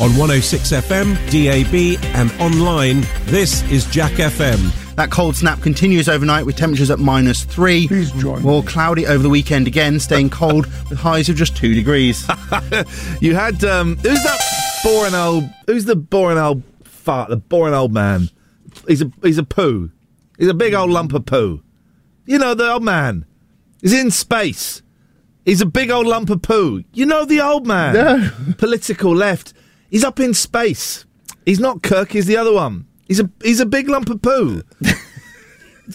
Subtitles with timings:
[0.00, 4.94] On 106 FM, DAB, and online, this is Jack FM.
[4.94, 7.86] That cold snap continues overnight with temperatures at minus three.
[7.86, 11.74] Please join More cloudy over the weekend again, staying cold with highs of just two
[11.74, 12.26] degrees.
[13.20, 14.40] You had um, who's that
[14.82, 15.44] boring old?
[15.66, 17.28] Who's the boring old fart?
[17.28, 18.30] The boring old man.
[18.88, 19.90] He's a he's a poo.
[20.38, 21.62] He's a big old lump of poo.
[22.24, 23.26] You know the old man.
[23.82, 24.80] He's in space.
[25.44, 26.84] He's a big old lump of poo.
[26.94, 27.94] You know the old man.
[27.94, 28.30] No.
[28.56, 29.52] Political left.
[29.90, 31.04] He's up in space.
[31.44, 32.12] He's not Kirk.
[32.12, 32.86] He's the other one.
[33.08, 34.62] He's a he's a big lump of poo.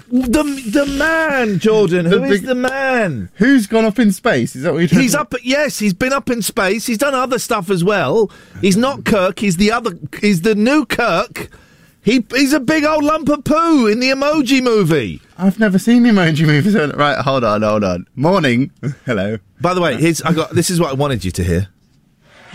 [0.09, 2.05] the the man, Jordan.
[2.05, 3.29] Who The is big- the man?
[3.35, 4.55] Who's gone up in space?
[4.55, 5.33] Is that what you're He's up.
[5.43, 6.85] Yes, he's been up in space.
[6.85, 8.29] He's done other stuff as well.
[8.61, 9.39] He's not Kirk.
[9.39, 9.91] He's the other.
[10.19, 11.49] He's the new Kirk.
[12.01, 15.21] He he's a big old lump of poo in the Emoji Movie.
[15.37, 16.75] I've never seen the emoji movies.
[16.75, 18.05] Right, hold on, hold on.
[18.15, 18.71] Morning.
[19.05, 19.37] Hello.
[19.59, 20.51] By the way, here's I got.
[20.51, 21.69] This is what I wanted you to hear.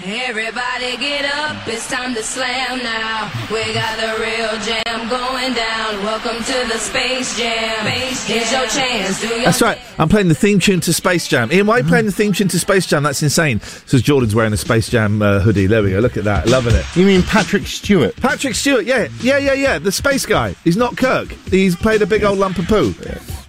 [0.02, 3.30] Everybody get up, it's time to slam now.
[3.52, 6.02] We got the real jam going down.
[6.02, 7.86] Welcome to the Space Jam.
[7.86, 9.78] space Here's your chance, do your That's right.
[9.98, 11.52] I'm playing the theme tune to Space Jam.
[11.52, 13.02] Ian, why are you playing the theme tune to Space Jam?
[13.02, 13.60] That's insane.
[13.60, 15.66] So Jordan's wearing a Space Jam uh, hoodie.
[15.66, 15.98] There we go.
[15.98, 16.48] Look at that.
[16.48, 16.86] Loving it.
[16.96, 18.16] You mean Patrick Stewart?
[18.16, 18.86] Patrick Stewart.
[18.86, 19.78] Yeah, yeah, yeah, yeah.
[19.78, 20.54] The space guy.
[20.64, 21.28] He's not Kirk.
[21.50, 22.94] He's played a big old lump of poo.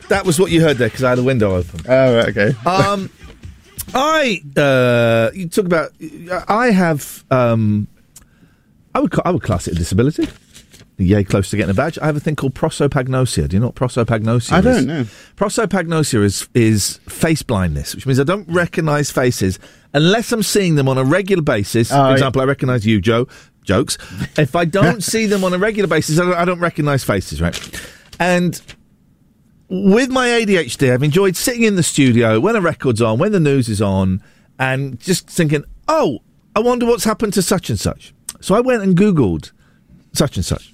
[0.10, 1.80] That was what you heard there because I had a window open.
[1.88, 2.54] Oh, okay.
[2.66, 3.10] Um,
[3.94, 5.92] I uh, you talk about.
[6.48, 7.24] I have.
[7.32, 7.88] Um,
[8.94, 10.28] I would I would class it a disability.
[10.98, 11.98] Yay, close to getting a badge.
[12.00, 13.48] I have a thing called prosopagnosia.
[13.50, 14.64] Do you know what prosopagnosia I is?
[14.64, 15.04] don't know.
[15.36, 19.58] Prosopagnosia is is face blindness, which means I don't recognise faces
[19.94, 21.90] unless I'm seeing them on a regular basis.
[21.90, 22.12] For Oh, yeah.
[22.14, 23.28] example, I recognise you, Joe.
[23.64, 23.98] Jokes.
[24.38, 27.42] If I don't see them on a regular basis, I don't, I don't recognise faces,
[27.42, 27.58] right?
[28.20, 28.62] And
[29.72, 33.40] with my ADHD, I've enjoyed sitting in the studio when a record's on, when the
[33.40, 34.22] news is on,
[34.60, 36.20] and just thinking, oh,
[36.54, 38.14] I wonder what's happened to such and such.
[38.42, 39.54] So I went and Googled
[40.12, 40.74] such and such.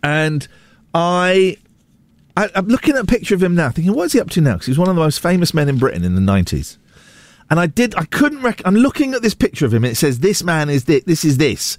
[0.00, 0.46] And
[0.94, 1.56] I,
[2.36, 4.40] I I'm looking at a picture of him now, thinking, what is he up to
[4.40, 4.52] now?
[4.52, 6.76] Because he's one of the most famous men in Britain in the 90s.
[7.50, 9.96] And I did, I couldn't rec- I'm looking at this picture of him, and it
[9.96, 11.78] says, this man is this, this is this.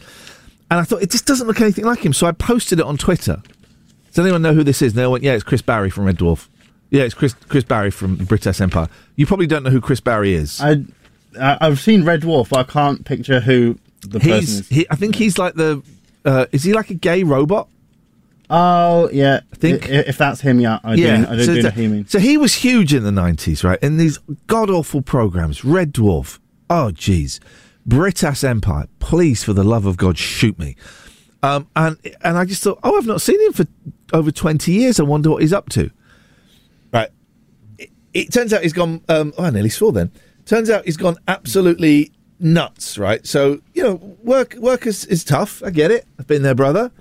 [0.70, 2.12] And I thought, it just doesn't look anything like him.
[2.12, 3.42] So I posted it on Twitter.
[4.14, 4.94] Does anyone know who this is?
[4.94, 6.48] And they went, yeah, it's Chris Barrie from Red Dwarf.
[6.92, 8.88] Yeah, it's Chris Chris Barrie from Brittas Empire.
[9.16, 10.62] You probably don't know who Chris Barrie is.
[10.62, 10.84] I,
[11.40, 14.70] I I've seen Red Dwarf, but I can't picture who the person he's, is.
[14.70, 15.82] he, I think he's like the,
[16.26, 17.68] uh, is he like a gay robot?
[18.52, 21.08] Oh yeah, I think- if that's him, yeah, I do.
[21.08, 22.08] I don't so, do know who you mean.
[22.08, 23.80] so he was huge in the nineties, right?
[23.82, 26.38] In these god awful programs, Red Dwarf.
[26.70, 27.40] Oh, jeez,
[27.88, 28.88] Brittas Empire.
[29.00, 30.76] Please, for the love of God, shoot me.
[31.44, 33.66] Um, and and I just thought, oh, I've not seen him for
[34.14, 35.00] over twenty years.
[35.00, 35.92] I wonder what he's up to.
[36.92, 37.10] Right.
[37.78, 39.02] It, it turns out he's gone.
[39.10, 40.12] Um, oh, I nearly swore then.
[40.46, 42.98] Turns out he's gone absolutely nuts.
[42.98, 43.28] Right.
[43.28, 45.62] So you know, work work is, is tough.
[45.64, 46.08] I get it.
[46.18, 46.92] I've been there, brother.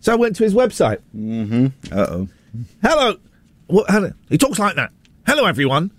[0.00, 0.98] So I went to his website.
[1.16, 1.66] Mm-hmm.
[1.96, 2.28] Uh oh.
[2.82, 3.16] Hello.
[3.68, 4.12] What, hello.
[4.28, 4.90] He talks like that.
[5.26, 5.92] Hello, everyone.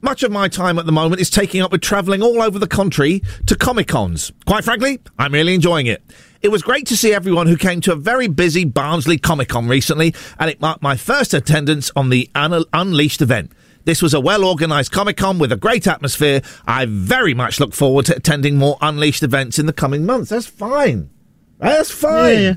[0.00, 2.68] Much of my time at the moment is taking up with travelling all over the
[2.68, 4.32] country to Comic Cons.
[4.46, 6.02] Quite frankly, I'm really enjoying it.
[6.40, 9.66] It was great to see everyone who came to a very busy Barnsley Comic Con
[9.66, 13.50] recently, and it marked my first attendance on the Un- Unleashed event.
[13.84, 16.42] This was a well organised Comic Con with a great atmosphere.
[16.66, 20.30] I very much look forward to attending more Unleashed events in the coming months.
[20.30, 21.10] That's fine.
[21.58, 22.34] That's fine.
[22.34, 22.54] Yeah, yeah.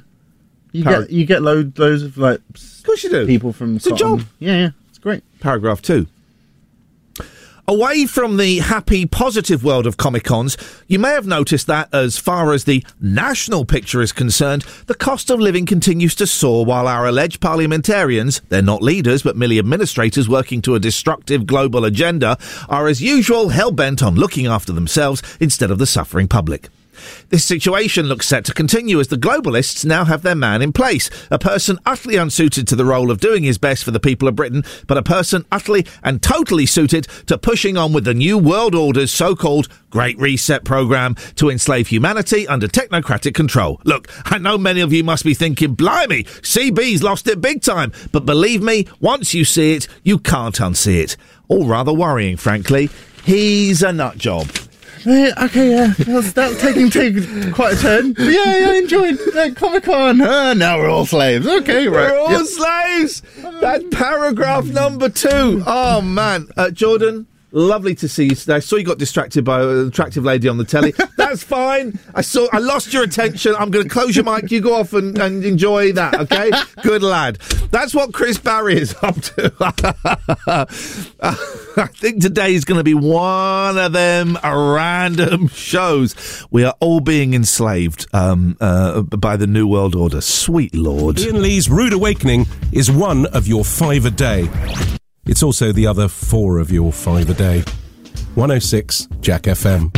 [0.73, 3.25] You get you get loads loads of like Of course you do.
[3.25, 4.23] people from It's a job.
[4.39, 5.23] Yeah, yeah, it's great.
[5.39, 6.07] Paragraph two.
[7.67, 10.57] Away from the happy, positive world of Comic Cons,
[10.87, 15.29] you may have noticed that, as far as the national picture is concerned, the cost
[15.29, 20.27] of living continues to soar while our alleged parliamentarians, they're not leaders but merely administrators
[20.27, 22.35] working to a destructive global agenda,
[22.67, 26.67] are as usual hell bent on looking after themselves instead of the suffering public.
[27.29, 31.09] This situation looks set to continue as the globalists now have their man in place,
[31.29, 34.35] a person utterly unsuited to the role of doing his best for the people of
[34.35, 38.75] Britain, but a person utterly and totally suited to pushing on with the new world
[38.75, 43.81] order's so-called Great Reset program to enslave humanity under technocratic control.
[43.83, 47.91] Look, I know many of you must be thinking, blimey, CB's lost it big time,
[48.11, 51.17] but believe me, once you see it, you can't unsee it.
[51.47, 52.89] All rather worrying, frankly.
[53.23, 54.47] He's a nut job.
[55.05, 58.13] Okay, yeah, that's, that's taking taking quite a turn.
[58.13, 60.21] But yeah, yeah, I enjoyed uh, Comic Con.
[60.21, 61.47] Uh, now we're all slaves.
[61.47, 62.11] Okay, right.
[62.11, 62.45] We're all Yep.
[62.45, 63.21] slaves.
[63.61, 65.63] That paragraph number two.
[65.65, 68.55] Oh man, uh, Jordan, Lovely to see you today.
[68.55, 70.93] I saw you got distracted by an attractive lady on the telly.
[71.17, 71.99] That's fine.
[72.15, 72.47] I saw.
[72.53, 73.55] I lost your attention.
[73.57, 74.49] I'm going to close your mic.
[74.51, 76.17] You go off and, and enjoy that.
[76.21, 76.49] Okay.
[76.81, 77.39] Good lad.
[77.71, 79.53] That's what Chris Barrie is up to.
[81.21, 86.45] I think today is going to be one of them random shows.
[86.51, 90.21] We are all being enslaved um, uh, by the New World Order.
[90.21, 91.19] Sweet Lord.
[91.19, 94.47] Ian Lee's Rude Awakening is one of your five a day.
[95.25, 97.63] It's also the other four of your five a day.
[98.35, 99.91] 106 Jack FM.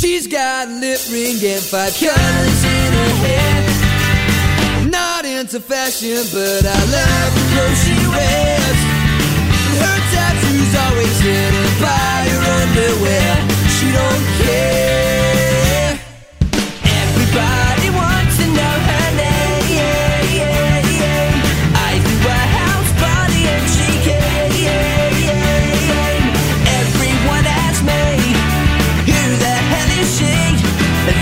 [0.00, 2.77] She's got lip ring and five colors.
[5.48, 8.80] Not into fashion, but I love the clothes she wears.
[9.80, 13.32] Her tattoos always hidden by her underwear.
[13.72, 15.96] She don't care.
[16.84, 19.72] Everybody wants to know her name.
[21.80, 24.68] Ivy Whitehouse, Bonnie and she came.
[26.76, 28.36] Everyone asks me.
[29.08, 30.36] Who the hell is she?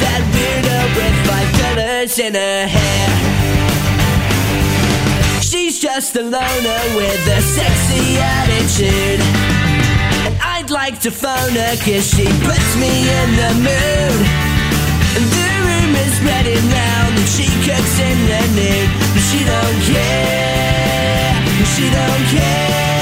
[0.03, 3.26] That weirdo with five in her hair.
[5.97, 9.19] Just a loner with a sexy attitude.
[10.27, 14.21] And I'd like to phone her cause she puts me in the mood.
[15.17, 18.93] And the rumor's spreading round that she cooks in the nude.
[19.09, 21.33] But she don't care.
[21.73, 22.96] She don't care.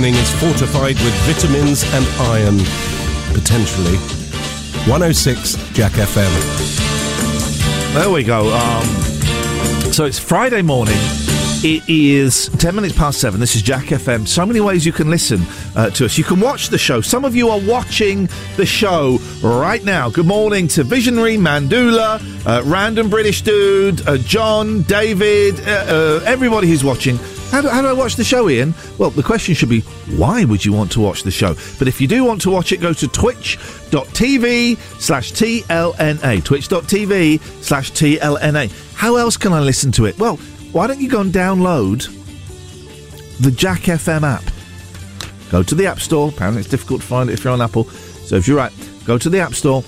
[0.00, 2.56] Awakening is fortified with vitamins and iron.
[3.34, 3.98] Potentially.
[4.88, 6.32] 106 Jack FM.
[7.92, 8.50] There we go.
[8.50, 8.84] Um,
[9.92, 10.96] so it's Friday morning.
[11.62, 13.38] It is 10 minutes past 7.
[13.40, 14.26] This is Jack FM.
[14.26, 15.42] So many ways you can listen
[15.76, 16.16] uh, to us.
[16.16, 17.02] You can watch the show.
[17.02, 18.26] Some of you are watching
[18.56, 20.08] the show right now.
[20.08, 26.68] Good morning to Visionary, Mandula, uh, Random British Dude, uh, John, David, uh, uh, everybody
[26.68, 27.18] who's watching.
[27.50, 28.74] How do, how do I watch the show, Ian?
[28.96, 29.80] Well, the question should be,
[30.16, 31.54] why would you want to watch the show?
[31.80, 36.44] But if you do want to watch it, go to twitch.tv slash TLNA.
[36.44, 38.94] Twitch.tv slash TLNA.
[38.94, 40.16] How else can I listen to it?
[40.16, 40.36] Well,
[40.70, 42.06] why don't you go and download
[43.40, 44.44] the Jack FM app?
[45.50, 46.28] Go to the App Store.
[46.28, 47.84] Apparently, it's difficult to find it if you're on Apple.
[47.84, 48.72] So if you're right,
[49.04, 49.82] go to the App Store,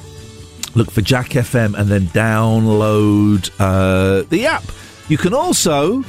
[0.75, 4.64] look for Jack FM, and then download uh, the app.
[5.08, 6.02] You can also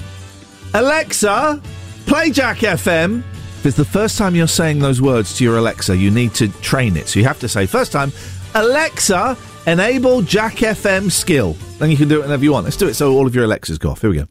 [0.75, 1.61] Alexa,
[2.07, 3.19] play Jack FM.
[3.19, 6.49] If it's the first time you're saying those words to your Alexa, you need to
[6.61, 7.07] train it.
[7.07, 8.11] So you have to say, first time,
[8.55, 9.37] Alexa,
[9.67, 11.53] enable Jack FM skill.
[11.77, 12.63] Then you can do it whenever you want.
[12.65, 14.01] Let's do it so all of your Alexas go off.
[14.01, 14.27] Here we go.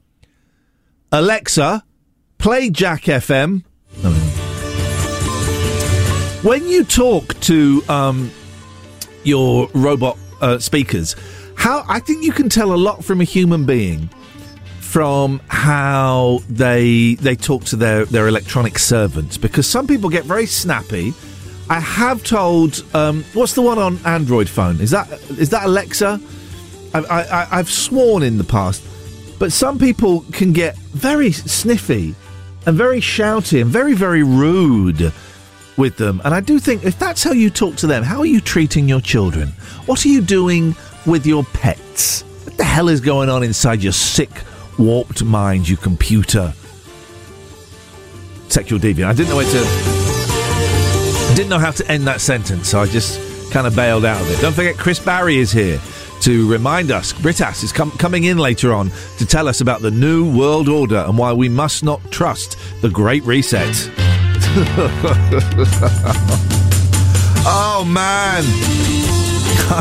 [1.13, 1.85] Alexa,
[2.39, 3.63] play Jack FM.
[6.43, 8.33] When you talk to um,
[9.23, 11.15] your robot uh, speakers,
[11.55, 14.11] how I think you can tell a lot from a human being
[14.93, 20.45] from how they they talk to their their electronic servants because some people get very
[20.45, 21.15] snappy.
[21.71, 24.83] I have told um, what's the one on Android phone?
[24.83, 26.21] Is that is that Alexa?
[26.95, 28.85] I, I, I've sworn in the past,
[29.39, 32.15] but some people can get very sniffy
[32.67, 35.11] and very shouty and very, very rude
[35.79, 36.21] with them.
[36.23, 38.91] And I do think if that's how you talk to them, how are you treating
[38.91, 39.49] your children?
[39.87, 42.25] What are you doing with your pets?
[42.45, 44.31] What the hell is going on inside your sick,
[44.79, 46.53] warped mind, you computer?
[48.49, 49.07] Sexual deviant.
[49.07, 51.35] I didn't know where to.
[51.35, 54.31] Didn't know how to end that sentence, so I just kind of bailed out of
[54.31, 54.41] it.
[54.41, 55.81] Don't forget, Chris Barrie is here
[56.23, 57.13] to remind us.
[57.13, 60.99] Brittas is com- coming in later on to tell us about the new world order
[60.99, 63.91] and why we must not trust the Great Reset.
[67.45, 69.02] oh man.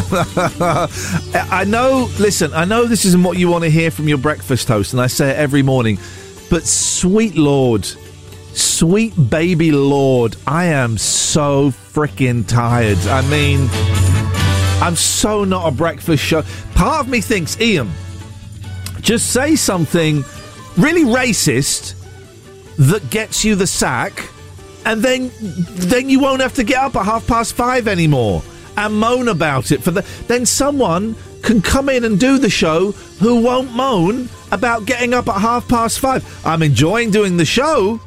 [1.52, 4.68] I know, listen, I know this isn't what you want to hear from your breakfast
[4.68, 5.98] host, and I say it every morning,
[6.50, 13.00] but sweet Lord, sweet baby Lord, I am so freaking tired.
[13.08, 13.68] I mean,
[14.82, 16.44] I'm so not a breakfast show.
[16.76, 17.92] Part of me thinks, Ian,
[19.02, 20.24] just say something
[20.78, 21.96] really racist
[22.78, 24.30] that gets you the sack,
[24.86, 28.42] and then then you won't have to get up at half past five anymore
[28.78, 29.82] and moan about it.
[29.82, 34.86] For the then someone can come in and do the show who won't moan about
[34.86, 36.24] getting up at half past five.
[36.46, 38.00] I'm enjoying doing the show.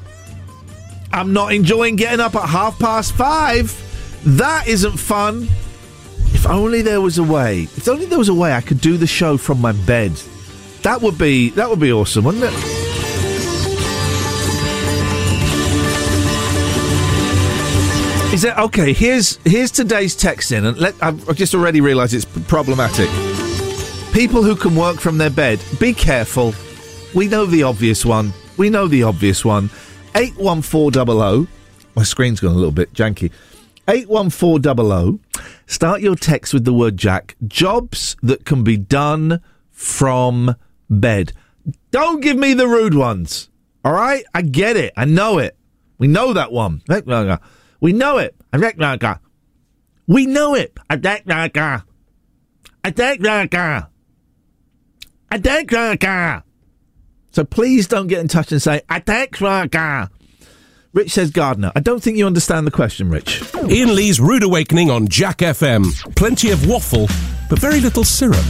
[1.13, 3.73] I'm not enjoying getting up at half past five.
[4.25, 5.49] That isn't fun.
[6.33, 7.63] If only there was a way.
[7.63, 10.13] If only there was a way I could do the show from my bed.
[10.83, 12.84] That would be that would be awesome, wouldn't it?
[18.35, 18.93] Is that okay?
[18.93, 23.09] Here's here's today's text in, and let I've just already realised it's problematic.
[24.13, 26.53] People who can work from their bed, be careful.
[27.15, 28.33] We know the obvious one.
[28.57, 29.71] We know the obvious one.
[30.17, 31.47] Eight one four double O.
[31.95, 33.31] My screen's gone a little bit janky.
[33.87, 35.21] Eight one four double O.
[35.67, 37.37] Start your text with the word Jack.
[37.47, 40.57] Jobs that can be done from
[40.91, 41.33] bed.
[41.93, 43.49] Don't give me the rude ones.
[43.85, 44.93] All right, I get it.
[44.97, 45.57] I know it.
[45.99, 46.83] We know that one.
[47.85, 48.35] We know it.
[50.07, 50.73] We know it.
[57.31, 58.81] So please don't get in touch and say
[60.95, 61.73] Rich says Gardner.
[61.77, 63.43] I don't think you understand the question, Rich.
[63.69, 65.85] Ian Lee's Rude Awakening on Jack FM.
[66.17, 67.07] Plenty of waffle,
[67.51, 68.47] but very little syrup.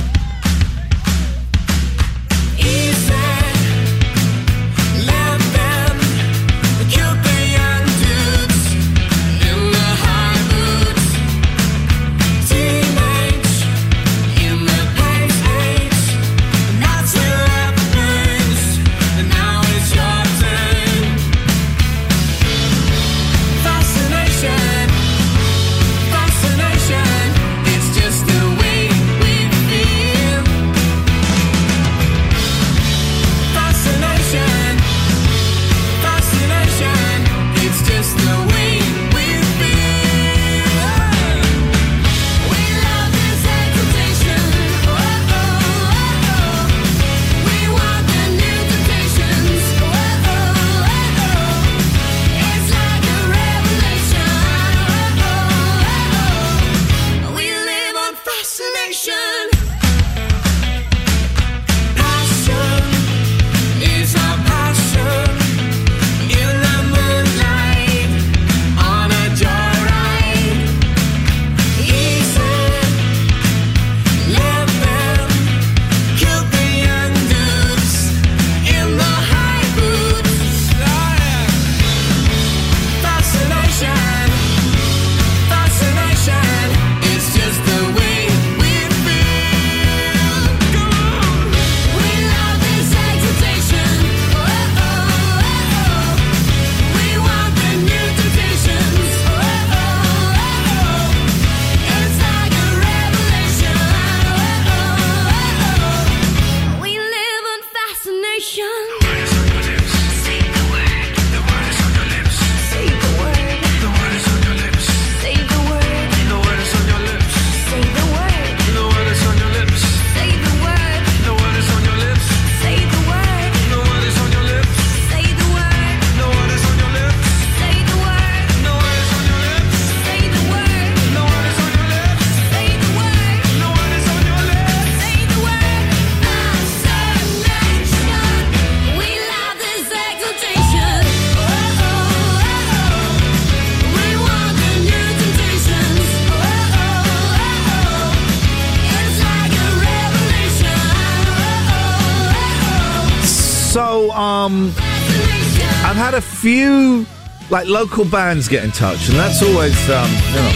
[157.55, 160.51] Like local bands get in touch, and that's always um, you know.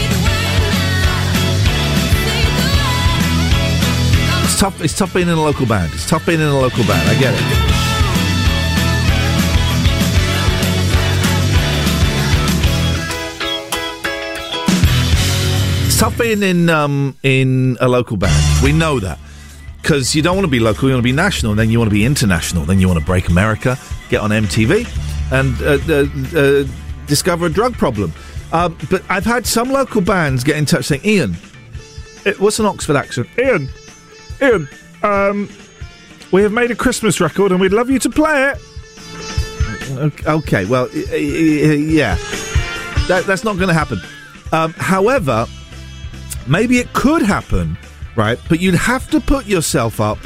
[4.43, 4.81] It's tough.
[4.81, 5.93] It's tough being in a local band.
[5.93, 7.09] It's tough being in a local band.
[7.09, 7.39] I get it.
[15.97, 18.61] Tough being in um, in a local band.
[18.61, 19.19] We know that
[19.81, 20.89] because you don't want to be local.
[20.89, 22.65] You want to be national, and then you want to be international.
[22.65, 23.77] Then you want to break America,
[24.09, 24.85] get on MTV,
[25.31, 26.05] and uh, uh,
[26.37, 26.67] uh,
[27.09, 28.13] discover a drug problem.
[28.53, 31.35] Um, but I've had some local bands get in touch saying, "Ian,
[32.25, 33.27] it, what's an Oxford accent?
[33.37, 33.67] Ian,
[34.41, 34.69] Ian,
[35.03, 35.49] um,
[36.31, 38.57] we have made a Christmas record, and we'd love you to play it."
[40.27, 42.15] Okay, well, yeah,
[43.07, 43.99] that, that's not going to happen.
[44.51, 45.47] Um, however,
[46.47, 47.75] maybe it could happen,
[48.15, 48.39] right?
[48.47, 50.19] But you'd have to put yourself up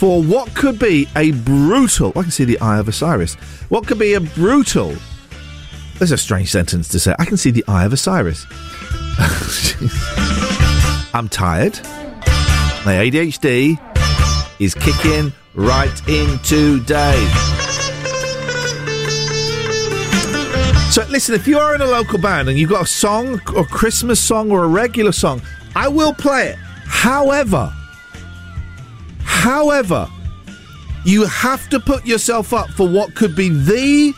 [0.00, 2.12] for what could be a brutal.
[2.16, 3.34] I can see the eye of Osiris.
[3.68, 4.94] What could be a brutal.
[6.00, 7.14] There's a strange sentence to say.
[7.18, 8.46] I can see the eye of Osiris.
[11.12, 11.78] I'm tired.
[12.86, 13.78] My ADHD
[14.58, 17.22] is kicking right in today.
[20.88, 23.66] So listen, if you are in a local band and you've got a song, or
[23.66, 25.42] Christmas song, or a regular song,
[25.76, 26.56] I will play it.
[26.86, 27.70] However,
[29.18, 30.08] however,
[31.04, 34.14] you have to put yourself up for what could be the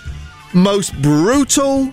[0.54, 1.92] most brutal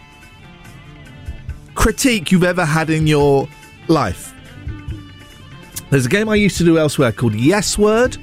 [1.75, 3.47] critique you've ever had in your
[3.87, 4.33] life.
[5.89, 8.17] There's a game I used to do elsewhere called Yes Word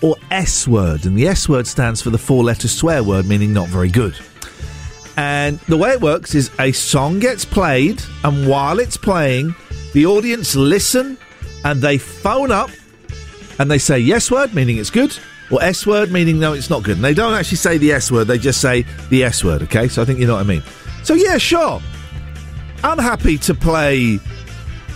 [0.00, 3.52] or S Word, and the S word stands for the four letter swear word, meaning
[3.52, 4.18] not very good.
[5.16, 9.54] And the way it works is a song gets played, and while it's playing,
[9.92, 11.18] the audience listen
[11.64, 12.70] and they phone up
[13.58, 15.16] and they say yes word, meaning it's good,
[15.52, 16.96] or S word, meaning no, it's not good.
[16.96, 19.86] And they don't actually say the S word, they just say the S word, okay?
[19.86, 20.62] So I think you know what I mean.
[21.04, 21.80] So yeah, sure.
[22.82, 24.18] I'm happy to play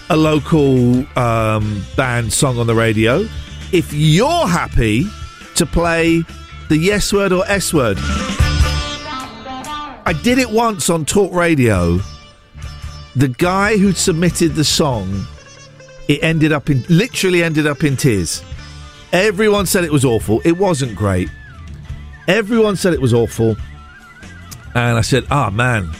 [0.08, 3.28] a local um, band song on the radio
[3.72, 5.06] if you're happy
[5.56, 6.22] to play
[6.68, 7.98] the yes word or S word.
[10.08, 11.98] I did it once on Talk Radio.
[13.16, 15.26] The guy who submitted the song,
[16.08, 18.42] it ended up in literally ended up in tears.
[19.16, 20.42] Everyone said it was awful.
[20.44, 21.30] It wasn't great.
[22.28, 23.56] Everyone said it was awful.
[24.74, 25.90] And I said, "Ah, man,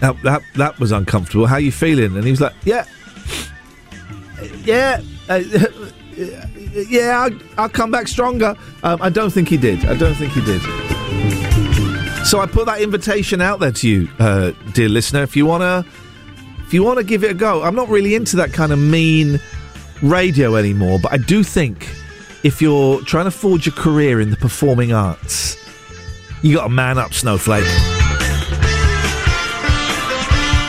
[0.00, 1.46] that, that that was uncomfortable.
[1.46, 2.86] How you feeling?" And he was like, "Yeah,
[4.64, 5.42] yeah, uh,
[6.88, 7.28] yeah.
[7.28, 9.84] I'll, I'll come back stronger." Um, I don't think he did.
[9.84, 10.62] I don't think he did.
[12.24, 15.24] So I put that invitation out there to you, uh, dear listener.
[15.24, 15.84] If you wanna,
[16.60, 19.38] if you wanna give it a go, I'm not really into that kind of mean
[20.00, 20.98] radio anymore.
[21.02, 21.86] But I do think
[22.42, 25.56] if you're trying to forge a career in the performing arts,
[26.42, 27.64] you got to man up, snowflake.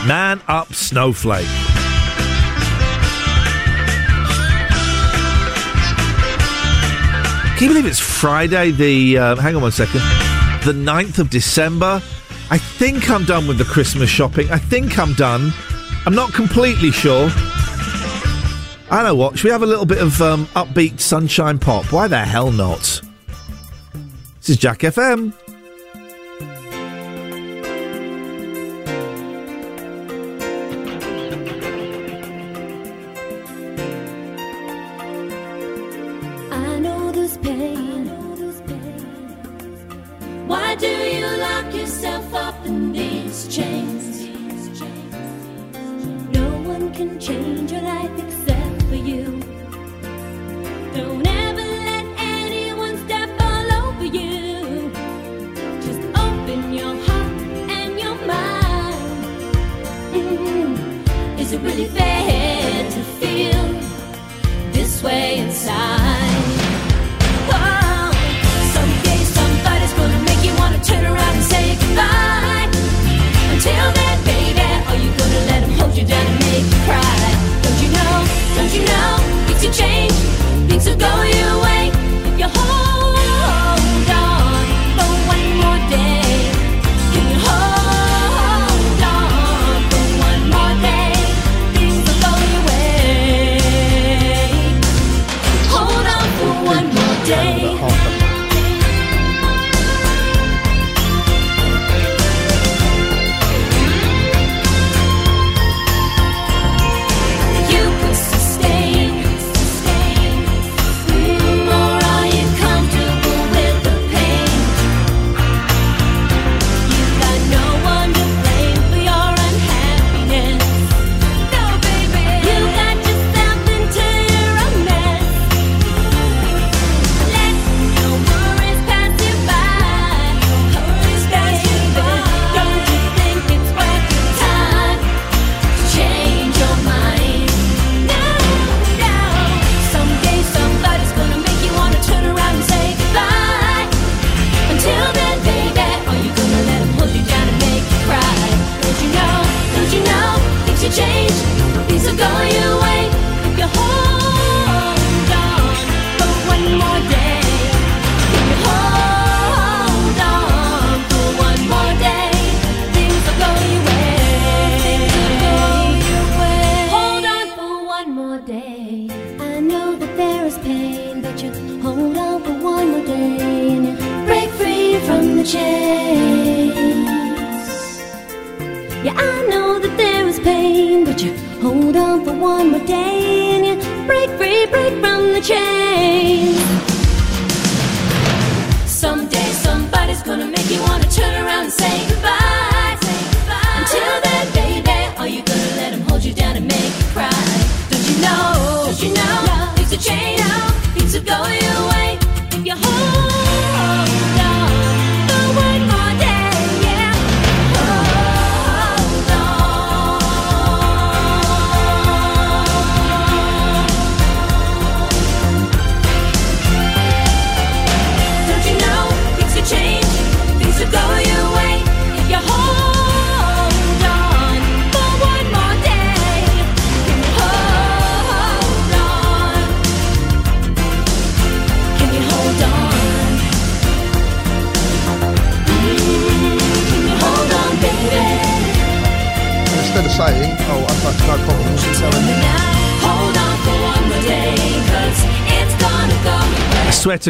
[0.06, 1.46] Man up, snowflake.
[7.56, 8.70] Can you believe it's Friday?
[8.70, 10.00] The uh, hang on one second.
[10.64, 12.02] The 9th of December.
[12.50, 14.50] I think I'm done with the Christmas shopping.
[14.50, 15.52] I think I'm done.
[16.06, 17.30] I'm not completely sure.
[18.90, 19.38] I know what.
[19.38, 21.92] Should we have a little bit of um, upbeat sunshine pop?
[21.92, 23.00] Why the hell not?
[24.40, 25.32] This is Jack FM.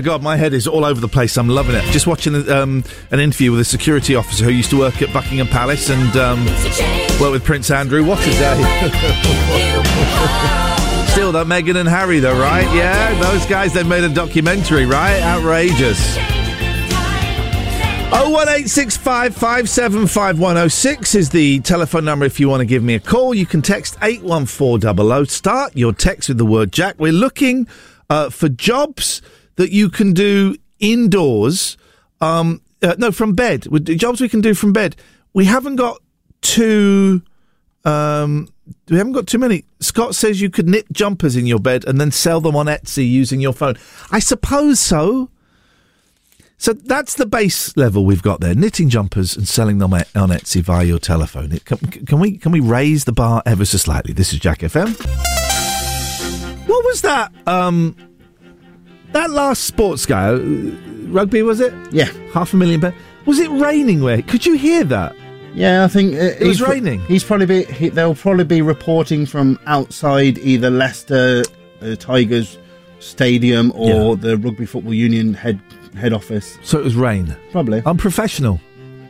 [0.03, 1.37] To God, my head is all over the place.
[1.37, 1.85] I'm loving it.
[1.93, 5.47] Just watching um, an interview with a security officer who used to work at Buckingham
[5.47, 6.45] Palace and um,
[7.21, 8.05] work with Prince Andrew.
[8.05, 8.57] What a day!
[11.11, 12.65] Still, that Meghan and Harry, though, right?
[12.75, 13.75] Yeah, those guys.
[13.75, 15.21] They made a documentary, right?
[15.23, 16.17] Outrageous.
[18.13, 22.25] Oh one eight six five five seven five one zero six is the telephone number
[22.25, 23.35] if you want to give me a call.
[23.35, 25.25] You can text eight one four double zero.
[25.25, 26.97] Start your text with the word Jack.
[26.99, 27.69] We're looking
[28.09, 29.23] uh, for jobs
[29.57, 31.77] that you can do indoors.
[32.21, 33.67] Um, uh, no, from bed.
[33.67, 34.97] With jobs we can do from bed.
[35.33, 36.01] We haven't got
[36.41, 37.23] too.
[37.85, 38.49] Um,
[38.89, 39.65] we haven't got too many.
[39.81, 43.09] Scott says you could knit jumpers in your bed and then sell them on Etsy
[43.09, 43.77] using your phone.
[44.11, 45.31] I suppose so.
[46.59, 50.61] So that's the base level we've got there: knitting jumpers and selling them on Etsy
[50.61, 51.53] via your telephone.
[51.53, 54.13] It, can, can we can we raise the bar ever so slightly?
[54.13, 54.95] This is Jack FM.
[56.69, 57.33] What was that?
[57.47, 57.97] Um,
[59.13, 60.39] that last sports guy, uh,
[61.09, 61.73] rugby was it?
[61.93, 62.81] Yeah, half a million.
[62.81, 62.93] Be-
[63.27, 64.03] was it raining?
[64.03, 65.15] Where could you hear that?
[65.55, 67.01] Yeah, I think uh, It was raining.
[67.07, 71.43] He's probably be, he, they'll probably be reporting from outside either Leicester
[71.83, 72.57] uh, Tigers
[73.01, 75.61] Stadium or the Rugby Football Union head
[75.97, 76.59] head office.
[76.63, 77.37] So it was rain.
[77.51, 77.83] Probably.
[77.85, 78.61] I'm professional.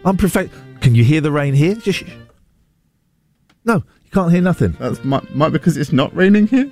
[0.04, 0.16] I'm.
[0.16, 1.74] Can you hear the rain here?
[1.74, 2.04] Just sh-
[3.64, 4.76] no, you can't hear nothing.
[4.78, 6.70] That's might, might because it's not raining here.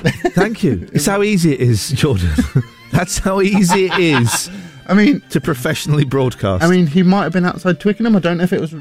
[0.32, 0.88] Thank you.
[0.92, 2.30] It's how easy it is, Jordan.
[2.92, 4.50] That's how easy it is.
[4.86, 6.64] I mean, to professionally broadcast.
[6.64, 8.16] I mean, he might have been outside Twickenham.
[8.16, 8.74] I don't know if it was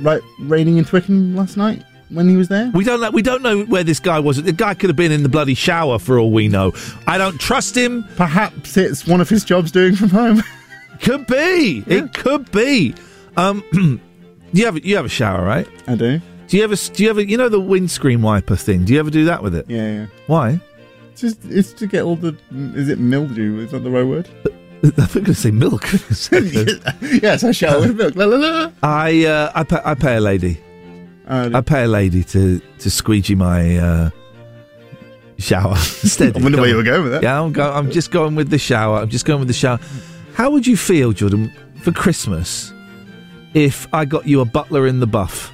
[0.00, 2.70] right raining in Twickenham last night when he was there.
[2.74, 3.10] We don't know.
[3.10, 4.42] We don't know where this guy was.
[4.42, 6.72] The guy could have been in the bloody shower for all we know.
[7.06, 8.04] I don't trust him.
[8.16, 10.42] Perhaps it's one of his jobs doing from home.
[11.00, 11.84] Could be.
[11.86, 12.92] It could be.
[13.36, 13.62] Um,
[14.52, 15.68] you have you have a shower, right?
[15.86, 16.20] I do.
[16.48, 18.84] Do you ever do you ever you know the windscreen wiper thing?
[18.84, 19.66] Do you ever do that with it?
[19.68, 20.06] Yeah, yeah.
[20.26, 20.60] Why?
[21.12, 22.36] It's just it's to get all the
[22.74, 23.60] is it mildew?
[23.60, 24.28] Is that the right word?
[24.82, 25.84] I'm going to say milk.
[27.22, 28.14] yes, I shower with milk.
[28.14, 28.72] La, la, la.
[28.82, 30.58] I uh, I pay, I pay a lady.
[31.26, 34.10] I pay a lady to to squeegee my uh,
[35.38, 35.76] shower.
[35.76, 36.38] Steady.
[36.38, 37.22] I wonder where you were going with that.
[37.22, 38.98] Yeah, I'm, go- I'm just going with the shower.
[38.98, 39.80] I'm just going with the shower.
[40.34, 42.72] How would you feel, Jordan, for Christmas
[43.52, 45.52] if I got you a butler in the buff?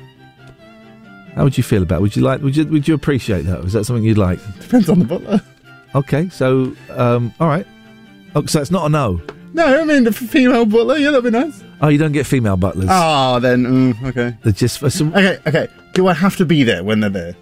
[1.34, 1.96] How would you feel about?
[1.96, 2.02] It?
[2.02, 2.40] Would you like?
[2.42, 3.60] Would you Would you appreciate that?
[3.64, 4.38] Is that something you'd like?
[4.60, 5.40] Depends on the butler.
[5.94, 7.66] Okay, so um, all right.
[8.34, 9.20] Oh, so it's not a no.
[9.52, 10.96] No, I mean the female butler.
[10.96, 11.62] Yeah, that'd be nice.
[11.80, 12.88] Oh, you don't get female butlers.
[12.90, 14.36] Oh, then mm, okay.
[14.42, 15.14] They're just for some.
[15.14, 15.68] Okay, okay.
[15.92, 17.36] Do I have to be there when they're there?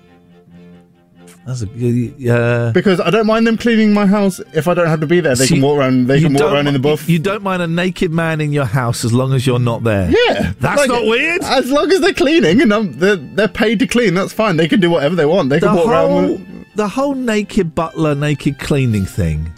[1.46, 2.14] That's a good.
[2.18, 2.70] yeah.
[2.72, 5.34] Because I don't mind them cleaning my house if I don't have to be there.
[5.34, 6.06] They See, can walk around.
[6.06, 7.08] They can walk around in the buff.
[7.08, 10.08] You don't mind a naked man in your house as long as you're not there.
[10.08, 11.42] Yeah, That's Like, not weird.
[11.42, 14.56] As long as they're cleaning and I'm, they're they're paid to clean, that's fine.
[14.56, 15.50] They can do whatever they want.
[15.50, 16.10] They The can walk around.
[16.10, 19.52] whole, With, the whole naked butler, naked cleaning thing.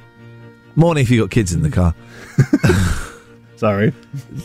[0.76, 1.94] Morning if you got kids in the car.
[3.56, 3.92] Sorry.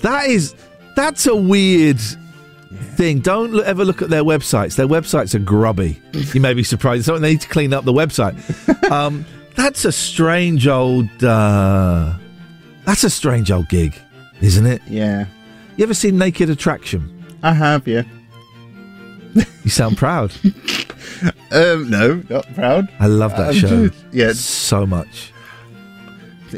[0.01, 0.53] That is
[0.95, 1.99] that's a weird
[2.79, 3.19] thing.
[3.19, 4.75] Don't look, ever look at their websites.
[4.75, 6.01] Their websites are grubby.
[6.33, 7.05] you may be surprised.
[7.05, 8.35] So they need to clean up the website.
[8.91, 11.09] um, that's a strange old.
[11.23, 12.13] Uh,
[12.85, 13.95] that's a strange old gig,
[14.41, 14.81] isn't it?
[14.87, 15.25] Yeah.
[15.77, 17.25] You ever seen Naked Attraction?
[17.43, 18.03] I have, yeah.
[19.63, 20.33] You sound proud.
[21.51, 22.87] Um, no, not proud.
[22.99, 23.87] I love that I'm show.
[23.89, 24.33] just- yeah.
[24.33, 25.31] so much.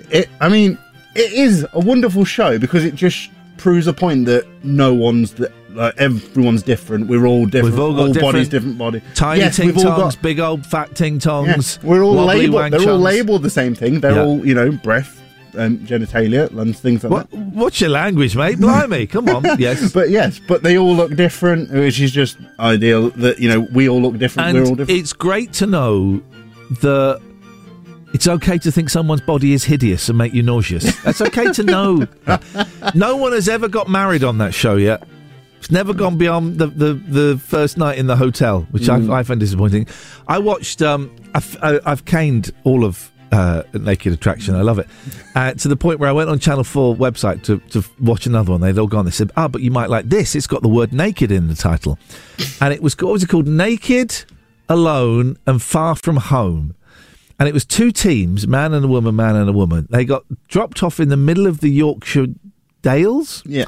[0.10, 0.78] It, I mean,
[1.16, 5.52] it is a wonderful show because it just proves a point that no one's that
[5.76, 7.08] like everyone's different.
[7.08, 7.76] We're all different.
[7.76, 9.02] We've all got different, bodies, different body.
[9.16, 11.80] Tiny Yes, ting tongs, got- big old fat ting Yeah, tongs.
[11.84, 12.72] we're all labeled.
[12.74, 14.00] They're all labeled the same thing.
[14.02, 14.24] They're Yeah.
[14.26, 15.22] all you know breath,
[15.58, 17.38] um, genitalia and things like What, that.
[17.54, 18.60] what's your language, mate?
[18.60, 19.44] Blimey, come on.
[19.60, 19.92] Yes.
[19.92, 23.10] But yes, but they all look different, which is just ideal.
[23.12, 24.54] That you know, we all look different.
[24.54, 25.00] we're all different.
[25.00, 26.22] it's great to know
[26.82, 27.20] that
[28.14, 30.96] it's okay to think someone's body is hideous and make you nauseous.
[31.02, 32.06] That's okay to know.
[32.94, 35.04] no one has ever got married on that show yet.
[35.62, 39.24] It's never gone beyond the, the, the first night in the hotel, which I, I
[39.24, 39.88] find disappointing.
[40.28, 40.82] I watched.
[40.82, 44.56] Um, I've, I- I've caned all of uh, Naked Attraction.
[44.56, 44.88] I love it
[45.36, 48.52] uh, to the point where I went on Channel Four website to, to watch another
[48.52, 48.62] one.
[48.62, 49.06] They'd all gone.
[49.06, 50.36] They said, "Ah, but you might like this.
[50.36, 51.98] It's got the word naked in the title,"
[52.60, 53.48] and it was what was it called?
[53.48, 54.26] Naked,
[54.68, 56.76] Alone, and Far from Home.
[57.40, 59.88] And it was two teams, man and a woman, man and a woman.
[59.90, 62.28] They got dropped off in the middle of the Yorkshire
[62.82, 63.66] Dales, yeah.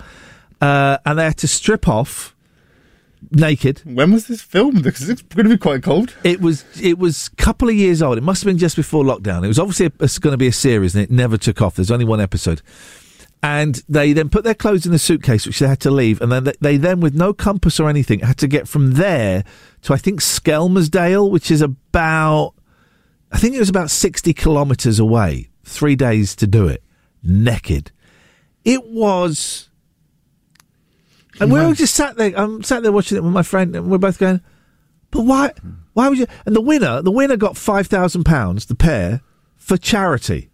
[0.63, 2.35] Uh, and they had to strip off
[3.31, 3.81] naked.
[3.83, 4.83] When was this filmed?
[4.83, 6.15] Because it's going to be quite cold.
[6.23, 8.17] It was it was a couple of years old.
[8.17, 9.43] It must have been just before lockdown.
[9.43, 11.75] It was obviously going to be a series, and it never took off.
[11.75, 12.61] There's only one episode.
[13.41, 16.31] And they then put their clothes in a suitcase, which they had to leave, and
[16.31, 19.43] then they, they then, with no compass or anything, had to get from there
[19.81, 22.53] to I think Skelmersdale, which is about
[23.33, 25.49] I think it was about sixty kilometres away.
[25.65, 26.81] Three days to do it,
[27.21, 27.91] naked.
[28.63, 29.69] It was.
[31.39, 32.31] And we all just sat there.
[32.35, 34.41] I'm sat there watching it with my friend, and we're both going,
[35.11, 35.51] "But why?
[35.93, 39.21] Why would you?" And the winner, the winner got five thousand pounds, the pair,
[39.57, 40.49] for charity.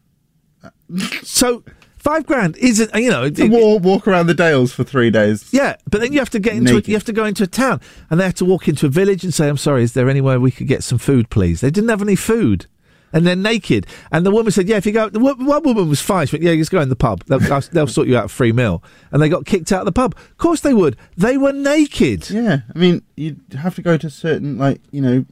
[1.23, 1.63] so
[1.97, 5.47] five grand isn't, you know, it- walk, walk around the Dales for three days.
[5.51, 7.47] yeah, but then you have to get into a, you have to go into a
[7.47, 10.09] town, and they have to walk into a village and say, "I'm sorry, is there
[10.09, 12.67] anywhere we could get some food, please?" They didn't have any food,
[13.13, 13.85] and they're naked.
[14.11, 16.27] And the woman said, "Yeah, if you go." The wo- one woman was fine.
[16.27, 17.23] She went, "Yeah, just go in the pub.
[17.25, 19.85] They'll, they'll- they'll sort you out a free meal." And they got kicked out of
[19.85, 20.15] the pub.
[20.17, 20.95] Of course they would.
[21.17, 22.29] They were naked.
[22.29, 25.25] Yeah, I mean, you'd have to go to certain like you know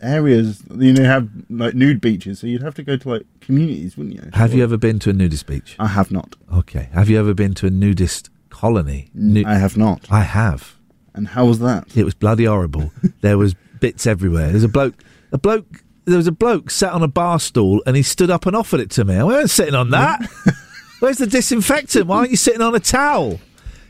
[0.00, 0.62] areas.
[0.76, 4.16] You know, have like nude beaches, so you'd have to go to like communities, wouldn't
[4.16, 4.30] you?
[4.34, 5.76] Have you ever been to a nudist beach?
[5.78, 6.36] I have not.
[6.52, 6.88] Okay.
[6.92, 9.08] Have you ever been to a nudist colony?
[9.14, 10.06] Nu- I have not.
[10.10, 10.76] I have.
[11.14, 11.94] And how was that?
[11.96, 12.90] It was bloody horrible.
[13.20, 14.48] there was bits everywhere.
[14.50, 14.94] There's a bloke,
[15.30, 15.66] a bloke.
[16.04, 18.80] There was a bloke sat on a bar stool, and he stood up and offered
[18.80, 19.16] it to me.
[19.16, 20.20] I wasn't sitting on that.
[21.00, 22.06] Where's the disinfectant?
[22.06, 23.40] Why aren't you sitting on a towel?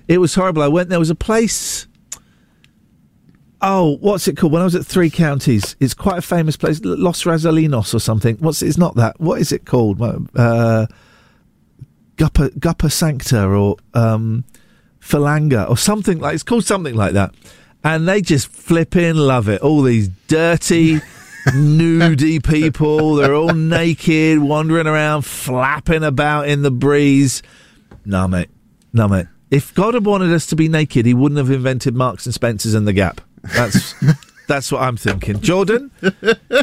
[0.08, 0.62] It was horrible.
[0.62, 0.88] I went.
[0.88, 1.86] There was a place.
[3.60, 4.52] Oh, what's it called?
[4.52, 8.36] When I was at Three Counties, it's quite a famous place, Los Rosalinos or something.
[8.38, 9.20] What's it's not that?
[9.20, 10.00] What is it called?
[10.02, 10.86] Uh,
[12.16, 14.44] Guppa Guppa Sancta or um,
[15.00, 17.34] Falanga or something like it's called something like that.
[17.84, 19.60] And they just flipping love it.
[19.60, 21.00] All these dirty,
[21.48, 23.16] nudie people.
[23.16, 27.42] They're all naked, wandering around, flapping about in the breeze.
[28.04, 28.48] No, mate.
[28.92, 29.26] No, mate.
[29.50, 32.74] If God had wanted us to be naked, He wouldn't have invented Marks and Spencers
[32.74, 33.20] and the Gap.
[33.54, 33.94] That's
[34.48, 35.40] that's what I'm thinking.
[35.40, 35.90] Jordan,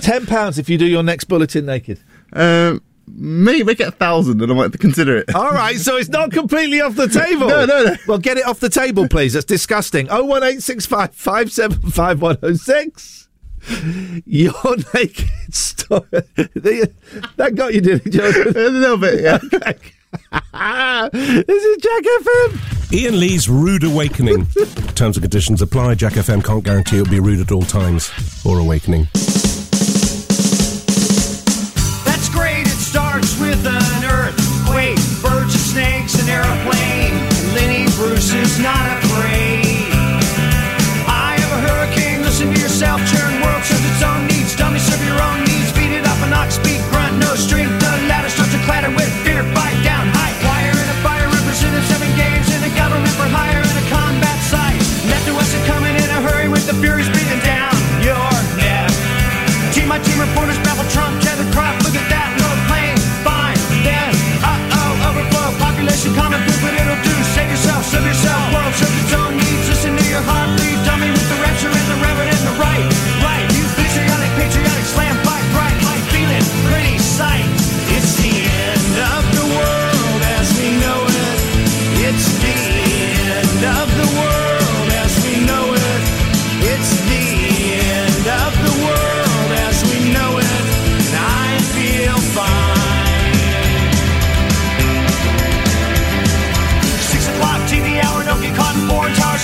[0.01, 1.99] ten pounds if you do your next bulletin naked.
[2.33, 5.33] Um, maybe make it a thousand, and I might consider it.
[5.35, 7.47] All right, so it's not completely off the table.
[7.47, 7.95] No, no, no.
[8.07, 9.33] Well, get it off the table, please.
[9.33, 10.07] That's disgusting.
[10.09, 13.28] Oh one eight six five five seven five one zero six.
[14.25, 14.53] Your
[14.93, 16.03] naked story.
[16.45, 18.47] that got you, didn't it, Jordan?
[18.55, 19.37] a little bit, yeah.
[21.11, 22.93] this is Jack FM.
[22.93, 24.47] Ian Lee's Rude Awakening.
[24.95, 25.95] Terms and conditions apply.
[25.95, 28.11] Jack FM can't guarantee it'll be rude at all times
[28.45, 29.07] or awakening.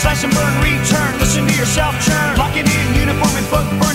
[0.05, 3.94] Slash and burn, return, listen to yourself churn, lock it in, uniform and book, burning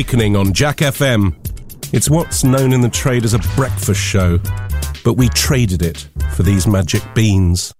[0.00, 1.34] Awakening on Jack FM.
[1.92, 4.38] It's what's known in the trade as a breakfast show,
[5.04, 7.74] but we traded it for these magic beans.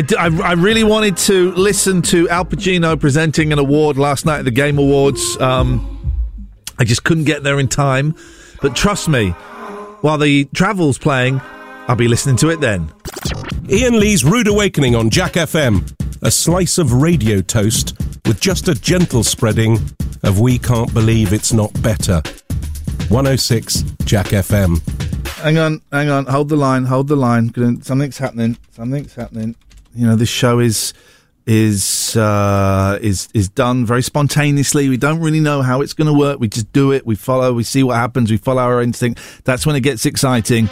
[0.00, 4.38] I, I, I really wanted to listen to Al Pacino presenting an award last night
[4.38, 5.38] at the Game Awards.
[5.40, 5.96] Um,
[6.78, 8.14] I just couldn't get there in time.
[8.62, 9.30] But trust me,
[10.00, 11.40] while the travel's playing,
[11.88, 12.90] I'll be listening to it then.
[13.68, 15.92] Ian Lee's Rude Awakening on Jack FM.
[16.22, 19.78] A slice of radio toast with just a gentle spreading
[20.22, 22.22] of We Can't Believe It's Not Better.
[23.08, 24.78] 106 Jack FM.
[25.42, 26.26] Hang on, hang on.
[26.26, 26.84] Hold the line.
[26.84, 27.52] Hold the line.
[27.82, 28.58] Something's happening.
[28.70, 29.56] Something's happening.
[29.94, 30.94] You know, this show is
[31.46, 34.88] is uh, is is done very spontaneously.
[34.88, 36.38] We don't really know how it's going to work.
[36.38, 37.04] We just do it.
[37.04, 37.52] We follow.
[37.52, 38.30] We see what happens.
[38.30, 39.20] We follow our instinct.
[39.44, 40.68] That's when it gets exciting.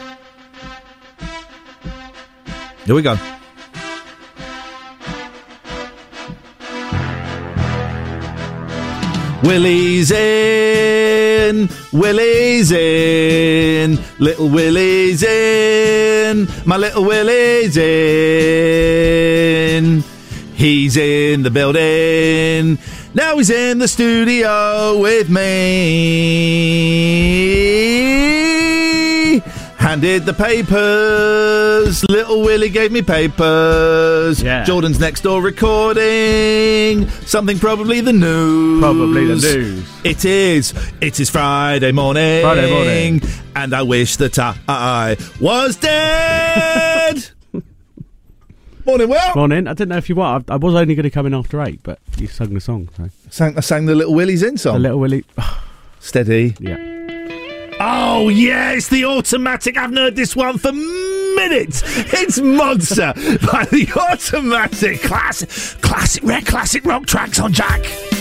[2.84, 3.18] Here we go.
[9.42, 18.92] Willie's in, Willie's in, little Willie's in, my little Willie's in.
[20.54, 22.78] He's in the building,
[23.14, 26.98] now he's in the studio with me.
[29.98, 34.40] Handed the papers, little Willie gave me papers.
[34.40, 34.62] Yeah.
[34.62, 38.80] Jordan's next door recording something probably the news.
[38.80, 39.90] Probably the news.
[40.04, 40.72] It is.
[41.00, 42.42] It is Friday morning.
[42.42, 43.22] Friday morning.
[43.56, 47.30] And I wish that I was dead.
[48.86, 49.34] morning, Will.
[49.34, 49.66] Morning.
[49.66, 50.22] I didn't know if you were.
[50.22, 52.88] I, I was only going to come in after eight, but you sung the song.
[52.96, 53.10] So.
[53.30, 54.74] Sang, I sang the Little Willie's in song.
[54.74, 55.24] The little Willie.
[55.98, 56.54] Steady.
[56.60, 56.97] Yeah.
[57.80, 58.28] Oh,
[58.74, 59.76] it's the automatic.
[59.76, 61.82] I've heard this one for minutes.
[62.12, 63.12] It's Monster
[63.52, 65.02] by the automatic.
[65.02, 68.17] Classic, classic, rare classic rock tracks on Jack.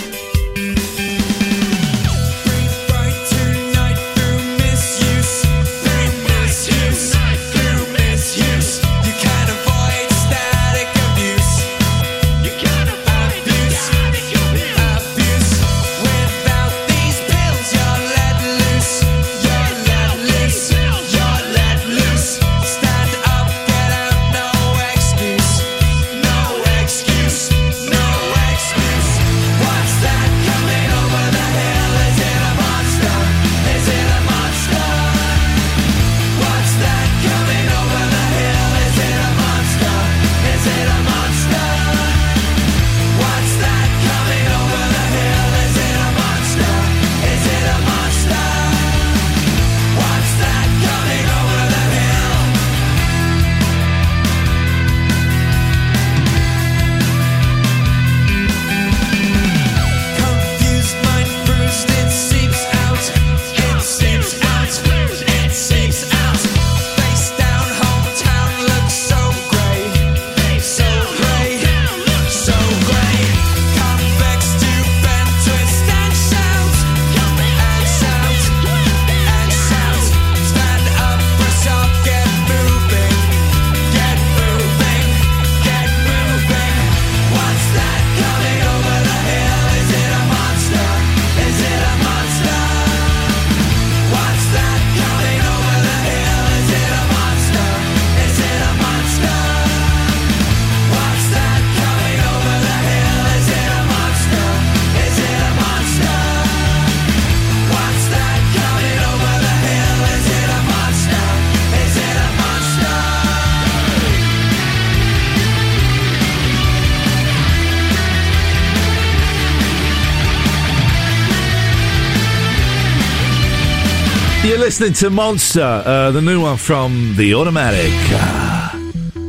[124.68, 127.90] Listening to Monster, uh, the new one from The Automatic.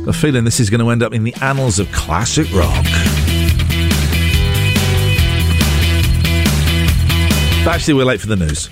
[0.04, 2.84] Got a feeling this is going to end up in the annals of classic rock.
[7.64, 8.68] But actually, we're late for the news.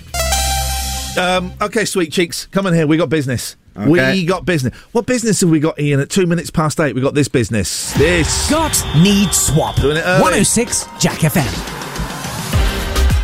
[1.17, 2.85] Um, okay, sweet cheeks, come in here.
[2.85, 3.55] We got business.
[3.75, 4.11] Okay.
[4.11, 4.77] We got business.
[4.91, 5.99] What business have we got, Ian?
[5.99, 7.93] At two minutes past eight, we got this business.
[7.93, 8.47] This.
[8.47, 9.77] Got need swap.
[9.77, 10.21] Doing it early.
[10.21, 11.49] 106 Jack FM.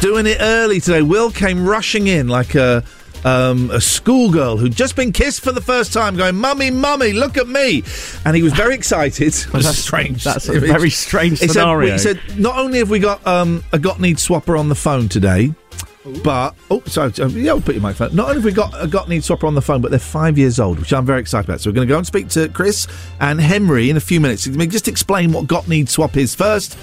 [0.02, 1.04] doing it early today.
[1.04, 2.84] Will came rushing in like a
[3.26, 7.38] um, a schoolgirl who'd just been kissed for the first time, going, "Mummy, mummy, look
[7.38, 7.84] at me!"
[8.24, 9.34] And he was very excited.
[9.52, 10.24] That's- strange.
[10.24, 11.92] that's a very strange He said- scenario.
[11.94, 15.10] he said, "Not only have we got um, a got need swapper on the phone
[15.10, 15.54] today."
[16.24, 18.16] But oh, sorry, um, yeah, I'll put your microphone.
[18.16, 20.38] Not only have we got a got need swapper on the phone, but they're five
[20.38, 21.62] years old, which I'm very excited about.
[21.62, 22.88] So we're going to go and speak to Chris
[23.20, 24.46] and Henry in a few minutes.
[24.46, 26.78] Let me just explain what got need swap is first.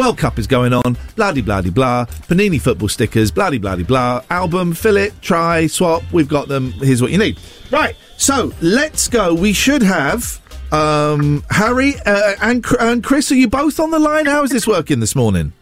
[0.00, 2.06] World Cup is going on, blah de blah de blah.
[2.06, 4.22] Panini football stickers, blah de blah de blah.
[4.30, 6.02] Album, fill it, try, swap.
[6.10, 6.72] We've got them.
[6.72, 7.38] Here's what you need.
[7.70, 7.94] Right.
[8.16, 9.34] So let's go.
[9.34, 10.40] We should have
[10.72, 14.24] Um, Harry uh, and, and Chris, are you both on the line?
[14.24, 15.52] How is this working this morning?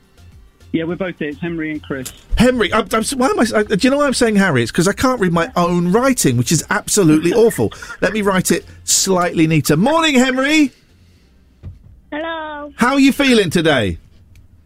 [0.70, 1.30] Yeah, we're both here.
[1.30, 2.12] It's Henry and Chris.
[2.36, 3.44] Henry, I'm, I'm, why am I?
[3.52, 4.62] Uh, do you know why I'm saying Harry?
[4.62, 7.72] It's because I can't read my own writing, which is absolutely awful.
[8.02, 9.76] Let me write it slightly neater.
[9.76, 10.70] Morning, Henry.
[12.12, 12.72] Hello.
[12.76, 13.98] How are you feeling today?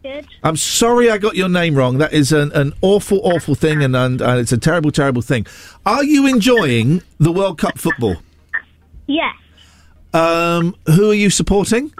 [0.03, 0.27] Good.
[0.43, 1.97] I'm sorry I got your name wrong.
[1.97, 5.47] That is an, an awful, awful thing, and, and, and it's a terrible, terrible thing.
[5.85, 8.17] Are you enjoying the World Cup football?
[9.07, 9.33] Yes.
[10.13, 11.91] Um, who are you supporting?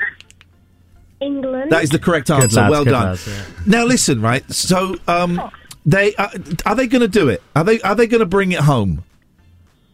[1.22, 1.72] England.
[1.72, 2.60] That is the correct Good answer.
[2.60, 3.08] lads, well good done.
[3.08, 3.44] lads, yeah.
[3.66, 4.44] Now listen, right?
[4.52, 5.42] So, um,
[5.86, 6.30] they uh,
[6.66, 7.42] are they going to do it?
[7.56, 9.04] Are they are they going to bring it home?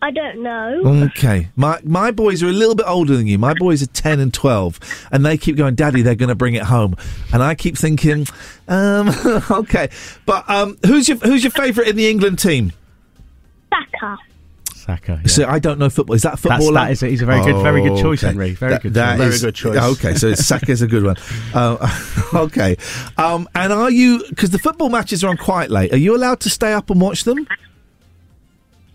[0.02, 0.82] I don't know.
[1.08, 3.38] Okay, my my boys are a little bit older than you.
[3.38, 4.80] My boys are ten and twelve,
[5.12, 6.96] and they keep going, "Daddy, they're going to bring it home,"
[7.34, 8.26] and I keep thinking,
[8.70, 9.10] um,
[9.52, 9.90] "Okay,"
[10.26, 12.72] but um, who's your who's your favourite in the England team?
[13.70, 14.18] Saka.
[14.74, 15.28] Saka.
[15.28, 16.16] So I don't know football.
[16.16, 16.72] Is that football?
[16.74, 17.10] that is- it.
[17.12, 18.28] he's a very good- very good choice, Okay.
[18.32, 18.52] Henry.
[18.54, 19.28] Very That- good that choice.
[19.28, 19.78] Very good choice.
[19.78, 21.18] Okay, so Saka's a good one.
[21.54, 21.78] Uh,
[22.34, 22.78] okay,
[23.18, 25.94] um, and are you because the football matches are on quite late?
[25.94, 27.46] Are you allowed to stay up and watch them?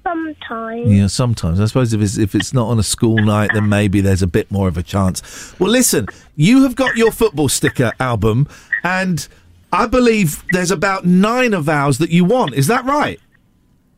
[0.05, 0.91] Sometimes.
[0.93, 1.61] Yeah, sometimes.
[1.61, 4.27] I suppose if it's if it's not on a school night, then maybe there's a
[4.27, 5.55] bit more of a chance.
[5.59, 8.47] Well, listen, you have got your football sticker album,
[8.83, 9.27] and
[9.73, 12.55] I believe there's about nine of ours that you want.
[12.55, 13.19] Is that right?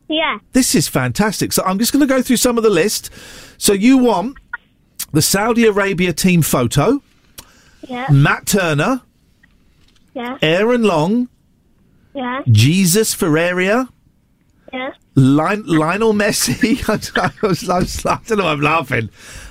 [0.07, 0.39] Yeah.
[0.53, 1.51] This is fantastic.
[1.51, 3.09] So I'm just going to go through some of the list.
[3.57, 4.37] So you want
[5.11, 7.01] the Saudi Arabia team photo,
[7.87, 8.07] Yeah.
[8.09, 9.01] Matt Turner,
[10.13, 10.37] Yeah.
[10.41, 11.27] Aaron Long,
[12.15, 12.41] Yeah.
[12.49, 13.89] Jesus Ferreira,
[14.71, 14.91] Yeah.
[15.17, 16.87] Lion, Lionel Messi.
[17.17, 18.47] I, was, I, was, I don't know.
[18.47, 19.09] I'm laughing.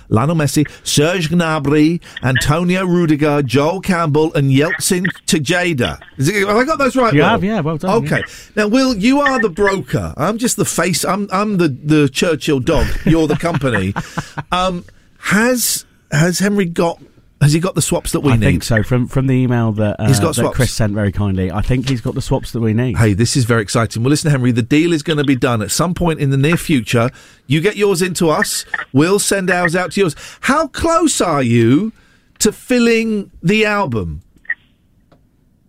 [0.09, 6.01] Lionel Messi, Serge Gnabry, Antonio Rudiger, Joel Campbell, and Yeltsin Tejeda.
[6.17, 7.13] Is it, have I got those right?
[7.13, 7.29] You Will?
[7.29, 8.23] have, yeah, well done, Okay.
[8.55, 10.15] Now, Will, you are the broker.
[10.17, 11.05] I'm just the face.
[11.05, 12.87] I'm I'm the the Churchill dog.
[13.05, 13.93] You're the company.
[14.53, 14.85] um,
[15.19, 17.01] has has Henry got?
[17.43, 18.47] Has he got the swaps that we I need?
[18.47, 18.83] I think so.
[18.83, 20.57] From from the email that, uh, He's got that swaps.
[20.57, 22.97] Chris sent very kindly, I think he's got the swaps that we need.
[22.97, 24.03] Hey, this is very exciting.
[24.03, 26.39] Well, listen, Henry, the deal is going to be done at some point in the
[26.39, 27.11] near future.
[27.47, 28.65] You get yours into us.
[28.93, 30.17] We'll send ours out to yours.
[30.41, 31.93] How close are you
[32.39, 34.23] to filling the album?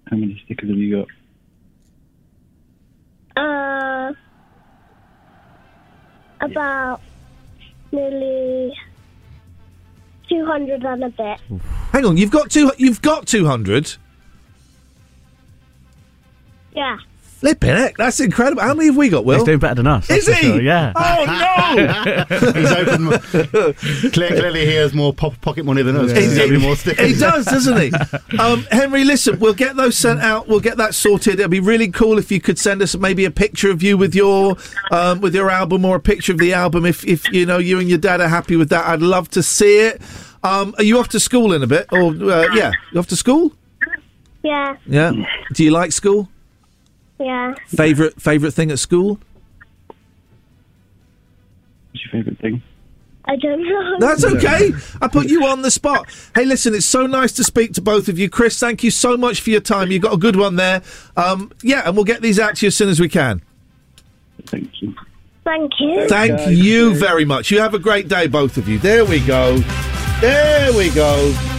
[0.10, 1.06] How many stickers have you
[3.36, 3.44] got?
[3.44, 4.14] Uh.
[6.40, 7.02] About
[7.92, 8.74] nearly
[10.30, 11.40] 200 and a bit.
[11.92, 12.72] Hang on, you've got two.
[12.78, 13.96] You've got two hundred.
[16.76, 16.98] Yeah.
[17.40, 18.64] Flipping heck, that's incredible.
[18.64, 19.24] How many have we got?
[19.24, 20.10] Will He's doing better than us.
[20.10, 20.34] Is he?
[20.34, 20.92] sure, Yeah.
[20.96, 22.52] Oh no!
[22.54, 24.12] He's open.
[24.12, 26.12] Clear, clearly, he has more po- pocket money than us.
[26.12, 27.08] He, He's getting more stickers.
[27.14, 27.92] he does, doesn't he?
[28.40, 30.48] Um, Henry, listen, we'll get those sent out.
[30.48, 31.36] We'll get that sorted.
[31.40, 34.14] It'd be really cool if you could send us maybe a picture of you with
[34.16, 34.58] your
[34.92, 36.86] um, with your album or a picture of the album.
[36.86, 39.44] If if you know you and your dad are happy with that, I'd love to
[39.44, 40.02] see it.
[40.44, 41.88] Um, are you off to school in a bit?
[41.92, 43.54] Or uh, yeah, you off to school?
[44.44, 44.78] Yeah.
[44.86, 45.12] Yeah.
[45.54, 46.30] Do you like school?
[47.20, 47.56] Yeah.
[47.68, 49.20] Favorite favorite thing at school?
[51.92, 52.62] What's your favourite thing?
[53.30, 53.98] I don't know.
[54.00, 54.72] That's okay.
[55.02, 56.08] I put you on the spot.
[56.34, 58.30] Hey, listen, it's so nice to speak to both of you.
[58.30, 59.92] Chris, thank you so much for your time.
[59.92, 60.82] You've got a good one there.
[61.18, 63.42] Um, yeah, and we'll get these out to you as soon as we can.
[64.46, 64.96] Thank you.
[65.44, 66.08] Thank you.
[66.08, 67.52] Thank you very much.
[67.52, 68.80] You have a great day, both of you.
[68.80, 69.58] There we go.
[70.22, 71.57] There we go.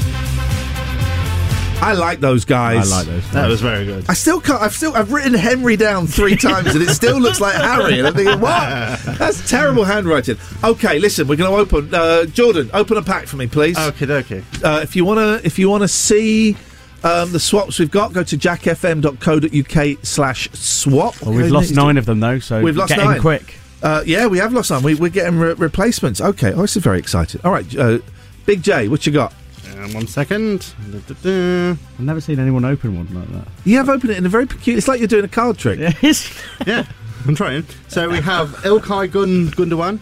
[1.81, 2.93] I like those guys.
[2.93, 3.31] I like those.
[3.31, 4.05] That was very good.
[4.11, 4.61] I still can't.
[4.61, 4.95] I've still.
[4.95, 7.99] I've written Henry down three times, and it still looks like Harry.
[7.99, 8.99] And I'm thinking, what?
[9.19, 10.37] That's terrible handwriting.
[10.63, 11.29] Okay, listen.
[11.29, 11.95] We're going to open.
[11.95, 13.79] Uh, Jordan, open a pack for me, please.
[13.79, 14.43] Okay, okay.
[14.63, 16.57] Uh, if you want to, if you want to see
[17.05, 21.23] um, the swaps we've got, go to jackfm.co.uk slash swap.
[21.23, 23.17] Well, we've lost nine of them though, so We've lost get nine.
[23.17, 23.55] in quick.
[23.83, 24.83] Uh, yeah, we have lost nine.
[24.83, 26.21] We, we're getting re- replacements.
[26.21, 27.41] Okay, oh, this is very exciting.
[27.45, 28.01] All right, uh,
[28.47, 29.33] Big J, what you got?
[29.79, 30.75] Um, one second.
[30.91, 31.71] Da-da-da.
[31.71, 33.49] I've never seen anyone open one like that.
[33.65, 34.79] You have opened it in a very peculiar.
[34.79, 35.79] It's like you're doing a card trick.
[36.03, 36.33] Yes.
[36.67, 36.85] yeah,
[37.27, 37.65] I'm trying.
[37.89, 40.01] So we have Ilkay Gun Gundogan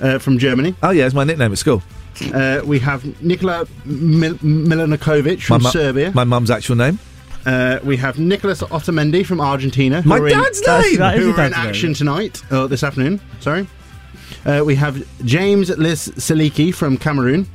[0.00, 0.74] uh, from Germany.
[0.82, 1.82] Oh yeah, it's my nickname at school.
[2.34, 6.10] Uh, we have Nikola Mil- Milanovic from mu- Serbia.
[6.14, 6.98] My mum's actual name.
[7.46, 10.02] Uh, we have Nicholas Otamendi from Argentina.
[10.04, 10.98] My are in- dad's That's- name!
[10.98, 11.68] that is Who your are in dad's name.
[11.68, 13.20] action tonight, uh, this afternoon.
[13.40, 13.66] Sorry.
[14.44, 17.46] Uh, we have James Liz Saliki from Cameroon.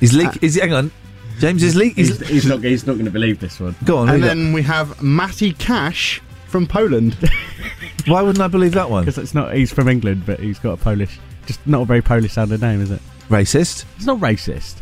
[0.00, 0.42] He's leak.
[0.42, 0.90] is he, hang on.
[1.38, 1.96] James is leak.
[1.96, 2.62] He's, he's not.
[2.62, 3.74] He's not going to believe this one.
[3.84, 4.08] Go on.
[4.08, 4.34] and read it.
[4.34, 7.14] then we have Matty Cash from Poland.
[8.06, 9.02] Why wouldn't I believe that one?
[9.04, 9.54] Because it's not.
[9.54, 12.80] He's from England, but he's got a Polish, just not a very Polish sounding name,
[12.80, 13.00] is it?
[13.28, 13.84] Racist.
[13.96, 14.76] It's not racist.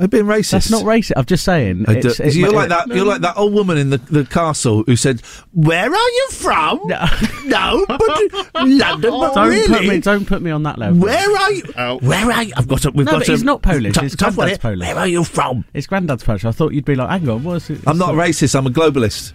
[0.00, 0.50] I've been racist.
[0.50, 1.12] That's not racist.
[1.16, 1.84] I'm just saying.
[1.86, 2.88] I it's- do- you're it- like that.
[2.88, 5.20] You're like that old woman in the, the castle who said,
[5.52, 6.80] "Where are you from?
[6.86, 8.00] No, but
[8.54, 10.00] London, but Don't really, put me.
[10.00, 10.98] Don't put me on that level.
[10.98, 11.62] where are you?
[11.78, 11.98] Oh.
[11.98, 12.52] Where are you?
[12.56, 12.84] I've got.
[12.86, 13.18] A, we've no, got.
[13.20, 13.94] but a, he's not Polish.
[13.94, 14.58] t- His tough granddad's.
[14.58, 14.80] Polish.
[14.80, 15.64] Where are you from?
[15.72, 16.44] His granddad's Polish.
[16.44, 17.80] I thought you'd be like, hang on, what's it?
[17.86, 18.56] I'm not racist.
[18.56, 19.32] I'm a globalist.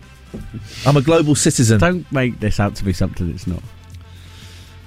[0.85, 1.79] I'm a global citizen.
[1.79, 3.63] Don't make this out to be something it's not.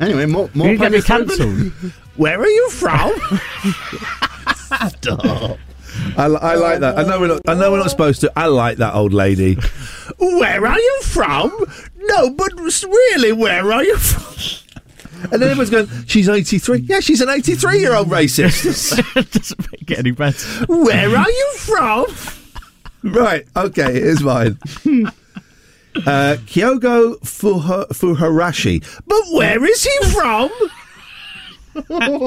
[0.00, 0.68] Anyway, more more.
[0.68, 1.70] You get me Polish women.
[1.70, 1.92] cancelled.
[2.16, 3.12] Where are you from?
[6.16, 6.98] I, li- I like that.
[6.98, 7.42] I know we're not.
[7.46, 8.32] I know we're not supposed to.
[8.36, 9.56] I like that old lady.
[10.18, 11.50] Where are you from?
[11.96, 15.28] No, but really, where are you from?
[15.30, 15.88] And then everyone's going.
[16.06, 16.78] She's eighty three.
[16.80, 18.96] Yeah, she's an eighty three year old racist.
[19.32, 20.66] Doesn't make it any better.
[20.66, 22.06] Where are you from?
[23.04, 23.46] right.
[23.54, 23.92] Okay.
[23.92, 24.58] Here's mine.
[25.94, 28.82] Uh, Kyogo Fuha- Fuharashi.
[29.06, 30.50] But where is he from?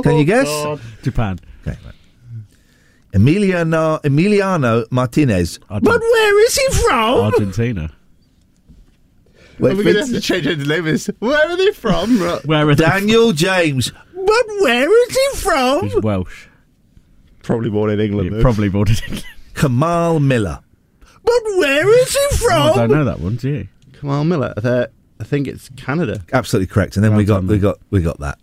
[0.03, 0.47] Can you guess?
[1.03, 1.39] Japan.
[1.67, 1.77] Okay.
[3.15, 3.21] Right.
[3.21, 5.59] Emiliano Emiliano Martinez.
[5.69, 7.19] I But where is he from?
[7.19, 7.91] Argentina.
[9.57, 11.09] Wait, We're going to have to change it to name this.
[11.19, 12.21] Where are they from?
[12.21, 12.45] Right.
[12.45, 12.83] Where are they?
[12.83, 13.91] Daniel James.
[14.13, 15.83] But where is he from?
[15.87, 16.47] He's Welsh.
[17.41, 18.35] Probably born in England.
[18.35, 19.25] Yeah, probably born in England.
[19.53, 20.59] Kamal Miller.
[21.23, 23.67] But where is he Oh, I don't know that one, do you?
[23.93, 24.53] Kamal Miller.
[25.19, 26.23] I think it's Canada.
[26.33, 26.97] Absolutely correct.
[26.97, 28.39] And then we got we got we got that.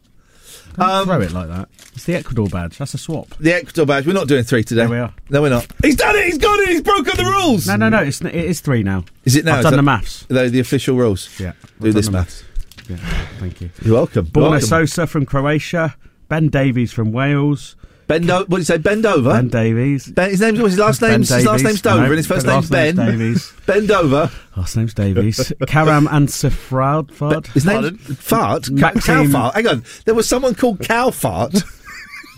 [0.78, 1.68] Um, throw it like that.
[1.94, 2.78] It's the Ecuador badge.
[2.78, 3.28] That's a swap.
[3.38, 4.06] The Ecuador badge.
[4.06, 4.86] We're not doing three today.
[4.86, 5.12] We are.
[5.30, 5.66] No, we're not.
[5.82, 6.24] He's done it.
[6.26, 6.68] He's got it.
[6.70, 7.66] He's broken the rules.
[7.66, 7.98] No, no, no.
[7.98, 9.04] It's it is three now.
[9.24, 9.54] Is it now?
[9.54, 10.26] I've Is done that- the maths.
[10.28, 11.28] They the official rules?
[11.38, 11.52] Yeah.
[11.80, 12.44] Do I've this done the maths.
[12.88, 12.96] Yeah.
[13.38, 13.70] Thank you.
[13.82, 14.26] You're welcome.
[14.26, 14.62] Borna.
[14.62, 15.94] Sosa from Croatia.
[16.28, 17.76] Ben Davies from Wales.
[18.12, 18.76] Bend o- What did you say?
[18.78, 19.30] Bend over.
[19.30, 20.06] Ben Davies.
[20.08, 21.20] Ben, his name was his last name.
[21.20, 23.06] His last name's Dover, No, and his first last name's Ben.
[23.06, 23.52] Davies.
[23.66, 24.30] Bend over.
[24.56, 25.52] Last name's Davies.
[25.66, 27.10] Karam Ansafrad.
[27.10, 27.46] Fard.
[27.48, 28.64] His name's Fart.
[28.66, 29.54] Cow, Maxime- Cowfart.
[29.54, 29.84] Hang on.
[30.04, 31.62] There was someone called Cowfart.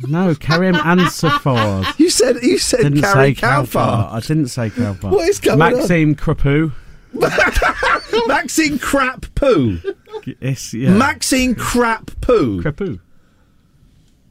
[0.09, 1.99] No, Karim Ansafard.
[2.01, 3.67] you said you said Didn't Carrie say Cowfart.
[3.69, 4.13] Cowfart.
[4.13, 5.11] I didn't say Cowfart.
[5.13, 5.73] What is going on?
[5.73, 6.73] Maxime Crepeau.
[8.27, 9.79] Maxine Crap Poo.
[10.41, 10.91] Yes, yeah.
[10.95, 12.61] Maxine Crap Poo.
[12.63, 12.99] Crepeau.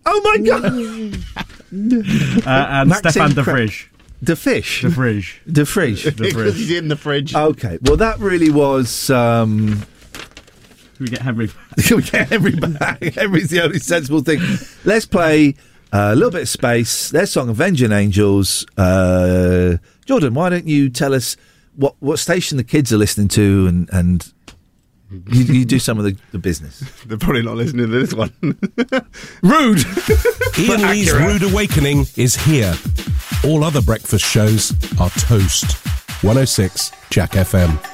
[0.06, 1.18] Oh my god.
[1.74, 3.86] Uh, and Maxime Stefan de Crap- Vrij.
[4.24, 4.82] De fish.
[4.84, 5.26] De Vrij.
[5.52, 6.04] De fish.
[6.06, 7.34] De Because he's in the fridge.
[7.36, 7.80] Okay.
[7.82, 9.10] Well, that really was.
[9.10, 9.82] Um,
[11.00, 11.50] We get Henry.
[11.90, 13.02] we get Henry back.
[13.16, 14.40] Henry's the only sensible thing.
[14.86, 15.56] Let's play
[15.92, 17.10] uh, a little bit of space.
[17.10, 21.36] Their song "Avenging Angels." Uh, Jordan, why don't you tell us
[21.76, 24.32] what what station the kids are listening to, and and
[25.28, 26.80] you, you do some of the, the business.
[27.06, 28.32] They're probably not listening to this one.
[29.44, 29.86] Rude.
[30.60, 32.76] Ian Lee's Rude Awakening is here.
[33.46, 35.76] All other breakfast shows are toast.
[36.24, 37.93] 106 Jack FM.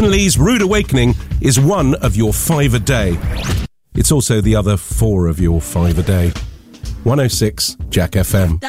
[0.00, 3.18] Ian Lee's Rude Awakening is one of your five a day.
[3.94, 6.30] It's also the other four of your five a day.
[7.04, 8.60] 106 Jack FM.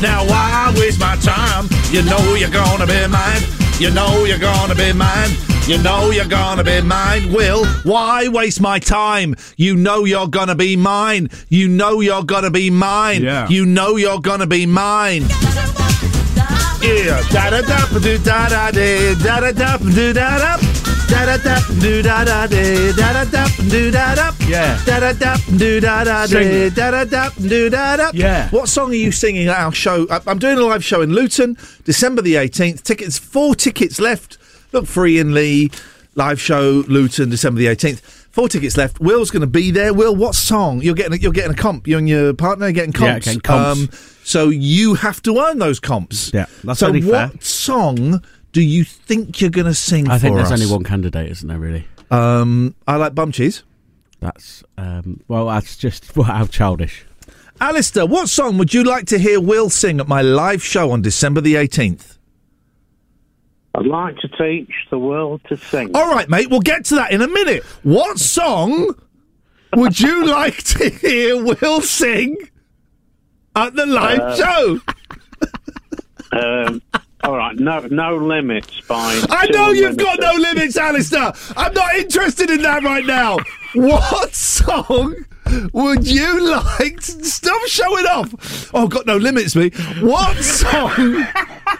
[0.00, 1.68] Now why waste my time?
[1.90, 3.42] You know you're gonna be mine.
[3.78, 5.30] You know you're gonna be mine.
[5.66, 7.32] You know you're gonna be mine.
[7.32, 9.34] Will, why waste my time?
[9.56, 11.28] You know you're gonna be mine.
[11.48, 13.22] You know you're gonna be mine.
[13.22, 13.48] Yeah.
[13.48, 15.22] You know you're gonna be mine.
[16.80, 17.22] Yeah.
[17.30, 20.67] Da da da da da da da da da da da.
[21.08, 24.32] Da da da do da da da da da da do da da.
[24.46, 24.78] Yeah.
[24.84, 28.10] Da da da do da da da da da da do da da.
[28.14, 28.48] Yeah.
[28.50, 30.06] What song are you singing at our show?
[30.26, 32.82] I'm doing a live show in Luton, December the 18th.
[32.82, 34.38] Tickets, four tickets left.
[34.72, 35.70] Look for Ian Lee,
[36.14, 38.00] live show Luton, December the 18th.
[38.30, 39.00] Four tickets left.
[39.00, 39.92] Will's going to be there.
[39.94, 40.80] Will, what song?
[40.82, 41.88] You're getting a, you're getting a comp.
[41.88, 43.24] You and your partner are getting Yeah, comps.
[43.24, 43.80] getting comps.
[43.82, 43.88] Um,
[44.22, 46.30] so you have to earn those comps.
[46.32, 47.40] Yeah, that's so only what fair.
[47.40, 48.22] song
[48.52, 50.60] do you think you're going to sing I think there's us?
[50.60, 51.58] only one candidate, isn't there?
[51.58, 51.86] Really?
[52.10, 53.62] Um, I like bum cheese.
[54.20, 57.04] That's um, well, that's just well, how childish.
[57.60, 61.02] Alistair, what song would you like to hear Will sing at my live show on
[61.02, 62.16] December the 18th?
[63.74, 65.94] I'd like to teach the world to sing.
[65.94, 67.62] All right, mate, we'll get to that in a minute.
[67.82, 68.94] What song
[69.74, 72.36] would you like to hear Will sing
[73.54, 74.80] at the live Uh, show?
[76.32, 76.82] Um,
[77.28, 79.22] all right, no, no limits fine.
[79.28, 81.34] I know you've got no limits, Alistair.
[81.58, 83.36] I'm not interested in that right now.
[83.74, 85.14] What song
[85.74, 88.70] would you like to stop showing off?
[88.72, 89.68] Oh, got no limits, me.
[90.00, 91.26] What song?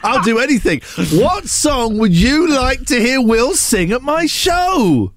[0.02, 0.82] I'll do anything.
[1.18, 5.14] What song would you like to hear Will sing at my show?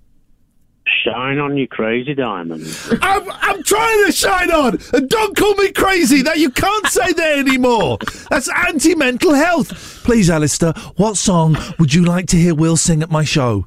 [1.04, 2.64] Shine on you crazy diamond.
[3.02, 6.22] I'm, I'm trying to shine on, and don't call me crazy.
[6.22, 7.98] That you can't say that anymore.
[8.30, 10.04] That's anti-mental health.
[10.04, 13.66] Please, Alistair, what song would you like to hear Will sing at my show?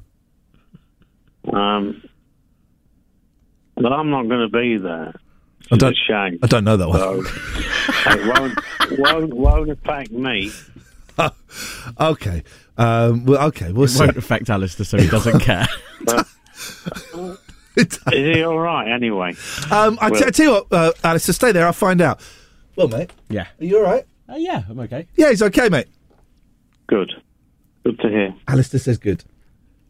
[1.52, 2.02] Um,
[3.76, 5.14] but I'm not going to be there.
[5.72, 5.90] I don't.
[5.90, 6.38] It's shame.
[6.42, 6.98] I don't know that one.
[6.98, 7.22] So,
[8.10, 10.52] it won't, won't, won't affect me.
[12.00, 12.42] okay.
[12.76, 14.00] Um, well, okay, we'll it see.
[14.00, 15.66] won't affect Alistair, so he doesn't care.
[17.76, 19.34] Is he all right anyway?
[19.70, 21.66] Um, I, t- Well- I tell you what, uh, Alistair, stay there.
[21.66, 22.20] I'll find out.
[22.76, 23.46] Well, mate, yeah.
[23.60, 24.04] are you all right?
[24.28, 25.06] Uh, yeah, I'm okay.
[25.16, 25.86] Yeah, he's okay, mate.
[26.86, 27.12] Good.
[27.84, 28.34] Good to hear.
[28.48, 29.24] Alistair says good.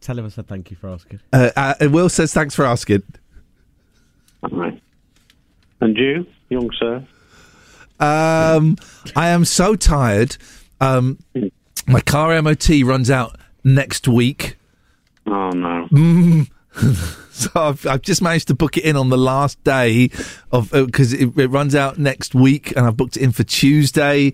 [0.00, 1.20] Tell him I said thank you for asking.
[1.32, 3.02] Uh, uh, and Will says thanks for asking.
[4.42, 4.80] All right.
[5.80, 7.04] And you, young sir?
[8.00, 8.76] Um,
[9.16, 10.36] I am so tired.
[10.80, 11.18] Um,
[11.86, 14.56] my car MOT runs out next week.
[15.26, 15.88] Oh no.
[15.90, 16.50] Mm.
[17.30, 20.10] so I've, I've just managed to book it in on the last day
[20.50, 24.32] of because it, it runs out next week, and I've booked it in for Tuesday,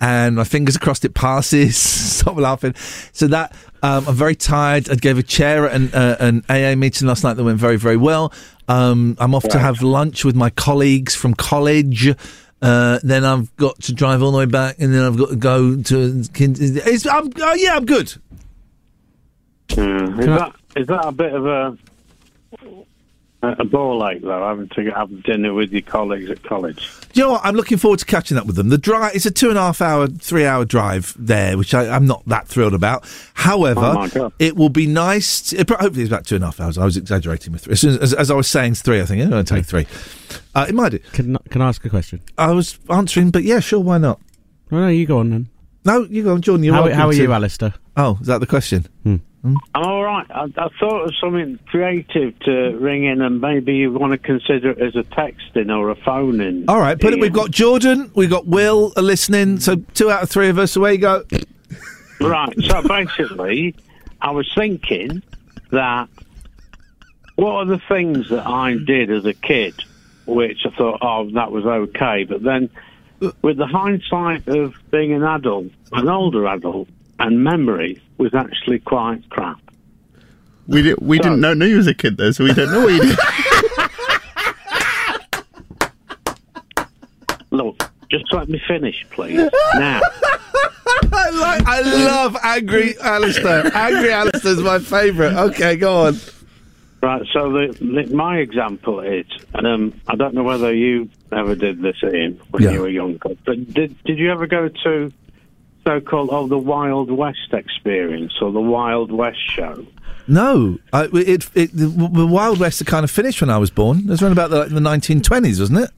[0.00, 1.76] and my fingers crossed it passes.
[2.18, 2.74] Stop laughing.
[3.12, 4.88] So that um, I'm very tired.
[4.90, 7.76] I gave a chair at an, uh, an AA meeting last night that went very
[7.76, 8.32] very well.
[8.68, 12.14] Um, I'm off to have lunch with my colleagues from college.
[12.62, 15.36] Uh, then I've got to drive all the way back, and then I've got to
[15.36, 16.24] go to.
[16.34, 18.14] It's, I'm, oh, yeah, I'm good.
[19.76, 20.18] Yeah.
[20.18, 21.78] Is that is that a bit of a
[23.44, 26.88] a ball ache though, having to have dinner with your colleagues at college?
[27.12, 27.40] Do you know what?
[27.44, 28.68] I'm looking forward to catching up with them.
[28.68, 31.88] The drive it's a two and a half hour, three hour drive there, which I,
[31.88, 33.04] I'm not that thrilled about.
[33.34, 33.80] However,
[34.14, 35.42] Oh, it will be nice.
[35.50, 36.78] to- it, hopefully, it's about two and a half hours.
[36.78, 37.72] I was exaggerating with three.
[37.72, 39.00] As, soon as, as I was saying, three.
[39.00, 39.86] I think it's going to take three.
[40.54, 40.98] Uh, it might do.
[41.12, 42.20] Can Can I ask a question?
[42.38, 44.20] I was answering, but yeah, sure, why not?
[44.70, 45.48] No, no, you go on then.
[45.84, 46.62] No, you go on, Jordan.
[46.62, 47.74] You're How, how are to- you, Alistair?
[47.96, 48.86] Oh, is that the question?
[49.44, 50.26] I'm all right.
[50.30, 54.70] I, I thought of something creative to ring in, and maybe you want to consider
[54.70, 56.68] it as a texting or a phone in.
[56.68, 57.20] All right, put it.
[57.20, 59.58] We've got Jordan, we've got Will are listening.
[59.58, 60.76] So two out of three of us.
[60.76, 61.24] Away you go.
[62.20, 62.54] Right.
[62.62, 63.74] So basically,
[64.20, 65.22] I was thinking
[65.70, 66.08] that
[67.34, 69.74] what are the things that I did as a kid,
[70.26, 72.70] which I thought, oh, that was okay, but then
[73.40, 76.88] with the hindsight of being an adult, an older adult,
[77.18, 79.58] and memory was actually quite crap.
[80.68, 82.82] We did, we didn't know, know you was a kid though, so we don't know
[82.84, 83.18] what you did.
[87.50, 89.50] Look, just let me finish, please.
[89.74, 90.00] Now.
[91.14, 91.66] I like.
[91.66, 93.70] I love angry Alistair.
[93.74, 95.34] angry Alistair's my favourite.
[95.34, 96.16] Okay, go on.
[97.02, 101.82] Right, so the, the, my example is, um, I don't know whether you ever did
[101.82, 102.70] this, Ian, when Yeah.
[102.72, 105.12] you were younger, but did did you ever go to
[105.84, 109.86] so-called oh the Wild West experience or the Wild West show?
[110.28, 113.70] No, I, it, it, the, the Wild West had kind of finished when I was
[113.70, 113.98] born.
[113.98, 115.90] It was around about the, like, the 1920s, wasn't it?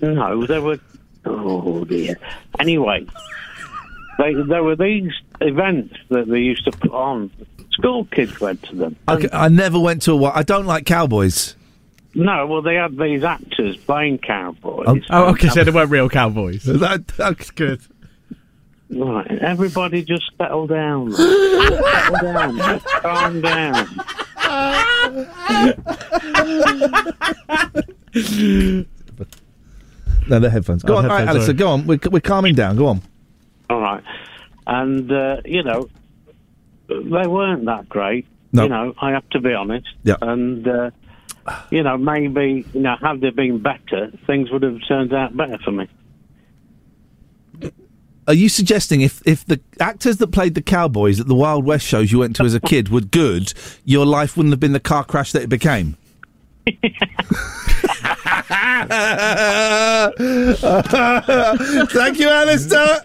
[0.00, 0.78] No, there were.
[1.24, 2.16] Oh dear.
[2.58, 3.06] Anyway,
[4.18, 7.30] they, there were these events that they used to put on.
[7.72, 8.96] School kids went to them.
[9.08, 10.14] Okay, I never went to a.
[10.14, 11.54] wi- I don't like cowboys.
[12.14, 14.84] No, well, they had these actors playing cowboys.
[14.88, 16.64] Oh, Oh, okay, so they weren't real cowboys.
[16.64, 17.80] That, that's good.
[18.94, 21.12] Right, everybody just settle down.
[21.12, 22.56] settle down.
[22.58, 23.88] Just calm down.
[30.28, 30.82] No, the headphones.
[30.82, 31.86] Go Oh, on, all right, headphones, Alistair, go on.
[31.86, 32.76] We're, we're calming down.
[32.76, 33.00] Go on.
[33.68, 34.02] All right.
[34.66, 35.88] And, uh, you know,
[36.88, 38.26] they weren't that great.
[38.52, 38.64] No.
[38.64, 39.88] You know, I have to be honest.
[40.04, 40.16] Yeah.
[40.22, 40.90] And, uh,
[41.70, 45.58] you know, maybe, you know, had they been better, things would have turned out better
[45.64, 45.88] for me.
[48.28, 51.84] Are you suggesting if, if the actors that played the cowboys at the Wild West
[51.86, 53.52] shows you went to as a kid were good,
[53.84, 55.96] your life wouldn't have been the car crash that it became?
[61.90, 63.00] Thank you, Alistair.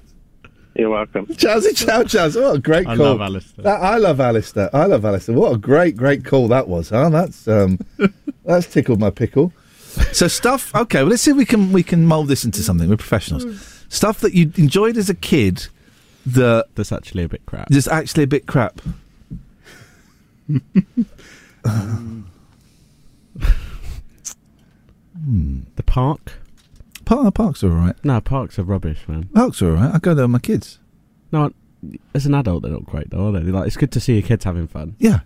[0.76, 1.26] You're welcome.
[1.28, 2.36] Chowsy chow chows.
[2.36, 3.05] What a great I call.
[3.07, 3.63] love Alistair.
[3.63, 4.70] That- I love Alistair.
[4.76, 5.36] I love Alistair.
[5.36, 7.09] What a great, great call that was, huh?
[7.09, 7.80] That's um
[8.45, 9.51] that's tickled my pickle.
[10.11, 12.88] So stuff okay, well let's see if we can we can mould this into something.
[12.89, 13.76] We're professionals.
[13.90, 15.68] Stuff that you enjoyed as a kid
[16.26, 17.72] that That's actually a bit crap.
[17.72, 18.82] is actually a bit crap.
[25.26, 25.62] Hmm.
[25.76, 26.34] The park?
[27.06, 27.96] Park, parks are alright.
[28.04, 29.30] No, parks are rubbish, man.
[29.34, 29.96] Parks are alright.
[29.96, 30.80] I go there with my kids.
[31.32, 31.52] No,
[32.14, 33.40] as an adult, they're not great, though, are they?
[33.52, 34.96] Like, it's good to see your kids having fun.
[35.00, 35.22] Yeah.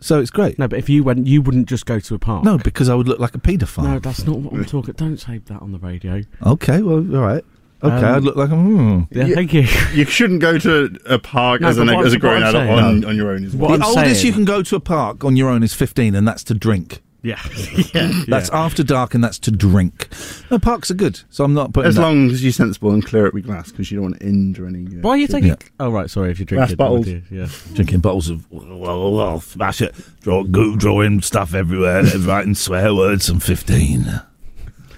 [0.00, 0.58] So it's great.
[0.58, 2.42] No, but if you went, you wouldn't just go to a park.
[2.44, 3.84] No, because I would look like a paedophile.
[3.84, 4.94] No, that's not what I'm talking.
[4.94, 6.22] Don't say that on the radio.
[6.44, 7.44] Okay, well, all right.
[7.82, 8.54] Okay, Um, I'd look like a.
[8.54, 9.08] Mm.
[9.10, 9.66] Yeah, You- thank you.
[9.94, 13.00] You shouldn't go to a park No, as, an, what- as a grown adult on,
[13.00, 13.08] No.
[13.08, 13.70] on your own as well.
[13.70, 15.72] What the I'm oldest saying- you can go to a park on your own is
[15.72, 17.00] 15, and that's to drink.
[17.22, 17.38] Yeah,
[17.94, 18.10] yeah.
[18.28, 20.08] That's after dark, and that's to drink.
[20.50, 21.88] No, parks are good, so I'm not putting.
[21.90, 24.20] As that- long as you're sensible and clear up with glass because you don't want
[24.20, 24.86] to injure any.
[24.86, 25.56] Uh, Why are you children.
[25.56, 25.68] taking?
[25.78, 26.08] Oh, right.
[26.08, 26.76] Sorry, if you're Glass drinking.
[26.76, 27.06] bottles.
[27.08, 27.22] you?
[27.30, 27.48] Yeah.
[27.74, 33.28] drinking bottles of well, well, smash it, draw, go, drawing stuff everywhere, writing swear words.
[33.28, 34.20] I'm 15.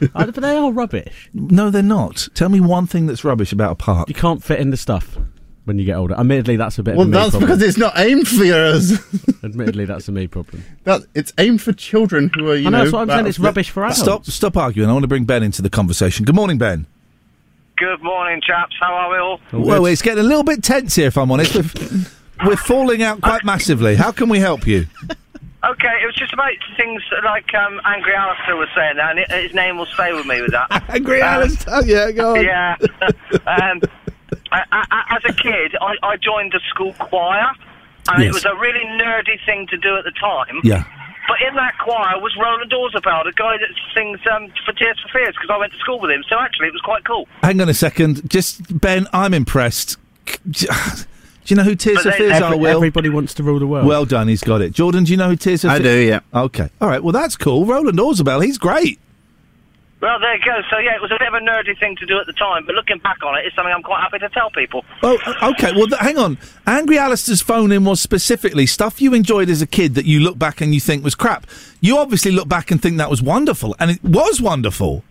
[0.14, 1.30] Oh, but they are rubbish.
[1.34, 2.28] No, they're not.
[2.34, 4.08] Tell me one thing that's rubbish about a park.
[4.08, 5.16] You can't fit in the stuff.
[5.64, 6.14] when you get older.
[6.14, 7.48] Admittedly, that's a bit Well, of a me that's problem.
[7.50, 8.98] because it's not aimed for yours.
[9.44, 10.64] Admittedly, that's a me problem.
[10.84, 12.84] that it's aimed for children who are you I know, know.
[12.84, 14.00] that's what I'm saying, it's rubbish for adults.
[14.00, 14.88] Stop, stop arguing.
[14.90, 16.24] I want to bring Ben into the conversation.
[16.24, 16.86] Good morning, Ben.
[17.76, 18.74] Good morning, chaps.
[18.80, 19.40] How are we all?
[19.52, 21.54] Well, it's getting a little bit tense here, if I'm honest.
[21.54, 23.94] We're, we're falling out quite massively.
[23.96, 24.86] How can we help you?
[25.64, 29.30] Okay, it was just about things like um, Angry Alistair was saying that, and it,
[29.30, 30.84] his name will stay with me with that.
[30.88, 32.44] Angry Alistair, Oh, yeah, go on.
[32.44, 32.76] Yeah.
[33.46, 33.80] um,
[34.50, 37.46] I, I, as a kid, I, I joined the school choir,
[38.08, 38.30] and Yes.
[38.30, 40.60] it was a really nerdy thing to do at the time.
[40.64, 40.84] Yeah.
[41.28, 45.16] But in that choir was Roland Orzabal, the guy that sings um, for Tears for
[45.16, 46.24] Fears, because I went to school with him.
[46.28, 47.28] So actually, it was quite cool.
[47.44, 48.28] Hang on a second.
[48.28, 49.96] Just, Ben, I'm impressed.
[51.44, 52.76] Do you know who Tears But of they- Fears Every- are, Will?
[52.76, 53.86] Everybody wants to rule the world.
[53.86, 54.72] Well done, he's got it.
[54.72, 56.20] Jordan, do you know who Tears of I do, yeah.
[56.32, 56.70] Okay.
[56.80, 57.66] All right, well, that's cool.
[57.66, 58.98] Roland Orzabal, he's great.
[60.02, 60.60] Well, there you go.
[60.68, 62.66] So yeah, it was a bit of a nerdy thing to do at the time,
[62.66, 64.84] but looking back on it, it's something I'm quite happy to tell people.
[65.00, 65.16] Oh,
[65.50, 65.70] okay.
[65.76, 66.38] Well, th- hang on.
[66.66, 70.36] Angry Alistair's phone in was specifically stuff you enjoyed as a kid that you look
[70.36, 71.46] back and you think was crap.
[71.80, 75.04] You obviously look back and think that was wonderful, and it was wonderful.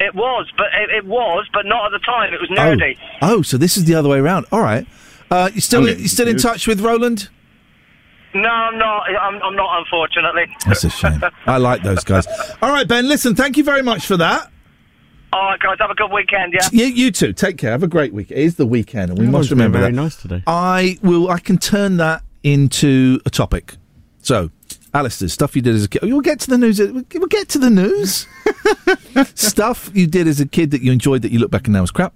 [0.00, 2.32] It was, but it, it was, but not at the time.
[2.32, 2.54] It was oh.
[2.54, 2.98] nerdy.
[3.20, 4.46] Oh, so this is the other way around.
[4.50, 4.86] All right.
[5.30, 7.28] Uh, you still you still in touch with Roland?
[8.34, 9.02] No, I'm not.
[9.08, 10.44] I'm, I'm not, unfortunately.
[10.66, 11.22] That's a shame.
[11.46, 12.26] I like those guys.
[12.60, 13.08] All right, Ben.
[13.08, 14.50] Listen, thank you very much for that.
[15.32, 16.52] All right, guys, have a good weekend.
[16.52, 16.68] Yeah.
[16.70, 17.32] You, you too.
[17.32, 17.70] Take care.
[17.70, 18.30] Have a great week.
[18.30, 19.96] It is the weekend, and we Everyone's must been remember very that.
[19.96, 20.42] nice today.
[20.46, 21.30] I will.
[21.30, 23.76] I can turn that into a topic.
[24.20, 24.50] So,
[24.92, 26.02] Alistair, stuff you did as a kid.
[26.02, 26.78] We'll get to the news.
[26.78, 28.26] We'll get to the news.
[29.34, 31.82] stuff you did as a kid that you enjoyed that you look back and now
[31.82, 32.12] is crap.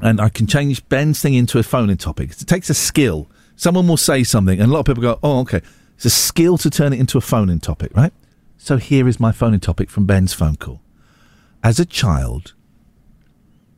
[0.00, 2.30] And I can change Ben's thing into a phoning topic.
[2.30, 3.28] It takes a skill.
[3.56, 5.62] Someone will say something, and a lot of people go, "Oh, okay."
[5.96, 8.12] It's a skill to turn it into a phoning topic, right?
[8.56, 10.80] So here is my phoning topic from Ben's phone call.
[11.62, 12.54] As a child,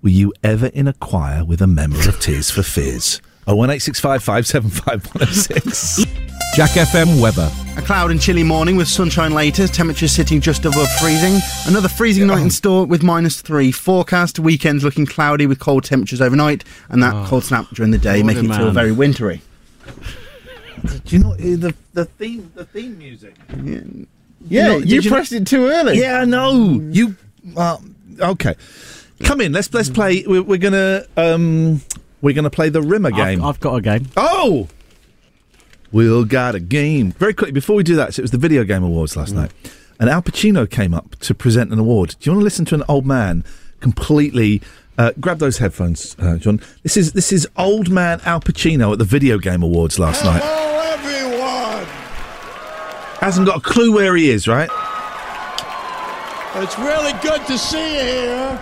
[0.02, 3.22] were you ever in a choir with a member of Tears for Fears?
[3.46, 6.04] Oh one eight six five five seven five one zero six.
[6.54, 7.48] Jack FM weather.
[7.76, 11.38] A cloud and chilly morning with sunshine later, temperatures sitting just above freezing.
[11.66, 13.70] Another freezing night in store with minus three.
[13.70, 18.18] Forecast weekends looking cloudy with cold temperatures overnight, and that cold snap during the day,
[18.22, 19.42] What making a it feel very wintry.
[21.04, 23.34] Do you not hear the the theme the theme music?
[23.62, 23.80] Yeah,
[24.48, 25.98] yeah not- you, did pressed it too early.
[26.00, 26.80] Yeah, I know.
[26.90, 27.16] You
[27.54, 27.82] well,
[28.18, 28.54] okay.
[29.22, 29.52] Come in.
[29.52, 30.24] Let's let's play.
[30.26, 31.80] We're, we're gonna um
[32.22, 33.42] we're gonna play the Rimmer game.
[33.44, 34.08] I've got a game.
[34.16, 34.68] Oh,
[35.92, 37.12] we'll got a game.
[37.12, 39.52] Very quickly before we do that, so it was the Video Game Awards last night,
[39.98, 42.16] and Al Pacino came up to present an award.
[42.20, 43.44] Do you want to listen to an old man
[43.80, 44.62] completely?
[44.98, 46.60] Uh, grab those headphones, uh, John.
[46.82, 50.42] This is this is old man Al Pacino at the Video Game Awards last night.
[50.42, 51.86] everyone.
[53.20, 54.68] Hasn't got a clue where he is, right?
[56.56, 58.60] It's really good to see you here.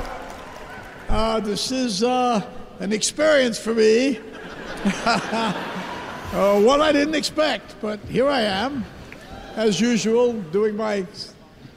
[1.09, 2.41] Uh, this is uh,
[2.81, 4.19] an experience for me.
[4.85, 8.85] uh, one I didn't expect, but here I am,
[9.57, 11.07] as usual, doing my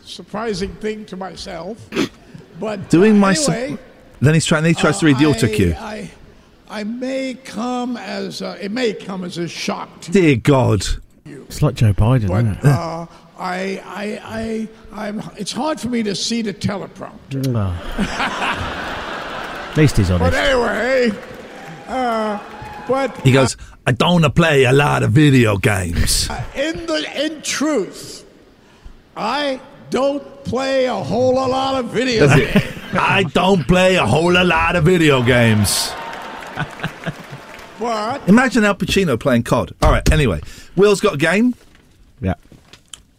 [0.03, 1.77] surprising thing to myself.
[2.59, 3.33] But Doing uh, my.
[3.33, 3.79] su-
[4.19, 4.63] then he's trying.
[4.65, 5.73] He tries to read the auto cue.
[5.79, 6.11] I,
[6.69, 10.85] I may come as a, it may come as a shock to Dear God.
[11.25, 12.65] It's like Joe Biden, but isn't it?
[12.65, 13.07] uh,
[13.39, 15.23] I, I, I, I'm.
[15.37, 17.41] It's hard for me to see the teleprompter.
[19.71, 20.37] At least he's But honest.
[20.37, 21.11] anyway,
[21.87, 22.39] uh,
[22.87, 23.55] but He goes.
[23.87, 26.29] I don't want to play a lot of video games.
[26.55, 28.23] in the in truth,
[29.17, 29.59] I
[29.89, 32.27] don't play a whole lot of video.
[32.27, 32.55] Does games.
[32.55, 32.73] it?
[32.93, 35.89] I don't play a whole lot of video games.
[37.79, 38.27] What?
[38.29, 39.73] Imagine Al Pacino playing COD.
[39.81, 40.07] All right.
[40.11, 40.41] Anyway,
[40.75, 41.55] Will's got a game.
[42.21, 42.35] Yeah.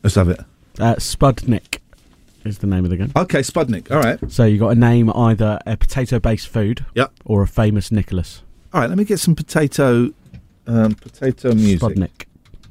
[0.05, 0.38] Let's have it.
[0.78, 1.78] Uh, Spudnik
[2.45, 3.12] is the name of the game.
[3.16, 3.90] Okay, Spudnik.
[3.90, 4.18] All right.
[4.30, 7.12] So you got to name either a potato-based food, Yep.
[7.24, 8.43] or a famous Nicholas.
[8.72, 8.88] All right.
[8.88, 10.11] Let me get some potato,
[10.66, 11.80] um, potato music.
[11.80, 12.26] Spudnik.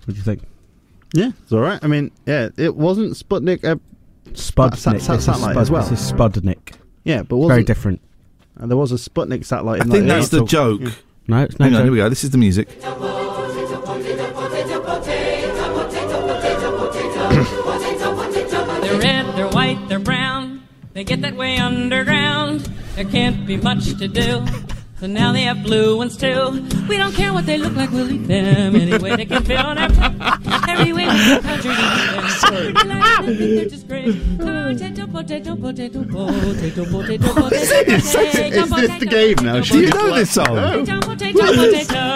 [0.06, 0.42] What do you think?
[1.14, 1.80] Yeah, it's all right.
[1.84, 3.64] I mean, yeah, it wasn't Sputnik.
[3.66, 3.76] Uh,
[4.32, 4.78] Spudnik.
[4.78, 5.82] sat- It's sat- a satellite Spud- as well.
[5.92, 6.74] It's a Spudnik.
[7.04, 8.02] Yeah, but Very wasn't, different.
[8.60, 9.82] uh, there was a Sputnik satellite.
[9.82, 10.82] I in think like, that's the joke.
[11.28, 11.84] No, it's no Hang on.
[11.84, 12.10] Here we go.
[12.10, 12.70] This is the music.
[19.62, 20.64] White, they're brown.
[20.94, 22.62] They get that way underground.
[22.96, 24.44] There can't be much to do.
[25.00, 26.68] So now they have blue ones too.
[26.90, 29.16] We don't care what they look like, we'll eat them anyway.
[29.18, 30.14] They can fit on our plate.
[30.70, 32.74] Every way we can to eat them.
[32.74, 34.14] We like them, think they're just great.
[34.38, 39.60] Potato, potato, potato, potato, potato, potato, Is this- potato, is this the game now?
[39.62, 40.56] Do you know this song?
[40.56, 42.08] Potato, potato, potato.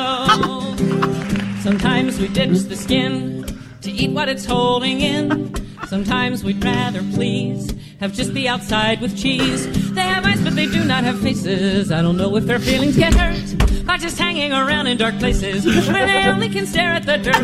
[1.66, 3.45] Sometimes we ditch the skin
[3.86, 5.54] to eat what it's holding in.
[5.88, 9.94] Sometimes we'd rather please have just the outside with cheese.
[9.94, 11.92] They have eyes, but they do not have faces.
[11.92, 15.68] I don't know if their feelings get hurt by just hanging around in dark places
[15.88, 17.36] where they only can stare at the dirt.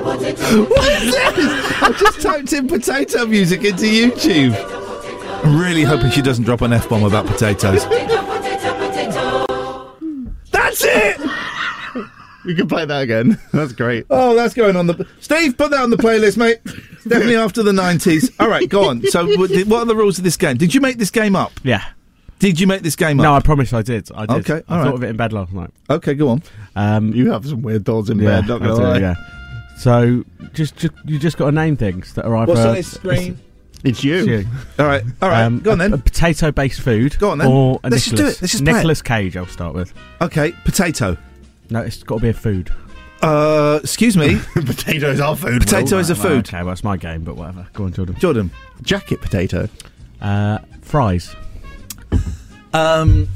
[0.00, 1.82] what is this?
[1.82, 4.56] I just typed in potato music into YouTube.
[5.44, 7.86] I'm really hoping she doesn't drop an F bomb about potatoes.
[12.44, 13.38] We can play that again.
[13.52, 14.06] That's great.
[14.10, 15.06] Oh, that's going on the.
[15.20, 16.58] Steve, put that on the playlist, mate.
[16.64, 18.32] It's definitely after the 90s.
[18.38, 19.02] All right, go on.
[19.06, 20.56] So, what are the rules of this game?
[20.56, 21.52] Did you make this game up?
[21.64, 21.84] Yeah.
[22.38, 23.44] Did you make this game No, I up?
[23.44, 24.08] promise I did.
[24.14, 24.48] I did.
[24.50, 24.94] Okay, I all thought right.
[24.94, 25.70] of it in bed last night.
[25.90, 26.42] Okay, go on.
[26.76, 28.98] Um, you have some weird thoughts in yeah, bed, not gonna do, lie.
[28.98, 29.14] Yeah.
[29.76, 32.52] So just, just you just got to name things that are either.
[32.52, 33.38] What's on this screen?
[33.84, 34.24] It's you.
[34.26, 35.44] It's All right, all right.
[35.44, 35.92] Um, go on then.
[35.92, 37.16] A potato-based food.
[37.18, 37.48] Go on then.
[37.48, 38.38] Or a Let's just do it.
[38.40, 38.76] Let's just play it.
[38.76, 39.36] Nicholas Cage.
[39.36, 39.94] I'll start with.
[40.20, 41.16] Okay, potato.
[41.70, 42.70] No, it's got to be a food.
[43.22, 44.38] Uh, excuse me.
[44.54, 45.60] Potatoes are food.
[45.60, 46.48] Potato is a food.
[46.48, 47.66] okay, well, it's my game, but whatever.
[47.72, 48.16] Go on, Jordan.
[48.18, 48.50] Jordan.
[48.82, 49.68] Jacket potato.
[50.20, 51.34] Uh, fries.
[52.72, 53.28] Um,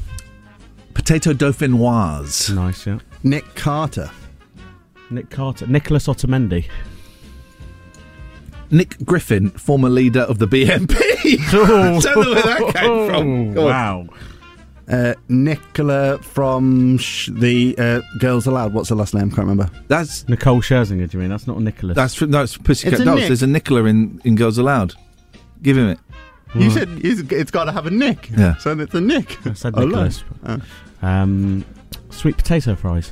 [0.93, 2.53] potato dauphinoise.
[2.53, 2.99] Nice, yeah.
[3.23, 4.09] Nick Carter.
[5.09, 5.67] Nick Carter.
[5.67, 6.65] Nicholas Otamendi.
[8.71, 11.51] Nick Griffin, former leader of the BNP.
[11.51, 13.53] Don't know where that came from.
[13.53, 13.67] Go on.
[13.67, 14.07] Wow.
[14.89, 18.73] Uh, Nicola from sh- the uh, Girls Aloud.
[18.73, 19.27] What's the last name?
[19.31, 19.69] I Can't remember.
[19.87, 21.29] That's Nicole Scherzinger, do you mean?
[21.29, 21.95] That's not a Nicholas.
[21.95, 23.19] that's no, it's Pussycat It's a Dolls.
[23.19, 23.27] Nick.
[23.27, 24.93] There's a Nicola in, in Girls Aloud.
[25.61, 25.99] Give him it.
[26.53, 28.29] You said it's, it's got to have a Nick.
[28.37, 28.57] Yeah.
[28.57, 29.43] So it's a Nick.
[29.47, 30.23] I said Oh, Nicholas.
[30.43, 30.59] no.
[31.01, 31.65] Um,
[32.11, 33.11] sweet potato fries.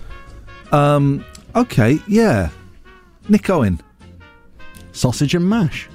[0.71, 1.23] Um,
[1.55, 2.49] okay, yeah.
[3.29, 3.81] Nick Owen.
[4.91, 5.87] Sausage and mash.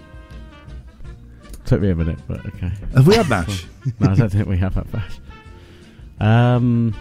[1.66, 2.72] Took me a minute, but okay.
[2.94, 3.66] Have we had mash?
[4.00, 5.20] no, I don't think we have that fast.
[6.20, 6.94] Um,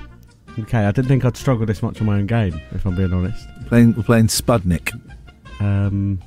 [0.60, 3.14] okay, I didn't think I'd struggle this much on my own game, if I'm being
[3.14, 3.48] honest.
[3.68, 4.92] Playing, we're playing Spudnik.
[5.60, 6.20] Um,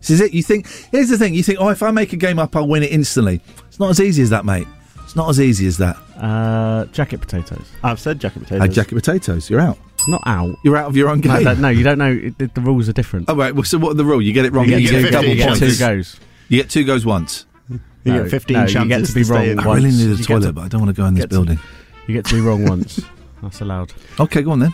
[0.00, 0.34] This is it.
[0.34, 0.66] You think?
[0.90, 1.34] Here's the thing.
[1.34, 3.40] You think, oh, if I make a game up, I'll win it instantly.
[3.68, 4.66] It's not as easy as that, mate.
[5.04, 5.96] It's not as easy as that.
[6.20, 7.66] uh, jacket potatoes.
[7.84, 8.60] I've said jacket potatoes.
[8.62, 9.48] Had jacket potatoes.
[9.48, 9.78] You're out.
[10.08, 10.56] Not out.
[10.64, 11.44] You're out of your own game.
[11.44, 12.10] that- no, you don't know.
[12.12, 13.26] It, the, the rules are different.
[13.28, 13.54] Oh right.
[13.54, 14.20] Well, so what are the rule?
[14.20, 14.66] You get it wrong.
[14.68, 16.18] You You, get get, two- double you get two goes.
[16.48, 17.46] You get two goes once.
[17.68, 19.58] You No, get 15 no, you chances get to be stay wrong in.
[19.60, 19.82] I once.
[19.84, 21.30] really need You the toilet, to- but I don't want to go in this get
[21.30, 21.58] to- building.
[22.06, 23.00] You get to be wrong once.
[23.42, 23.92] That's allowed.
[24.20, 24.72] Okay, go on then.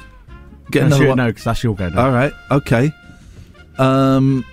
[0.71, 1.17] Get No, another shoot, one.
[1.19, 2.05] no, because that's your go now.
[2.07, 2.33] All right.
[2.51, 2.91] Okay.
[3.79, 4.45] Um.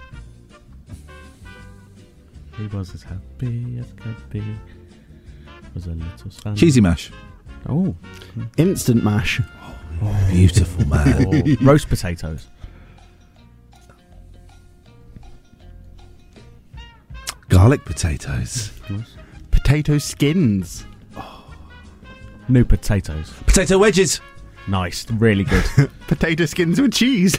[2.58, 4.44] He was as happy as could be.
[5.74, 6.56] Was a little sun.
[6.56, 7.12] Cheesy mash.
[7.70, 7.96] Oh,
[8.58, 9.40] Instant mash.
[10.02, 11.26] Oh, Beautiful man.
[11.28, 12.48] or roast potatoes.
[17.50, 18.72] Garlic potatoes.
[19.52, 20.86] Potato skins.
[22.50, 23.32] New potatoes.
[23.46, 24.22] Potato wedges.
[24.68, 25.64] Nice, really good.
[26.08, 27.38] Potato skins with cheese.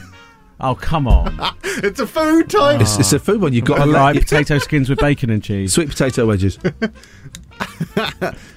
[0.60, 1.36] oh come on!
[1.64, 2.80] it's a food type.
[2.80, 3.52] It's, it's a food one.
[3.52, 5.72] You've got to like let potato skins with bacon and cheese.
[5.72, 6.58] sweet potato wedges.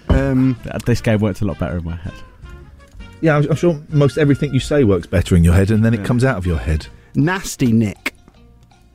[0.09, 0.55] Um,
[0.85, 2.13] This game worked a lot better in my head.
[3.19, 5.93] yeah, I'm, I'm sure most everything you say works better in your head, and then
[5.93, 6.87] it comes out of your head.
[7.15, 8.13] nasty Nick.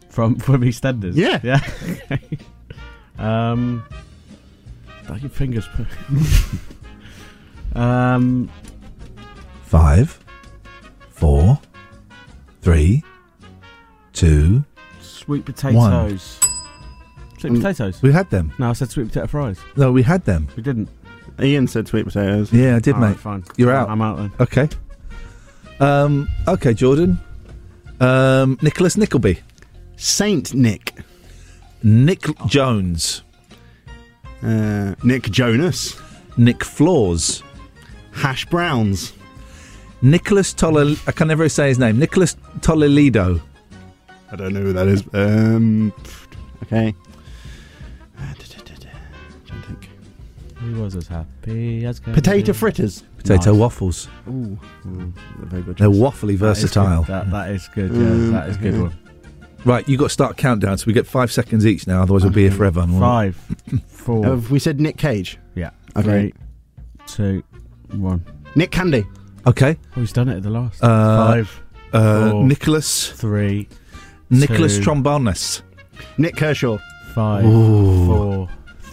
[0.09, 1.14] From from EastEnders.
[1.16, 1.40] Yeah.
[1.43, 1.60] yeah.
[2.12, 2.39] Okay.
[3.18, 3.85] um,
[5.20, 5.68] your fingers.
[7.78, 8.50] Um,
[9.64, 10.18] Five,
[11.10, 11.60] four,
[12.62, 13.02] three,
[14.12, 14.64] two.
[15.00, 16.38] sweet potatoes.
[17.38, 17.56] Sweet Mm.
[17.56, 18.02] potatoes.
[18.02, 18.52] We had them.
[18.59, 19.59] No, I said sweet potato fries.
[19.76, 20.48] No, we had them.
[20.56, 20.88] We didn't.
[21.40, 22.52] Ian said sweet potatoes.
[22.52, 23.18] Yeah, I did, All right, mate.
[23.20, 23.44] fine.
[23.56, 23.88] You're out.
[23.90, 24.32] I'm out then.
[24.40, 24.68] Okay.
[25.80, 26.28] Um.
[26.48, 27.18] Okay, Jordan.
[28.00, 28.59] Um.
[28.62, 29.38] Nicholas Nickleby.
[29.96, 30.94] Saint Nick.
[31.82, 33.22] Nick Jones.
[34.42, 35.96] Uh, Nick Jonas.
[36.36, 37.42] Nick Flaws.
[38.19, 39.12] Hash browns.
[40.03, 40.97] Nicholas Tolle.
[41.07, 41.99] I can never say his name.
[41.99, 43.40] Nicholas Tollelido.
[44.31, 45.03] I don't know who that is.
[45.15, 45.93] Um,
[46.65, 46.95] okay.
[49.47, 49.89] Trying to think.
[50.61, 52.59] He was as happy as could Potato be.
[52.59, 53.03] fritters.
[53.16, 53.61] Potato Nice.
[53.61, 54.09] waffles.
[54.28, 55.78] Ooh, Ooh, very good.
[55.78, 55.97] They're choice.
[55.97, 56.39] waffly That is good.
[56.39, 57.03] versatile.
[57.05, 57.90] That, that is good.
[57.93, 58.99] Yeah, Mm, that is a good one.
[59.65, 62.03] Right, you've got to start countdown, so we get five seconds each now.
[62.03, 62.81] Otherwise, we'll be here forever.
[62.81, 63.36] and we'll- Five,
[63.89, 64.24] four.
[64.24, 65.39] Have we said Nick Cage?
[65.55, 65.70] yeah.
[65.97, 66.32] Okay.
[66.32, 66.35] Three,
[67.07, 67.45] two,
[67.94, 68.24] one.
[68.55, 69.05] Nick Candy.
[69.47, 69.77] Okay.
[69.97, 70.82] Oh, he's done it at the last.
[70.82, 71.62] Uh, Five,
[71.93, 72.44] Uh, Four.
[72.44, 73.10] Nicholas.
[73.12, 73.69] three,
[74.31, 75.62] Nicholas two, Trombonus.
[76.19, 76.78] Nik Kershaw.
[77.15, 78.06] five, Ooh.
[78.06, 78.48] four,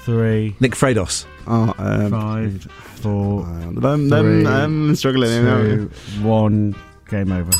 [0.05, 1.25] three, Nick Fredos.
[1.47, 5.31] Oh, um, five, four, um, them, them, three, I'm struggling.
[5.33, 5.63] you know.
[5.77, 5.91] two,
[6.23, 6.75] one.
[7.09, 7.51] Game over.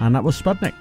[0.00, 0.74] And that was Spudnik.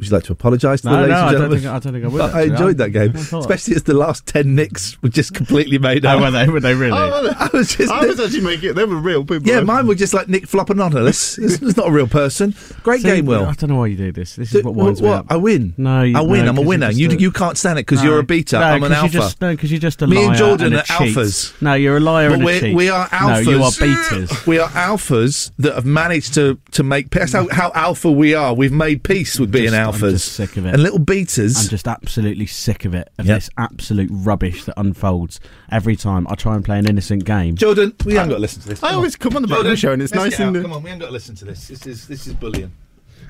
[0.00, 1.60] Would you like to apologise to No, the ladies no, and I don't gentlemen?
[1.60, 2.50] think- I don't think I would, I actually.
[2.52, 6.20] enjoyed that game, especially as the last ten nicks were just completely made Oh, up.
[6.22, 6.48] were they?
[6.48, 6.90] Were they really?
[6.98, 7.92] Oh, well, I was just.
[7.92, 8.72] I was actually making it.
[8.72, 9.46] They were real people.
[9.46, 11.36] yeah, mine were just like Nick Flop Anonymous.
[11.38, 12.54] it's, it's not a real person.
[12.82, 13.44] Great See, game, Will.
[13.44, 14.36] I don't know why you do this.
[14.36, 15.18] This Do- is what winds what, me what?
[15.20, 15.26] up.
[15.28, 15.74] I win.
[15.76, 16.44] No, you, I win.
[16.46, 16.90] no, I'm a winner.
[16.90, 18.08] you're You can't stand it because No.
[18.10, 18.58] you're a beta.
[18.58, 19.12] No, I'm an 'cause alpha.
[19.12, 21.14] You're just, no, because you're just a Me liar and Jordan and are cheat.
[21.16, 21.60] alphas.
[21.62, 22.74] No, you're a liar But and a we're, cheat.
[22.74, 23.44] we are alphas.
[23.44, 24.46] No, you are beaters.
[24.46, 27.10] We are alphas that have managed to to make.
[27.10, 28.54] That's how, how alpha we are.
[28.54, 30.74] We've made peace with being Just- I'm just sick of it.
[30.74, 31.56] And little beaters.
[31.64, 33.10] I'm just absolutely sick of it.
[33.18, 33.36] Of Yep.
[33.36, 35.40] this absolute rubbish that unfolds
[35.70, 37.56] every time I try and play an innocent game.
[37.56, 38.82] Jordan, we haven't got to listen to this.
[38.82, 40.56] I always come on the back of the show and it's nice get and.
[40.56, 40.62] out.
[40.62, 41.68] Come on, we haven't got to listen to this.
[41.68, 42.72] This is this is bullying.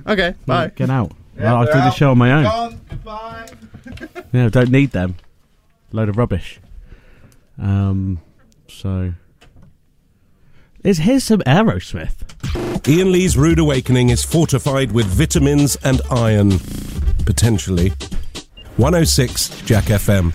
[0.07, 0.69] Okay, bye.
[0.75, 1.13] Get out.
[1.39, 2.45] Yeah, I'll we're do the show on my own.
[2.45, 2.81] Gone.
[2.89, 3.47] Goodbye.
[4.33, 5.17] Yeah, don't need them.
[5.93, 6.61] Load of rubbish.
[7.59, 8.21] Um,
[8.69, 9.13] so
[10.85, 12.89] is here's some Aerosmith.
[12.89, 16.59] Ian Lee's Rude Awakening is fortified with vitamins and iron.
[17.27, 17.93] Potentially.
[18.77, 20.33] 106 Jack FM.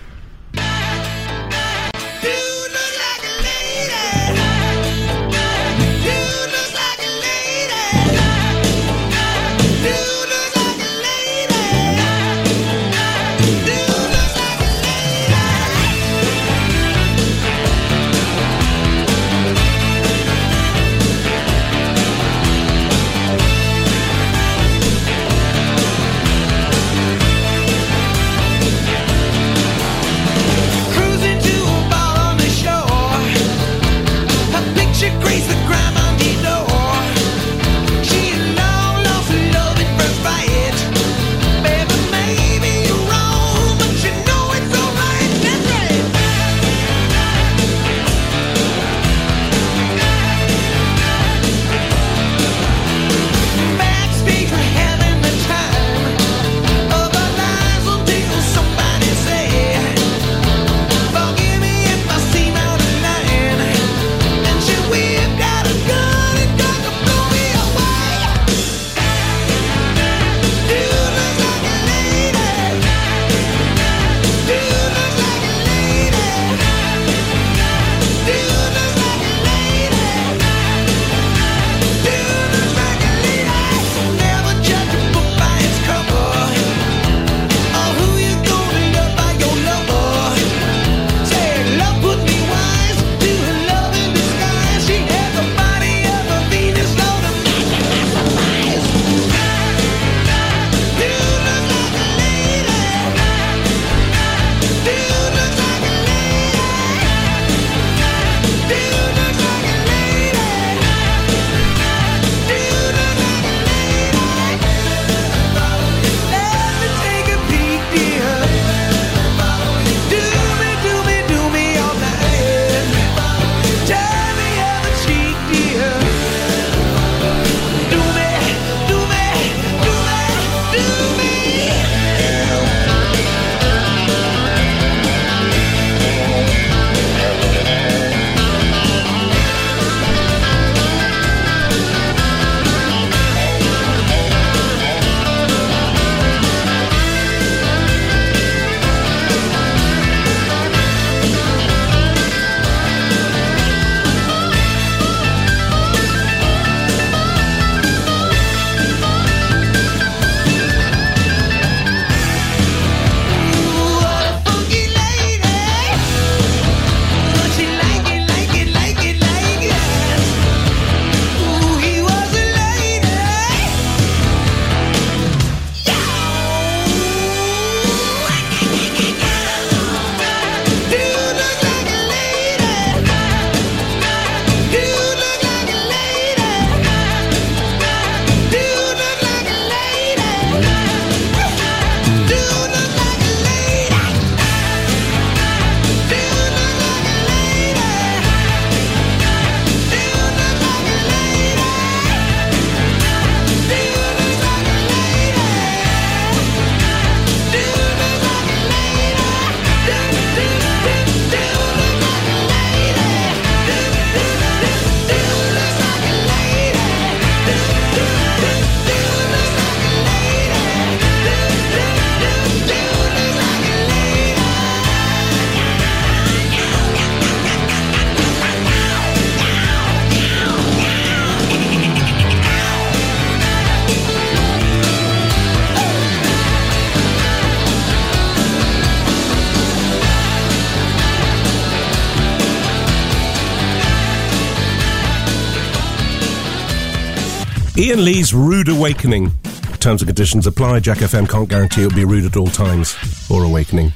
[247.86, 249.32] Ian Lee's Rude Awakening.
[249.80, 250.80] Terms and conditions apply.
[250.80, 252.98] Jack FM can't guarantee it'll be rude at all times
[253.30, 253.94] or awakening.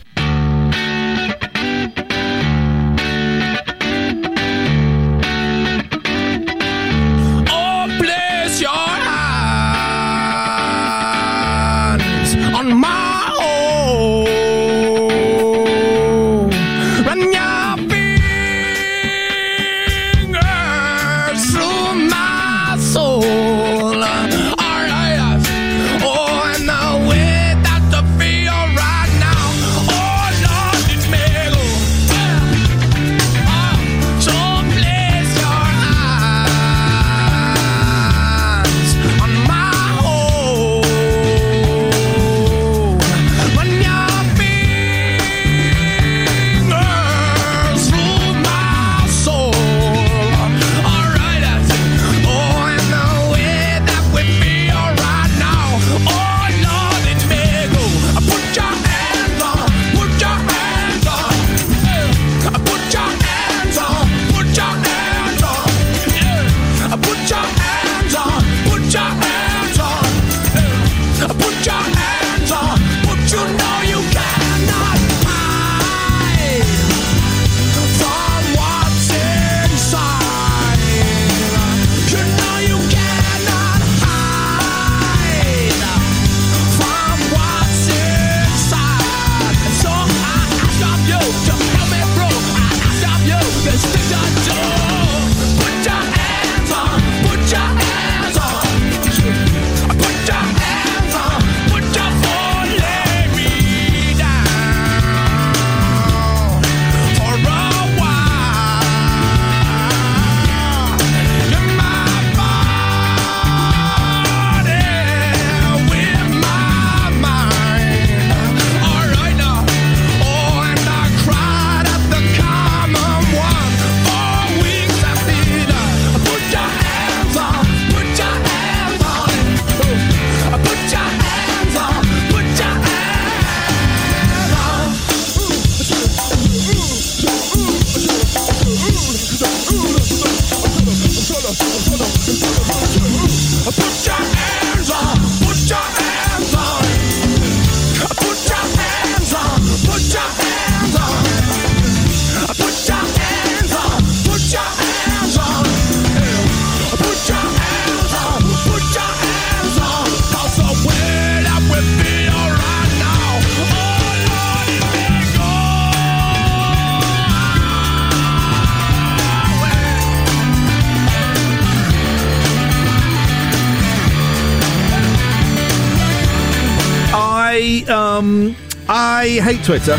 [179.70, 179.98] Twitter.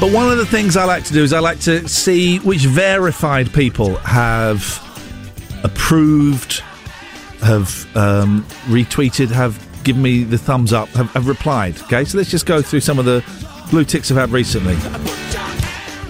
[0.00, 2.66] But one of the things I like to do is I like to see which
[2.66, 4.62] verified people have
[5.64, 6.60] approved,
[7.40, 11.80] have um, retweeted, have given me the thumbs up, have, have replied.
[11.84, 13.24] Okay, so let's just go through some of the
[13.70, 14.76] blue ticks I've had recently.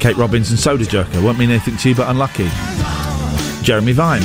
[0.01, 2.49] Kate Robbins and Soda Jerker won't mean anything to you, but unlucky.
[3.63, 4.23] Jeremy Vine,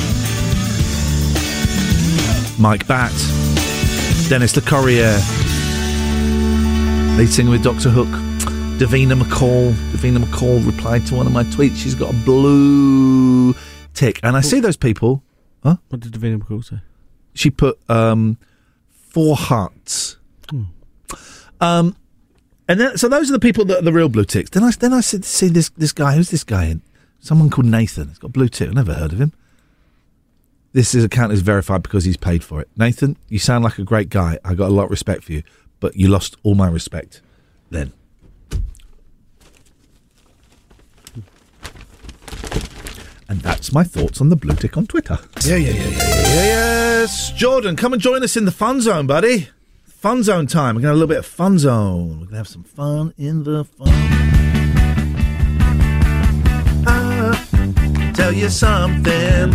[2.60, 3.12] Mike Batt,
[4.28, 5.43] Dennis Locorriere,
[7.16, 8.08] lead singer with Doctor Hook,
[8.78, 9.72] Davina McCall.
[9.92, 11.76] Davina McCall replied to one of my tweets.
[11.76, 13.54] She's got a blue
[13.94, 15.22] tick, and I see those people.
[15.62, 15.76] Huh?
[15.90, 16.80] What did Davina McCall say?
[17.32, 18.36] She put um,
[18.90, 20.16] four hearts.
[21.60, 21.96] Um,
[22.68, 24.50] and then, so those are the people that are the real blue ticks.
[24.50, 26.14] Then I then I see, see this this guy.
[26.16, 26.74] Who's this guy?
[27.20, 28.08] Someone called Nathan.
[28.08, 28.68] He's got a blue tick.
[28.68, 29.32] I've never heard of him.
[30.72, 32.68] This is account is verified because he's paid for it.
[32.76, 34.40] Nathan, you sound like a great guy.
[34.44, 35.44] I got a lot of respect for you,
[35.84, 37.20] but you lost all my respect
[37.68, 37.92] then.
[43.28, 45.18] And that's my thoughts on the blue tick on Twitter.
[45.44, 45.98] Yeah, yeah, yeah, yeah, yeah.
[46.00, 49.50] Yes, Jordan, come and join us in the fun zone, buddy.
[49.84, 50.74] Fun zone time.
[50.74, 52.20] We're gonna have a little bit of fun zone.
[52.20, 53.92] We're gonna have some fun in the fun.
[58.14, 59.52] Tell you something.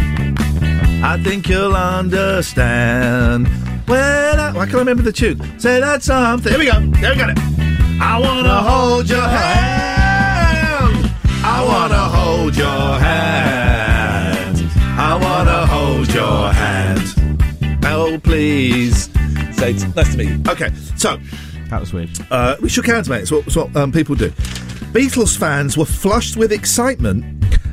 [1.04, 3.48] I think you'll understand.
[3.90, 4.00] When
[4.40, 5.60] I, why can't remember the tune?
[5.60, 6.52] Say that something.
[6.52, 6.80] Here we go.
[7.02, 7.40] There we got it.
[8.00, 11.12] I wanna hold your hand.
[11.44, 14.70] I wanna hold your hand.
[14.96, 17.80] I wanna hold your hand.
[17.84, 19.06] Oh, please.
[19.58, 20.44] Say it's nice to meet you.
[20.48, 21.18] Okay, so.
[21.72, 22.12] That was weird.
[22.30, 23.22] Uh, we shook hands, mate.
[23.22, 24.30] It's what, it's what um, people do.
[24.92, 27.26] Beatles fans were flushed with excitement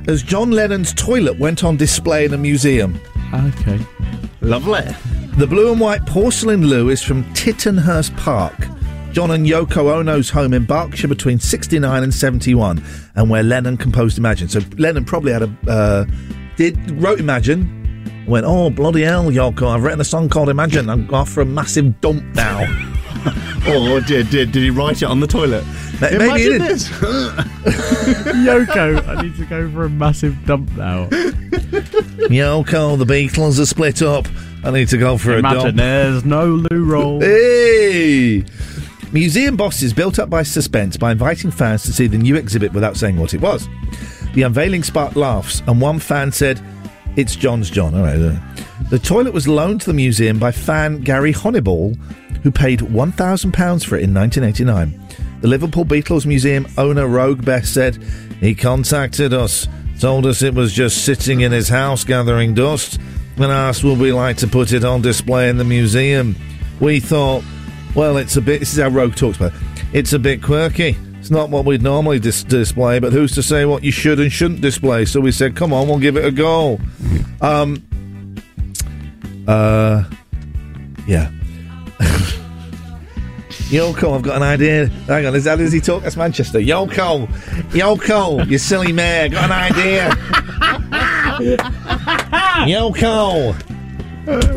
[0.09, 2.99] as John Lennon's toilet went on display in a museum.
[3.35, 3.79] Okay.
[4.41, 4.95] Lovely.
[5.37, 8.57] The blue and white porcelain loo is from Tittenhurst Park,
[9.13, 12.83] John and Yoko Ono's home in Berkshire between 69 and 71,
[13.17, 14.49] and where Lennon composed Imagine.
[14.49, 16.07] So Lennon probably had a uh,
[16.57, 20.89] did wrote Imagine, went oh bloody hell Yoko, I've written a song called Imagine.
[20.89, 22.63] I'm off for a massive dump now.
[23.69, 25.67] or did, did did he write it on the toilet?
[26.01, 26.61] Ma- maybe he Imagine did.
[26.63, 26.89] this.
[28.47, 31.09] Yoko, I need to go for a massive dump now.
[32.31, 34.27] Yoko, the Beatles are split up.
[34.67, 35.77] I need to go for a Imagine dump.
[35.77, 37.21] there's no loo roll.
[37.23, 38.45] Hey!
[39.13, 42.97] Museum bosses built up by suspense by inviting fans to see the new exhibit without
[42.97, 43.69] saying what it was.
[44.35, 46.61] The unveiling sparked laughs, and one fan said,
[47.15, 47.95] It's John's John.
[47.95, 48.19] All right.
[48.19, 48.37] uh.
[48.91, 51.97] The toilet was loaned to the museum by fan Gary Honeyball,
[52.43, 55.01] who paid £1,000 for it in 1989.
[55.43, 58.03] The Liverpool Beatles Museum owner Roag Best said,
[58.41, 59.69] He contacted us,
[60.01, 63.01] told us it was just sitting in his house gathering dust,
[63.37, 66.37] and asked would we like to put it on display in the museum.
[66.81, 67.43] We thought,
[67.95, 68.61] well, it's a bit.
[68.61, 69.61] This is how Roag talks about it.
[69.93, 70.97] It's a bit quirky.
[71.19, 74.31] It's not what we'd normally dis- display, but who's to say what you should and
[74.31, 75.05] shouldn't display?
[75.05, 76.79] So we said, come on, we'll give it a go.
[77.41, 77.83] Um.
[79.49, 80.05] Uh.
[81.07, 81.31] Yeah.
[83.69, 84.87] Yoko, I've got an idea.
[85.09, 86.05] Hang on, is that he talk?
[86.05, 86.61] That's Manchester.
[86.61, 87.27] Yoko,
[87.73, 91.73] Yoko, you silly mare, got an idea.
[92.65, 93.55] Yoko.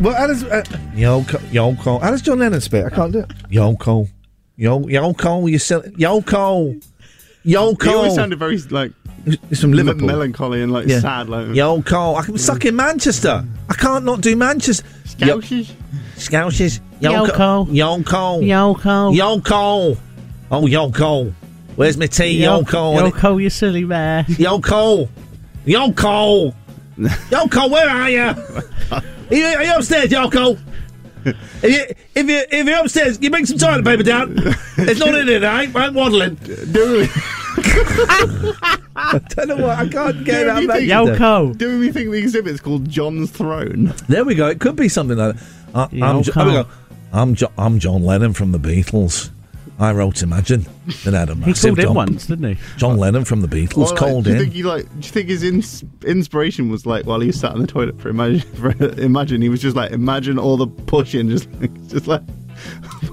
[0.02, 0.64] Well, how does uh,
[0.96, 1.38] Yoko?
[1.52, 2.02] Yoko.
[2.02, 2.86] How does John Lennon spit?
[2.86, 3.28] I can't do it.
[3.50, 4.10] Yoko.
[4.56, 5.50] Yo, Yoko.
[5.50, 6.82] You silly Yoko.
[7.46, 7.84] Yoko.
[7.84, 8.92] He always sounded very like
[9.26, 10.08] It's from Liverpool.
[10.08, 11.00] melancholy and like Yeah.
[11.02, 11.30] sad.
[11.30, 12.18] Like Yoko.
[12.18, 13.46] I can suck in Manchester.
[13.70, 14.86] I can't not do Manchester.
[15.06, 15.72] Scoushes.
[16.16, 16.80] Scoushes.
[17.02, 17.68] Yoko.
[17.68, 18.42] Yoko.
[18.42, 19.14] Yoko.
[19.16, 19.98] Yoko.
[20.52, 21.34] Oh, Yoko.
[21.76, 23.12] Where's my tea, Yoko?
[23.12, 24.24] Yoko, you silly bear.
[24.24, 25.08] Yoko.
[25.66, 26.54] Yoko.
[27.00, 28.22] Yoko, where are you?
[28.92, 29.04] Are
[29.36, 30.60] you, are you upstairs, Yoko?
[31.26, 34.36] If you if you if you're upstairs, you bring some toilet paper down.
[34.78, 35.44] There's not in it.
[35.44, 36.36] I ain't, I ain't waddling.
[36.36, 37.08] Do
[38.96, 41.54] I don't know what I can't get Do out we of think- Manchester.
[41.58, 43.94] Do we think the exhibit's called John's Throne?
[44.08, 44.48] There we go.
[44.48, 45.44] It could be something like that.
[45.76, 46.34] I, I'm, Yoko.
[46.34, 46.66] jo- we go.
[47.12, 49.30] I'm, jo- I'm John Lennon from the Beatles.
[49.80, 50.66] I wrote Imagine.
[51.06, 51.96] Then had a He massive called in dump.
[51.96, 52.62] once, didn't he?
[52.78, 54.42] John Lennon from the Beatles Or, like, called do you in.
[54.44, 54.84] think he like?
[54.90, 58.00] Do you think his ins- inspiration was like while he was sat in the toilet
[58.02, 58.42] for imagine?
[58.56, 62.22] For imagine he was just like imagine all the pushing, just like, just like.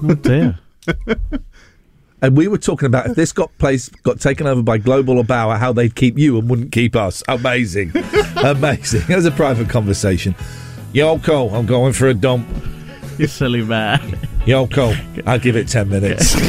[0.03, 0.59] Oh dear.
[2.19, 5.23] And we were talking about if this got place got taken over by Global or
[5.23, 7.21] Bauer, how they'd keep you and wouldn't keep us.
[7.27, 7.91] Amazing,
[8.37, 9.03] amazing.
[9.07, 10.33] It was a private conversation.
[10.93, 12.47] Yo, Yoko, I'm going for a dump.
[13.21, 13.97] You silly bear.
[14.45, 14.95] Yoko,
[15.25, 16.35] I'll give it ten minutes.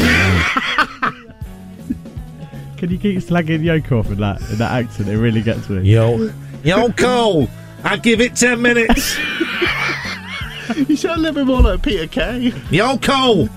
[2.77, 5.09] Can you keep slagging Yoko off in that in that accent?
[5.09, 5.90] It really gets me.
[5.90, 6.28] Yo,
[6.62, 7.49] Yoko,
[7.85, 9.16] I'll give it ten minutes.
[10.77, 12.51] you should a little bit more like Peter Kay.
[12.69, 13.49] Yoko,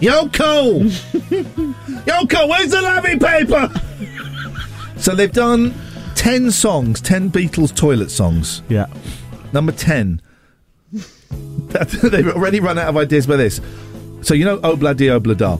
[0.00, 0.82] Yoko,
[2.04, 3.72] Yoko, where's the lavy paper?
[4.98, 5.72] So they've done
[6.14, 8.62] ten songs, ten Beatles toilet songs.
[8.68, 8.86] Yeah.
[9.54, 10.20] Number ten.
[12.02, 13.60] they've already run out of ideas by this.
[14.22, 15.54] So you know Obla di Obla da.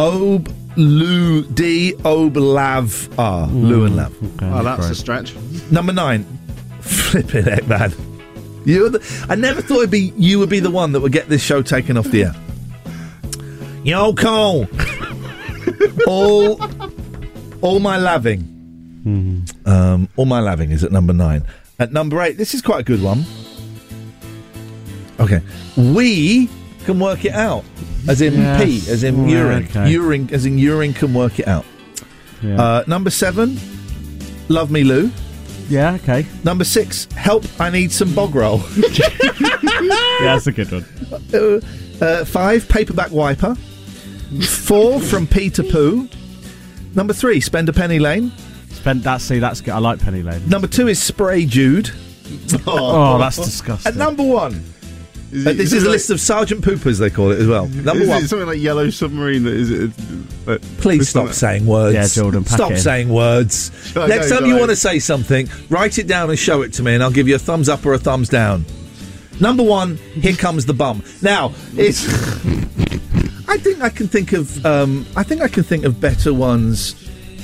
[0.00, 3.46] Ob Lu di Oblav ah.
[3.52, 4.12] Lu and Lav.
[4.42, 5.34] Oh, that's a stretch.
[5.70, 6.24] Number nine.
[6.80, 7.92] Flipping heck, man.
[8.64, 11.28] You, the, I never thought it'd be you would be the one that would get
[11.28, 12.34] this show taken off the air.
[13.84, 14.66] Yo, Cole.
[16.06, 16.60] all,
[17.60, 18.48] all my laving.
[19.66, 21.44] Um, all my laving is at number nine.
[21.78, 23.24] At number eight, this is quite a good one.
[25.20, 25.40] Okay,
[25.76, 26.48] we
[26.84, 27.64] can work it out,
[28.08, 28.62] as in Yes.
[28.64, 29.90] pee, as in Yeah, urine, okay.
[29.90, 31.64] urine, as in urine can work it out.
[32.42, 32.60] Yeah.
[32.60, 33.58] Uh, number seven,
[34.48, 35.10] love me, Lou.
[35.68, 36.26] Yeah, okay.
[36.44, 38.62] Number six, help, I need some bog roll.
[38.76, 39.08] Yeah,
[40.20, 40.84] that's a good one.
[41.32, 41.60] Uh,
[42.04, 43.54] uh, five, paperback wiper.
[44.48, 46.08] Four, from P to Poo.
[46.94, 48.32] Number three, spend a penny lane.
[48.70, 49.20] Spend that.
[49.20, 49.72] See, that's good.
[49.72, 50.46] I like Penny Lane.
[50.48, 51.90] Number two is spray Jude.
[52.66, 53.92] Oh, that's disgusting.
[53.92, 54.64] At number one,
[55.32, 57.38] Is uh, it- this is is a like- list of Sergeant Poopers, they call it
[57.40, 57.66] as well.
[57.66, 59.44] Number is one, it something like Yellow Submarine?
[59.44, 59.90] That is it?
[60.44, 61.94] But please stop saying words.
[61.94, 62.78] Yeah, Jordan, pack Stop in.
[62.78, 63.70] saying words.
[63.92, 66.62] Shall I Next go, time you want to say something, write it down and show
[66.62, 68.64] it to me, and I'll give you a thumbs up or a thumbs down.
[69.40, 71.02] Number one, here comes the bum.
[71.22, 72.06] Now, it's.
[73.48, 74.64] I think I can think of.
[74.64, 76.94] Um, I think I can think of better ones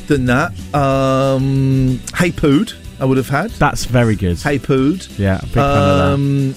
[0.07, 0.53] than that.
[0.75, 3.51] Um, hey Pood, I would have had.
[3.53, 4.39] That's very good.
[4.39, 5.07] Hey Pood.
[5.19, 6.55] Yeah, big fan of Um,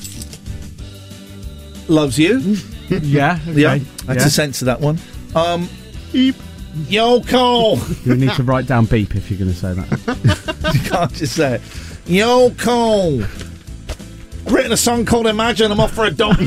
[1.91, 2.57] loves you.
[2.91, 3.53] Yeah, okay.
[3.53, 4.23] Yeah, I had yeah.
[4.23, 4.99] to censor that one.
[5.34, 5.69] Um,
[6.89, 7.77] Yo, Cole.
[8.03, 10.73] You need to write down beep if you're going to say that.
[10.73, 11.61] you can't just say it.
[12.05, 13.23] Yo, Cole.
[14.45, 15.72] written a song called Imagine.
[15.72, 16.41] I'm off for a dump.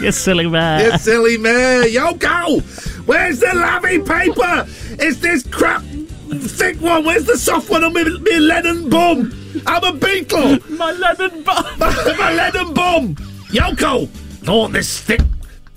[0.00, 0.84] you silly man.
[0.84, 1.82] you silly man.
[1.84, 2.60] Yoko,
[3.06, 4.66] where's the lavvy paper?
[5.02, 5.82] It's this crap
[6.30, 7.04] thick one.
[7.04, 9.32] Where's the soft one on me, me Lennon bum?
[9.66, 10.58] I'm a beetle.
[10.76, 11.64] My Lennon bum.
[11.78, 13.14] my Lennon bum.
[13.48, 14.08] Yoko,
[14.48, 15.20] I want this thick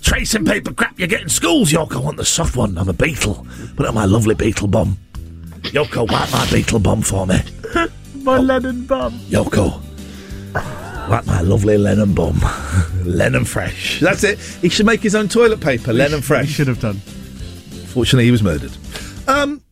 [0.02, 1.96] tracing paper crap you get in schools, Yoko.
[1.96, 2.78] I want the soft one.
[2.78, 3.46] I'm a beetle.
[3.76, 4.96] Put it on my lovely beetle bum.
[5.62, 7.38] Yoko, wipe my beetle bum for me.
[8.22, 9.14] My Lennon bum.
[9.30, 9.80] Yoko.
[11.08, 12.38] Like my lovely Lennon bum.
[13.04, 14.00] Lennon Fresh.
[14.00, 14.38] That's it.
[14.38, 15.92] He should make his own toilet paper.
[15.92, 16.46] Lennon Fresh.
[16.46, 16.96] He should have done.
[17.86, 18.72] Fortunately, he was murdered.
[19.26, 19.62] Um,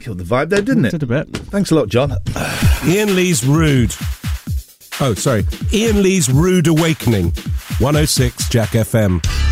[0.00, 0.90] killed the vibe there, didn't it?
[0.90, 1.34] Did a bit.
[1.48, 2.12] Thanks a lot, John.
[2.84, 3.94] Ian Lee's Rude.
[5.00, 5.44] Oh, sorry.
[5.72, 7.32] Ian Lee's Rude Awakening.
[7.78, 9.45] 106 Jack FM.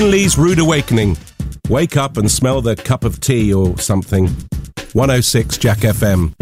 [0.00, 1.18] Ian Lee's Rude Awakening.
[1.68, 4.28] Wake up and smell the cup of tea or something.
[4.94, 6.39] 106 Jack FM.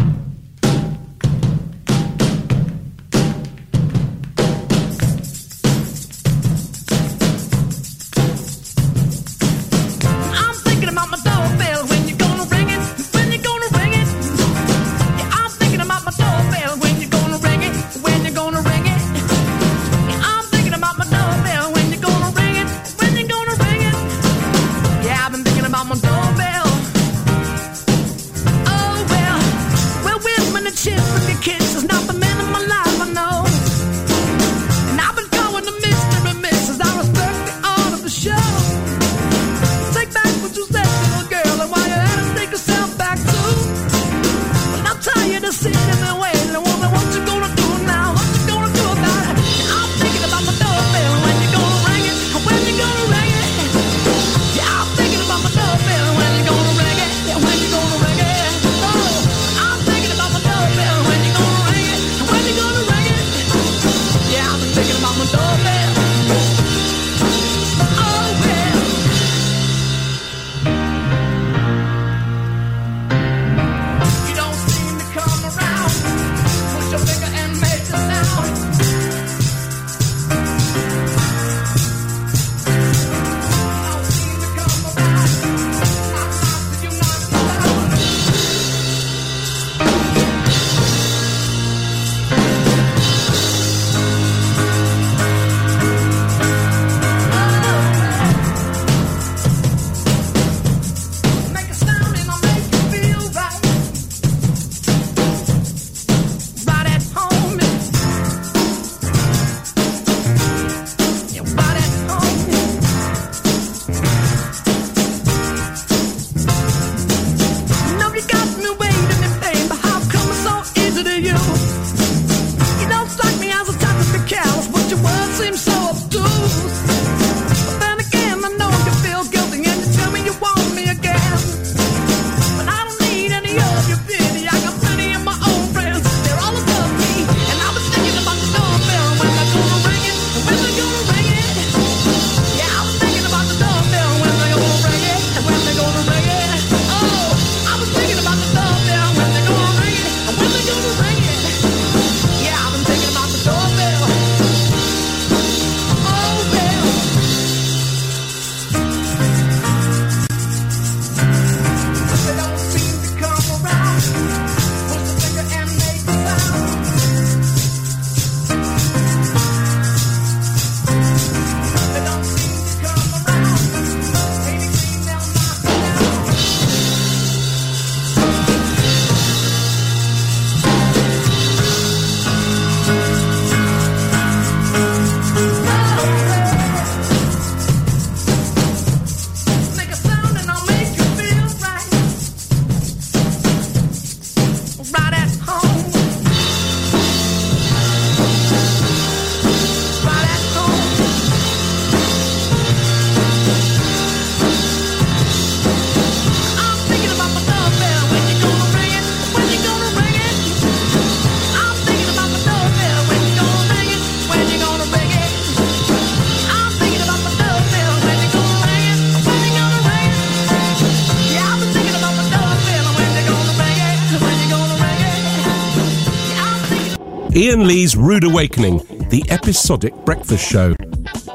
[227.49, 228.77] Ian Lee's Rude Awakening,
[229.09, 230.75] the episodic breakfast show.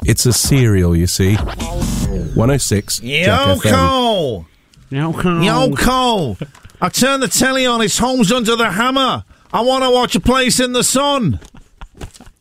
[0.05, 1.35] It's a serial, you see.
[1.35, 3.59] 106 Jack FM.
[3.59, 4.45] Yoko!
[4.89, 5.75] Yoko!
[5.75, 6.47] Yoko!
[6.79, 7.81] I turned the telly on.
[7.81, 9.25] It's Homes under the hammer.
[9.51, 11.41] I want to watch a place in the sun.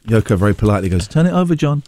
[0.06, 1.82] Yoko very politely goes, Turn it over, John.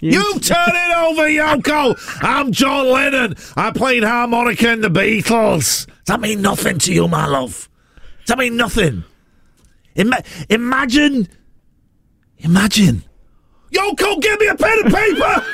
[0.00, 1.96] You turn it over, Yoko!
[2.20, 3.36] I'm John Lennon.
[3.56, 5.86] I played harmonica in the Beatles.
[5.86, 7.68] Does that mean nothing to you, my love?
[8.26, 9.04] Does that mean nothing?
[9.94, 11.28] Ima- imagine.
[12.38, 13.02] Imagine.
[13.72, 15.44] Yoko, give me a pen and paper!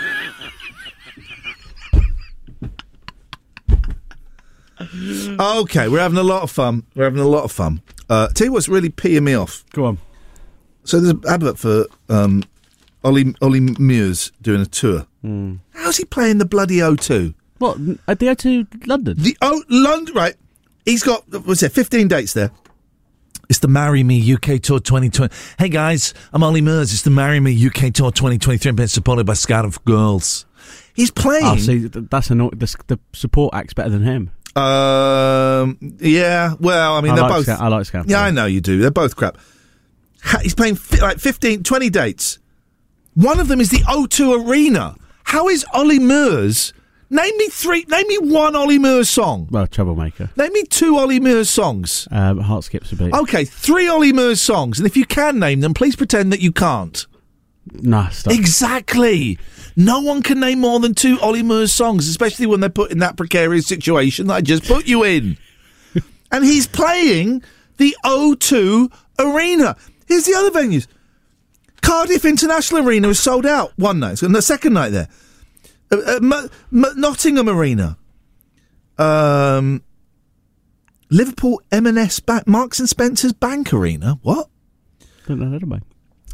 [5.40, 6.84] okay, we're having a lot of fun.
[6.94, 7.82] We're having a lot of fun.
[8.08, 9.64] Uh, tell you what's really peeing me off.
[9.72, 9.98] Go on.
[10.84, 12.44] So there's an advert for um,
[13.02, 15.06] Ollie Ollie Murs doing a tour.
[15.22, 15.56] Hmm.
[15.72, 17.34] How's he playing the bloody O2?
[17.58, 19.16] What at the O2 London?
[19.18, 20.34] The O London, right?
[20.84, 21.72] He's got what's it?
[21.72, 22.50] Fifteen dates there.
[23.48, 25.34] It's the Marry Me UK Tour 2020.
[25.58, 26.92] Hey guys, I'm Ollie Murs.
[26.92, 28.70] It's the Marry Me UK Tour 2023.
[28.70, 30.46] I'm being supported by Scarlet Girls.
[30.94, 31.44] He's playing.
[31.44, 34.30] Oh, see, that's anno- the, the support act's better than him.
[34.56, 36.54] Um, yeah.
[36.58, 37.44] Well, I mean, I they're like both.
[37.44, 38.10] Sca- I like Scamper.
[38.10, 38.78] Yeah, I know you do.
[38.78, 39.36] They're both crap.
[40.42, 42.38] He's playing fi- like 15, 20 dates.
[43.14, 44.96] One of them is the O2 Arena.
[45.24, 46.72] How is Ollie Murs?
[47.14, 47.84] Name me three.
[47.86, 49.46] Name me one Ollie Murs song.
[49.48, 50.30] Well, Troublemaker.
[50.36, 52.08] Name me two Ollie Murs songs.
[52.10, 53.14] Um, Heart skips a beat.
[53.14, 56.50] Okay, three Ollie Murs songs, and if you can name them, please pretend that you
[56.50, 57.06] can't.
[57.70, 58.34] Nah, stop.
[58.34, 59.38] Exactly.
[59.76, 62.98] No one can name more than two Ollie Murs songs, especially when they're put in
[62.98, 65.38] that precarious situation that I just put you in.
[66.32, 67.44] and he's playing
[67.76, 69.76] the O2 Arena.
[70.08, 70.88] Here's the other venues.
[71.80, 75.08] Cardiff International Arena is sold out one night, and the second night there.
[75.94, 77.96] Uh, uh, M- M- Nottingham Arena.
[78.98, 79.82] Um,
[81.10, 84.18] Liverpool M&S Marks and Spencer's Bank Arena.
[84.22, 84.48] What?
[85.26, 85.82] Don't know that about.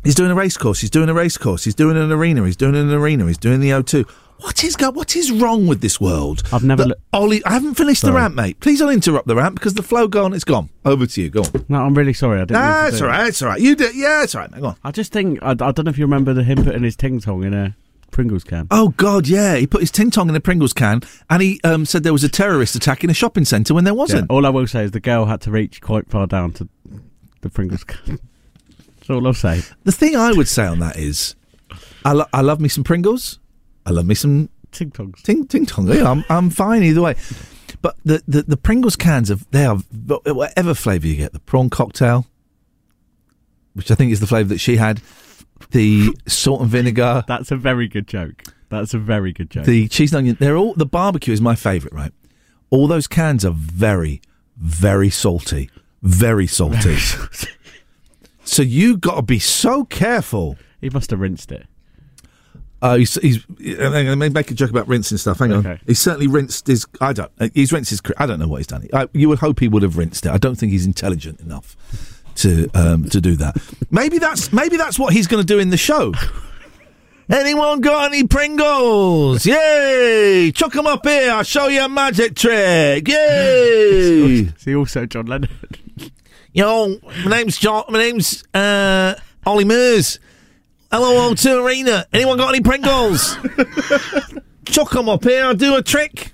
[0.05, 0.81] He's doing a race course.
[0.81, 1.65] He's doing a race course.
[1.65, 2.45] He's doing an arena.
[2.47, 3.27] He's doing an arena.
[3.27, 4.09] He's doing the O2.
[4.39, 4.91] What is go?
[4.91, 6.43] What is wrong with this world?
[6.51, 8.23] I've never look- Ollie, I haven't finished the Sorry.
[8.23, 8.59] rant, mate.
[8.61, 10.32] Please don't interrupt the rant because the flow gone.
[10.32, 10.70] It's gone.
[10.87, 11.28] Over to you.
[11.28, 11.65] Go on.
[11.69, 12.39] No, I'm really sorry.
[12.39, 12.53] I didn't.
[12.62, 13.27] Nah, it's all right.
[13.28, 13.61] It's all right.
[13.61, 13.95] You did.
[13.95, 14.51] Yeah, it's all right.
[14.51, 14.61] Mate.
[14.62, 14.77] Go on.
[14.82, 17.20] I just think I, I don't know if you remember the him putting his ting
[17.20, 17.77] tong in a
[18.11, 18.66] Pringles can.
[18.70, 19.57] Oh God, yeah.
[19.57, 22.24] He put his ting tong in a Pringles can, and he um, said there was
[22.24, 24.31] a terrorist attack in a shopping centre when there wasn't.
[24.31, 26.69] all I will say is the girl had to reach quite far down to
[27.41, 28.19] the Pringles can.
[28.97, 29.62] That's all I'll say.
[29.85, 31.35] The thing I would say on that is,
[32.05, 33.39] I, lo- I love me some Pringles.
[33.87, 35.23] I love me some ting tongs.
[35.23, 35.95] Ting ting tongs.
[35.95, 37.16] Yeah, I'm I'm fine either way.
[37.82, 41.32] But the, the, the Pringles cans of they are whatever flavour you get.
[41.32, 42.27] The prawn cocktail,
[43.74, 45.01] which I think is the flavour that she had.
[45.70, 47.24] The salt and vinegar.
[47.28, 48.43] That's a very good joke.
[48.70, 49.65] That's a very good joke.
[49.65, 50.37] The cheese and onion.
[50.39, 51.95] They're all the barbecue is my favourite.
[51.95, 52.12] Right.
[52.70, 54.23] All those cans are very
[54.61, 55.70] very salty.
[56.03, 56.97] Very salty.
[58.45, 60.57] so you got to be so careful.
[60.81, 61.66] He must have rinsed it.
[62.82, 65.39] Uh, he's, he's, going to make a joke about rinsing stuff.
[65.39, 65.66] Hang on.
[65.66, 65.81] Okay.
[65.87, 66.87] He's certainly rinsed his.
[66.99, 67.31] I don't.
[67.39, 68.01] uh, He's rinsed his.
[68.16, 68.89] I don't know what he's done.
[68.95, 70.32] I, you would hope he would have rinsed it.
[70.32, 71.77] I don't think he's intelligent enough
[72.41, 73.57] to um, to do that.
[73.91, 76.12] Maybe that's maybe that's what he's going to do in the show.
[77.31, 79.47] Anyone got any Pringles?
[79.47, 80.51] Yay!
[80.53, 81.31] Chuck them up here.
[81.31, 83.07] I'll show you a magic trick.
[83.07, 83.15] Yay!
[84.57, 85.49] Is he also John Lennon?
[86.53, 87.85] Yo, my name's John.
[87.89, 89.15] My name's uh,
[89.47, 90.19] Ollie Murs.
[90.91, 92.05] Hello, O2 Arena.
[92.12, 93.37] Anyone got any Pringles?
[94.65, 95.45] Chuck them up here.
[95.45, 96.33] I'll do a trick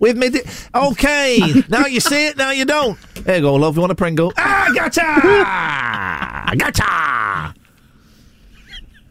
[0.00, 0.30] with me.
[0.30, 0.42] Di-
[0.74, 2.36] okay, now you see it.
[2.36, 2.98] Now you don't.
[3.24, 3.74] There you go, love.
[3.76, 4.32] You want a Pringle?
[4.36, 5.00] Ah, gotcha!
[6.58, 7.54] gotcha!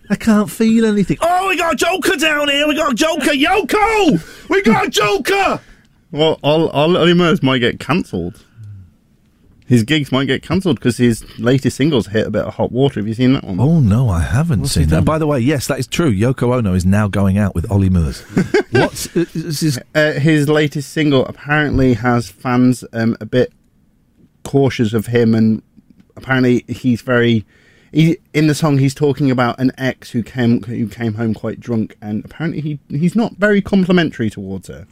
[0.10, 1.18] I can't feel anything.
[1.22, 2.68] Oh, we got a Joker down here.
[2.68, 3.32] We got a Joker.
[3.32, 4.50] Yoko!
[4.50, 5.62] We got a Joker!
[6.12, 8.46] Well, all, all Ollie Murs might get cancelled.
[9.66, 13.00] His gigs might get cancelled because his latest singles hit a bit of hot water.
[13.00, 13.60] Have you seen that one?
[13.60, 14.98] Oh no, I haven't What's seen that.
[14.98, 15.06] done?
[15.06, 16.12] By the way, yes, that is true.
[16.12, 18.22] Yoko Ono is now going out with Ollie Murs.
[18.72, 23.52] What's uh, is his Uh, his latest single apparently has fans um, a bit
[24.44, 25.62] cautious of him, and
[26.16, 27.46] apparently he's very.
[27.92, 31.60] He, in the song, he's talking about an ex who came who came home quite
[31.60, 34.88] drunk, and apparently he he's not very complimentary towards her.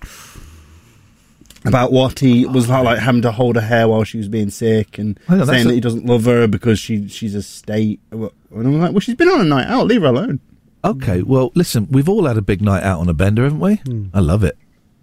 [1.63, 4.49] About what he was like, like having to hold her hair while she was being
[4.49, 7.99] sick, and oh, Hang saying that he doesn't love her because she she's a state.
[8.11, 9.85] And I'm like, well, she's been on a night out.
[9.85, 10.39] Leave her alone.
[10.83, 13.75] Okay, well, listen, we've all had a big night out on a bender, haven't we?
[13.75, 14.05] Hmm.
[14.13, 14.57] I love it.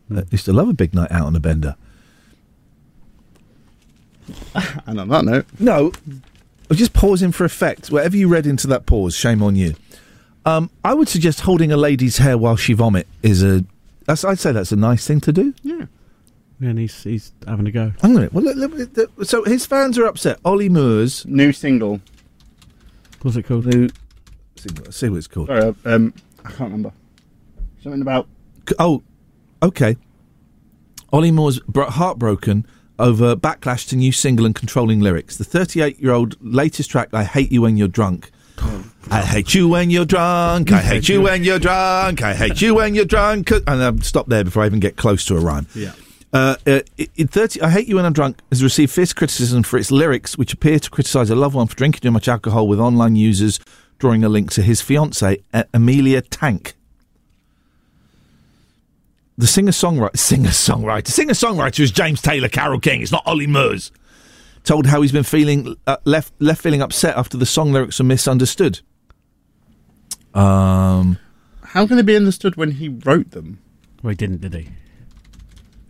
[0.08, 0.18] Hmm.
[0.18, 1.76] I used to love a big night out on a bender.
[4.86, 7.90] And on that note, No, I was just pausing for effect.
[7.90, 9.74] Whatever you read into that pause, shame on you.
[10.44, 13.64] Um, I would suggest holding a lady's hair while she vomit is a.
[14.06, 15.54] That's, I'd say that's a nice thing to do.
[15.62, 15.86] Yeah.
[16.60, 17.92] And he's he's having a go.
[18.02, 18.28] I'm gonna.
[18.32, 20.40] Well, look, look, look, so his fans are upset.
[20.44, 22.00] Ollie Murs new single.
[23.22, 23.66] What's it called?
[23.66, 23.88] New.
[24.56, 25.48] See, see what it's called.
[25.48, 26.12] Sorry, um,
[26.44, 26.92] I can't remember.
[27.82, 28.26] Something about.
[28.78, 29.02] Oh,
[29.62, 29.96] okay.
[31.12, 32.66] Ollie Murs heartbroken
[32.98, 35.36] over backlash to new single and controlling lyrics.
[35.36, 38.30] The 38 year old latest track, I Hate You When You're Drunk.
[39.10, 40.72] I hate you when you're drunk.
[40.72, 42.22] I hate you when you're drunk.
[42.22, 43.50] I hate you when you're drunk.
[43.50, 45.66] And I'll stop there before I even get close to a rhyme.
[45.74, 45.92] Yeah.
[46.32, 46.80] Uh, uh,
[47.16, 50.36] in 30, I Hate You When I'm Drunk has received fierce criticism for its lyrics,
[50.36, 53.60] which appear to criticise a loved one for drinking too much alcohol, with online users
[53.98, 55.42] drawing a link to his fiancée,
[55.72, 56.74] Amelia Tank.
[59.38, 63.02] The singer songwriter, singer songwriter, singer songwriter is James Taylor Carole King.
[63.02, 63.92] It's not Ollie Murs.
[64.64, 68.04] Told how he's been feeling uh, left left feeling upset after the song lyrics are
[68.04, 68.80] misunderstood.
[70.34, 71.18] Um,
[71.62, 73.60] How can they be understood when he wrote them?
[74.02, 74.70] Well, he didn't, did he?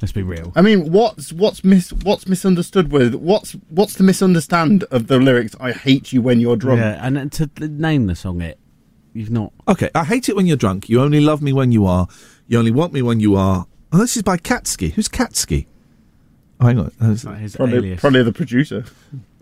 [0.03, 0.53] Let's be real.
[0.55, 5.57] I mean, what's what's mis what's misunderstood with what's what's the misunderstand of the lyrics?
[5.59, 6.81] I hate you when you're drunk.
[6.81, 8.59] Yeah, and to name the song it,
[9.15, 9.55] you've not.
[9.67, 10.91] Okay, I hate it when you're drunk.
[10.91, 12.09] You only love me when you are.
[12.49, 13.67] You only want me when you are.
[13.93, 14.93] Oh, this is by Katsky.
[14.93, 15.67] Who's Katsky?
[16.61, 16.91] Oh, hang on.
[16.99, 17.25] That's-
[17.57, 18.85] Probably, probably the producer.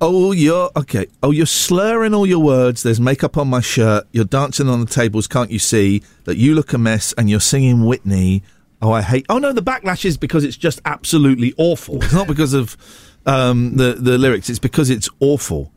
[0.01, 1.07] Oh, you're okay.
[1.23, 2.83] Oh, you're slurring all your words.
[2.83, 4.07] There's makeup on my shirt.
[4.13, 5.27] You're dancing on the tables.
[5.27, 7.15] Can't you see that you look a mess?
[7.17, 8.43] And you're singing Whitney.
[8.83, 9.25] Oh, I hate.
[9.31, 12.03] Oh no, the backlash is because it's just absolutely awful.
[12.03, 12.77] It's not because of
[13.25, 14.51] um, the the lyrics.
[14.51, 15.73] It's because it's awful.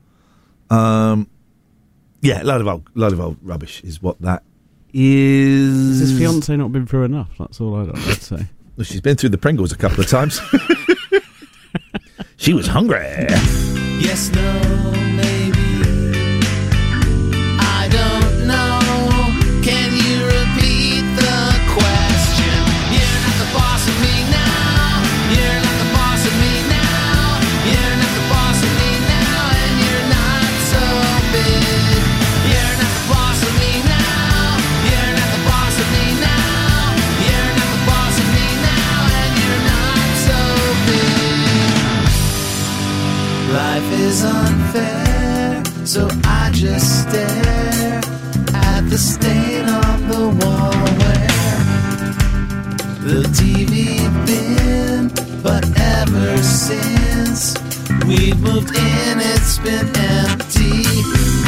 [0.70, 1.30] Um,
[2.22, 4.44] yeah, load of old, load of old rubbish is what that
[4.94, 6.00] is.
[6.00, 7.30] Has his fiance not been through enough?
[7.38, 8.46] That's all I'd, I'd say.
[8.78, 10.40] Well, she's been through the Pringles a couple of times.
[12.38, 13.04] she was hungry.
[14.00, 14.79] Yes, no,
[44.10, 48.02] is unfair, so I just stare
[48.56, 51.28] at the stain on the wall where
[53.08, 53.78] the TV
[54.26, 55.10] been.
[55.44, 57.56] But ever since
[58.08, 61.39] we've moved in, it's been empty.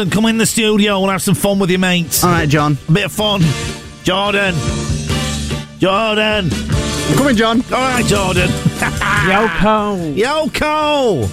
[0.00, 0.98] Jordan, come in the studio.
[0.98, 2.24] We'll have some fun with your mates.
[2.24, 2.78] All right, John.
[2.88, 3.42] A bit of fun.
[4.02, 4.54] Jordan.
[5.78, 6.48] Jordan.
[6.50, 7.60] I'm coming, John.
[7.64, 8.48] All right, Jordan.
[9.28, 10.14] Yoko.
[10.16, 11.26] Yoko.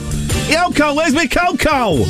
[0.50, 2.04] Yoko, where's my Coco?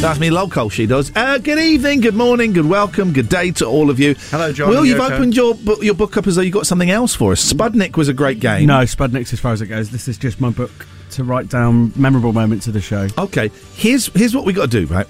[0.00, 0.70] That's me, local.
[0.70, 1.14] She does.
[1.14, 4.14] Uh, good evening, good morning, good welcome, good day to all of you.
[4.30, 5.10] Hello, John Will, you've Yoko.
[5.10, 7.52] opened your bu- your book up as though you got something else for us.
[7.52, 8.64] Spudnik was a great game.
[8.66, 9.90] No, Spudnik's as far as it goes.
[9.90, 13.08] This is just my book to write down memorable moments of the show.
[13.18, 15.06] Okay, here's here's what we got to do, right?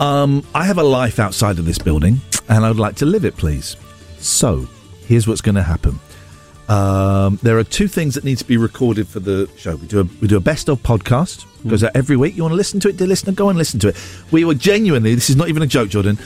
[0.00, 3.36] Um, I have a life outside of this building, and I'd like to live it,
[3.36, 3.76] please.
[4.18, 4.66] So,
[5.06, 5.98] here's what's going to happen.
[6.68, 9.76] Um, there are two things that need to be recorded for the show.
[9.76, 12.36] We do a we do a best of podcast goes out every week.
[12.36, 13.96] You want to listen to it, dear listener, go and listen to it.
[14.30, 15.14] We were genuinely.
[15.14, 16.18] This is not even a joke, Jordan.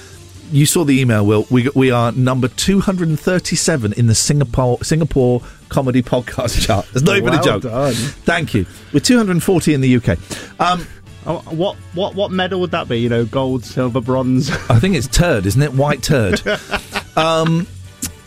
[0.52, 1.46] You saw the email, Will.
[1.50, 6.60] We we are number two hundred and thirty seven in the Singapore Singapore comedy podcast
[6.64, 6.86] chart.
[6.92, 7.62] It's not even a joke.
[7.62, 7.94] done.
[7.94, 8.66] Thank you.
[8.92, 10.18] We're two hundred and forty in the UK.
[10.60, 10.86] Um,
[11.26, 12.98] Oh, what what what medal would that be?
[12.98, 14.50] You know, gold, silver, bronze.
[14.70, 15.72] I think it's turd, isn't it?
[15.72, 16.42] White turd.
[17.16, 17.66] um,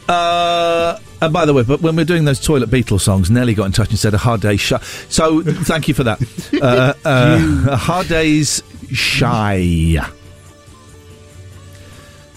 [0.10, 3.66] uh, and by the way, but when we're doing those toilet Beatles songs, Nelly got
[3.66, 4.80] in touch and said a hard day's shy.
[5.10, 6.20] So thank you for that.
[6.58, 9.58] Uh, uh, a hard day's shy.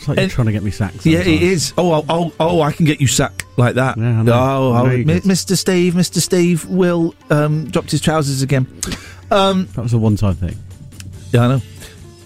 [0.01, 1.07] It's like you're trying to get me sacked.
[1.07, 1.73] Yeah, it is.
[1.79, 3.97] Oh, oh, oh, oh, I can get you sacked like that.
[3.97, 4.33] Yeah, I know.
[4.33, 5.23] Oh, I know oh you Mi- could.
[5.31, 5.57] Mr.
[5.57, 6.19] Steve, Mr.
[6.19, 8.67] Steve will um, dropped his trousers again.
[9.31, 10.57] Um, that was a one-time thing.
[11.33, 11.63] Yeah, I know.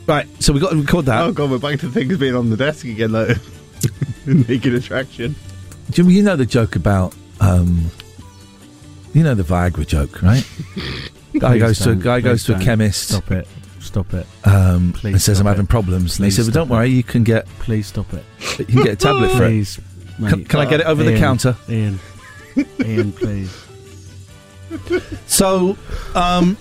[0.07, 1.23] Right, so we got to record that.
[1.23, 3.33] Oh god, we're back to things being on the desk again, though.
[4.27, 5.35] Naked attraction.
[5.91, 7.91] Jim, you know the joke about, um,
[9.13, 10.47] you know the Viagra joke, right?
[11.39, 13.09] guy Please goes to a don't, guy goes please to a chemist.
[13.09, 13.47] Stop it.
[13.81, 14.27] Stop it.
[14.45, 15.69] Um, Please and says I'm having it.
[15.69, 16.19] problems.
[16.19, 18.25] And they Please said, "Well, don't stop worry, you can get Please stop it.
[18.59, 19.79] you can get a tablet for it." Please,
[20.17, 20.49] Can, mate.
[20.49, 21.57] can I get it over the Ian, counter?
[21.69, 21.99] Ian.
[22.83, 23.64] Ian, please.
[25.27, 25.77] So,
[26.15, 26.57] um,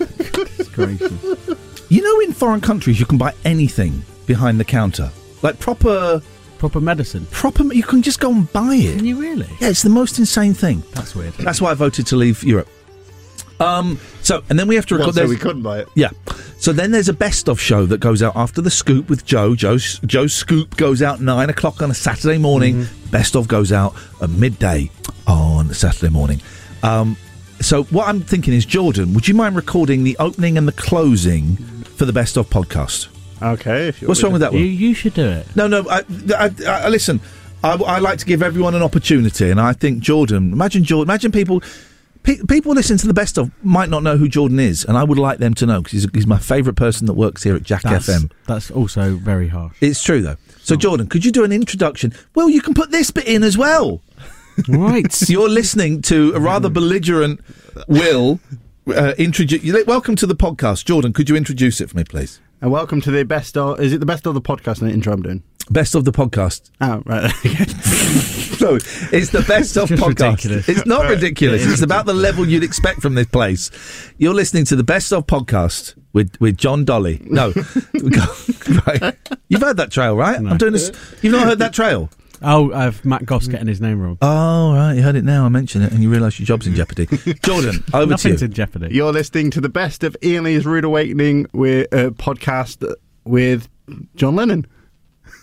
[1.90, 5.12] you know, in foreign countries, you can buy anything behind the counter,
[5.42, 6.22] like proper
[6.58, 7.28] proper medicine.
[7.32, 8.96] Proper, you can just go and buy it.
[8.98, 9.48] Can you really?
[9.60, 10.82] Yeah, it's the most insane thing.
[10.94, 11.34] That's weird.
[11.34, 12.70] That's why I voted to leave Europe.
[13.60, 14.00] Um.
[14.22, 15.16] So, and then we have to Well, record.
[15.16, 15.88] so we couldn't buy it.
[15.96, 16.10] Yeah.
[16.60, 19.54] So then there's a best of show that goes out after the scoop with Joe.
[19.54, 22.76] Joe's Joe's scoop goes out nine o'clock on a Saturday morning.
[22.84, 23.10] Mm-hmm.
[23.12, 24.90] Best of goes out at midday
[25.28, 26.42] on Saturday morning.
[26.82, 27.16] Um,
[27.66, 31.56] so what I'm thinking is, Jordan, would you mind recording the opening and the closing
[31.84, 33.08] for the best of podcast?
[33.42, 33.88] Okay.
[33.90, 34.62] If you What's wrong with that one?
[34.62, 35.48] You, you should do it.
[35.56, 35.86] No, no.
[35.90, 36.04] I,
[36.38, 37.20] I, I, listen,
[37.64, 40.54] I, I like to give everyone an opportunity, and I think Jordan.
[40.54, 41.10] Imagine Jordan.
[41.10, 41.62] Imagine people.
[42.24, 45.04] Pe- people listening to the best of might not know who Jordan is, and I
[45.04, 47.64] would like them to know because he's, he's my favourite person that works here at
[47.64, 48.32] Jack That's, FM.
[48.48, 49.76] that's also very harsh.
[49.82, 50.38] It's true though.
[50.60, 52.14] So Jordan, could you do an introduction?
[52.34, 54.02] Well, you can put this bit in as well.
[54.68, 55.22] Right.
[55.30, 57.40] You're listening to a rather belligerent
[57.88, 58.40] Will
[58.88, 59.64] uh, introduce.
[59.86, 61.14] Welcome to the podcast, Jordan.
[61.14, 62.40] Could you introduce it for me, please?
[62.62, 63.80] And welcome to the best of.
[63.80, 65.44] Is it the best of the podcast and the intro I'm doing?
[65.70, 66.70] Best of the podcast.
[66.82, 67.32] Oh, right.
[68.64, 70.08] So it's the best of podcast.
[70.38, 70.70] ridiculous.
[70.70, 71.10] It's not Right.
[71.12, 71.64] ridiculous.
[71.64, 73.70] It It's is about the level you'd expect from this place.
[74.18, 77.20] You're listening to the best of podcast with with John Dolly.
[77.26, 77.48] No,
[78.88, 79.18] right.
[79.50, 80.38] You've heard that trail, right?
[80.38, 80.92] I'm doing this.
[81.22, 82.10] You've not heard that trail.
[82.44, 84.18] Oh, I've Matt Goss getting his name wrong.
[84.22, 84.94] Oh, right.
[84.94, 85.46] You heard it now.
[85.46, 87.06] I mentioned it, and you realise your job's in jeopardy.
[87.44, 88.50] Jordan, over Nothing's to you.
[88.50, 88.90] in jeopardy.
[88.94, 92.84] You're listening to the best of Ian Lee's Rude Awakening with uh, podcast
[93.26, 93.70] with
[94.16, 94.66] John Lennon.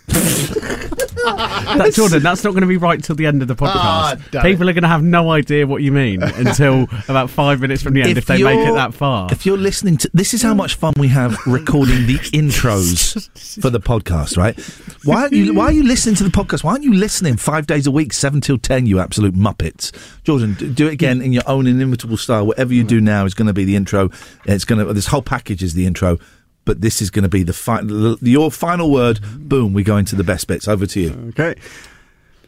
[1.71, 4.43] That, Jordan, that's not going to be right till the end of the Ah, podcast.
[4.43, 7.95] People are going to have no idea what you mean until about five minutes from
[7.95, 9.31] the end if, they make it that far.
[9.31, 13.29] If you're listening to this, is how much fun we have recording the intros
[13.61, 14.37] for the podcast.
[14.37, 14.59] Right?
[15.05, 15.55] Why aren't you?
[15.55, 16.65] Why are you listening to the podcast?
[16.65, 18.87] Why aren't you listening five days a week, seven till ten?
[18.87, 19.93] You absolute muppets,
[20.25, 20.55] Jordan.
[20.75, 22.47] Do it again in your own inimitable style.
[22.47, 24.11] Whatever you do now is going to be the intro.
[24.45, 24.93] It's going to.
[24.93, 26.19] This whole package is the intro.
[26.65, 28.17] But this is going to be the final.
[28.21, 29.21] Your final word.
[29.49, 29.73] Boom.
[29.73, 30.69] We go into the best bits.
[30.69, 31.11] Over to you.
[31.31, 31.55] Okay.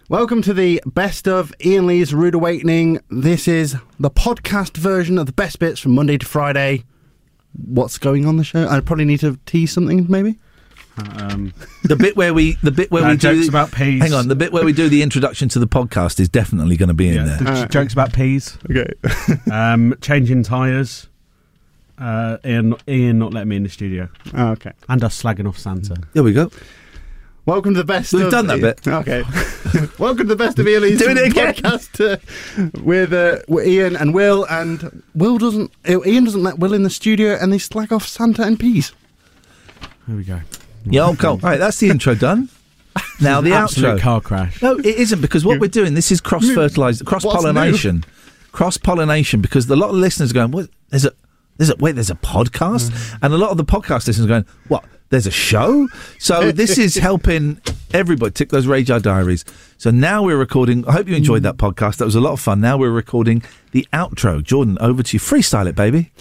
[0.09, 3.01] Welcome to the best of Ian Lee's Rude Awakening.
[3.11, 6.85] This is the podcast version of the best bits from Monday to Friday.
[7.67, 8.69] What's going on the show?
[8.69, 10.39] I probably need to tease something, maybe.
[10.99, 14.03] Um, The bit where we, the bit where No, we do jokes the- about peas.
[14.03, 16.89] Hang on, the bit where we do the introduction to the podcast is definitely going
[16.89, 17.39] to be in there.
[17.39, 18.57] the j- jokes about peas.
[18.71, 18.93] Okay.
[19.51, 21.09] um, changing tyres.
[21.99, 24.09] Uh, Ian, Ian not letting me in the studio.
[24.35, 24.73] Oh, okay.
[24.89, 25.97] And us slagging off Santa.
[26.15, 26.51] There we go.
[27.45, 28.13] Welcome to the best.
[28.13, 28.87] We've of done that bit.
[28.87, 29.23] Okay.
[29.99, 31.55] Welcome to the best of Ian Lee's Doing it again.
[31.55, 34.45] podcast uh, with, uh, with Ian and Will.
[34.49, 35.73] And Will doesn't.
[35.89, 38.93] uh, Ian doesn't let Will in the studio, and they slag off Santa and peas.
[40.07, 40.41] Here we go.
[40.85, 41.39] Yeah, oh, cool.
[41.39, 42.49] Right, that's the intro done.
[43.21, 43.99] Now the outro.
[44.01, 44.61] car crash.
[44.63, 48.05] No, it isn't because what we're doing this is cross fertilized, cross pollination,
[48.51, 49.41] cross pollination.
[49.41, 50.69] Because a lot of listeners are going, "What?
[50.91, 51.13] There's a,
[51.57, 53.19] there's a, wait, there's a podcast, mm.
[53.23, 54.85] and a lot of the podcast listeners going, "What?
[55.11, 55.89] There's a show?"
[56.19, 57.61] So this is helping
[57.93, 59.45] everybody tick those Radar Diaries.
[59.79, 60.87] So now we're recording.
[60.87, 61.45] I hope you enjoyed mm.
[61.45, 61.99] that podcast.
[61.99, 62.61] That was a lot of fun.
[62.61, 63.43] Now we're recording
[63.73, 64.43] the outro.
[64.43, 65.21] Jordan, over to you.
[65.21, 66.13] Freestyle it, baby.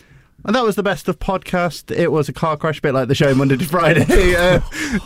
[0.44, 1.96] And that was the best of podcast.
[1.96, 4.06] It was a car crash bit like the show Monday to Friday.
[4.42, 4.60] Uh,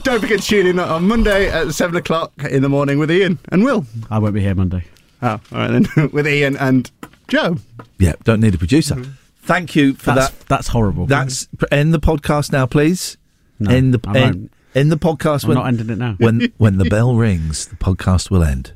[0.03, 3.39] don't forget to tune in on Monday at 7 o'clock in the morning with Ian
[3.49, 3.85] and Will.
[4.09, 4.85] I won't be here Monday.
[5.21, 6.09] Oh, all right then.
[6.13, 6.89] with Ian and
[7.27, 7.57] Joe.
[7.97, 8.95] Yeah, don't need a producer.
[8.95, 9.11] Mm-hmm.
[9.45, 10.47] Thank you for that's, that.
[10.47, 11.05] That's horrible.
[11.05, 13.17] That's end the podcast now, please.
[13.59, 15.43] No, end the end, end, the podcast.
[15.43, 16.15] I'm when, not ending it now.
[16.17, 18.73] When when the bell rings, the podcast will end.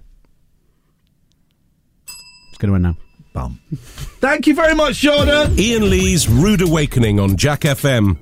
[2.49, 2.97] It's going to end now.
[3.33, 3.59] Bum.
[3.73, 5.57] Thank you very much, Jordan.
[5.57, 8.17] Ian Lee's Rude Awakening on Jack FM.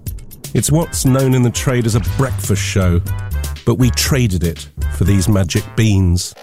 [0.54, 3.02] It's what's known in the trade as a breakfast show,
[3.66, 6.34] but we traded it for these magic beans.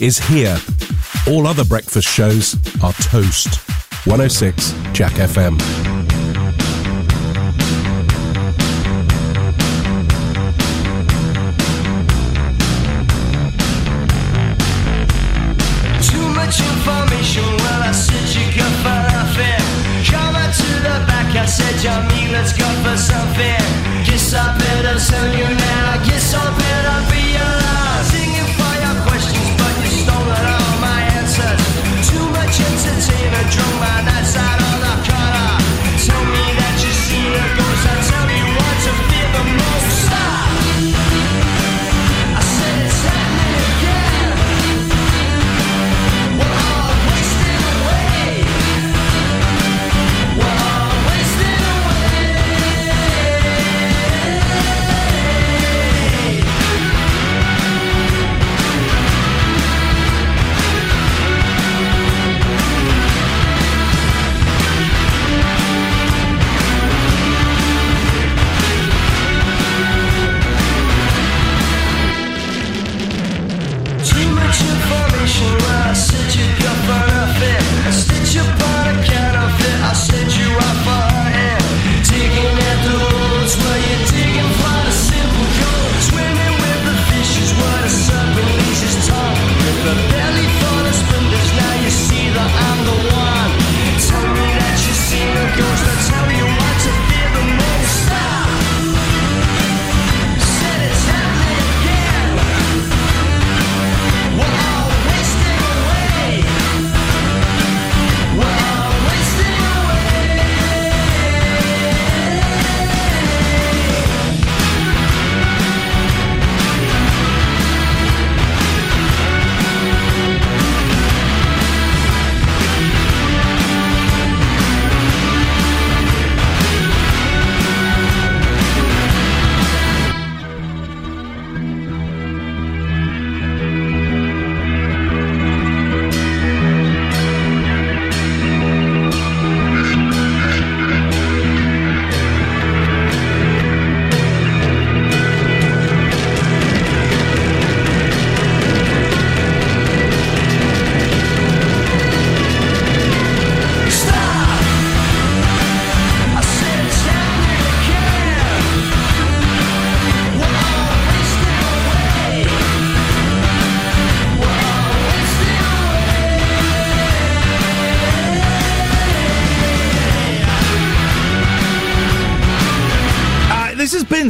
[0.00, 0.56] is here.
[1.28, 3.56] All other breakfast shows are toast.
[4.06, 5.89] 106 Jack FM.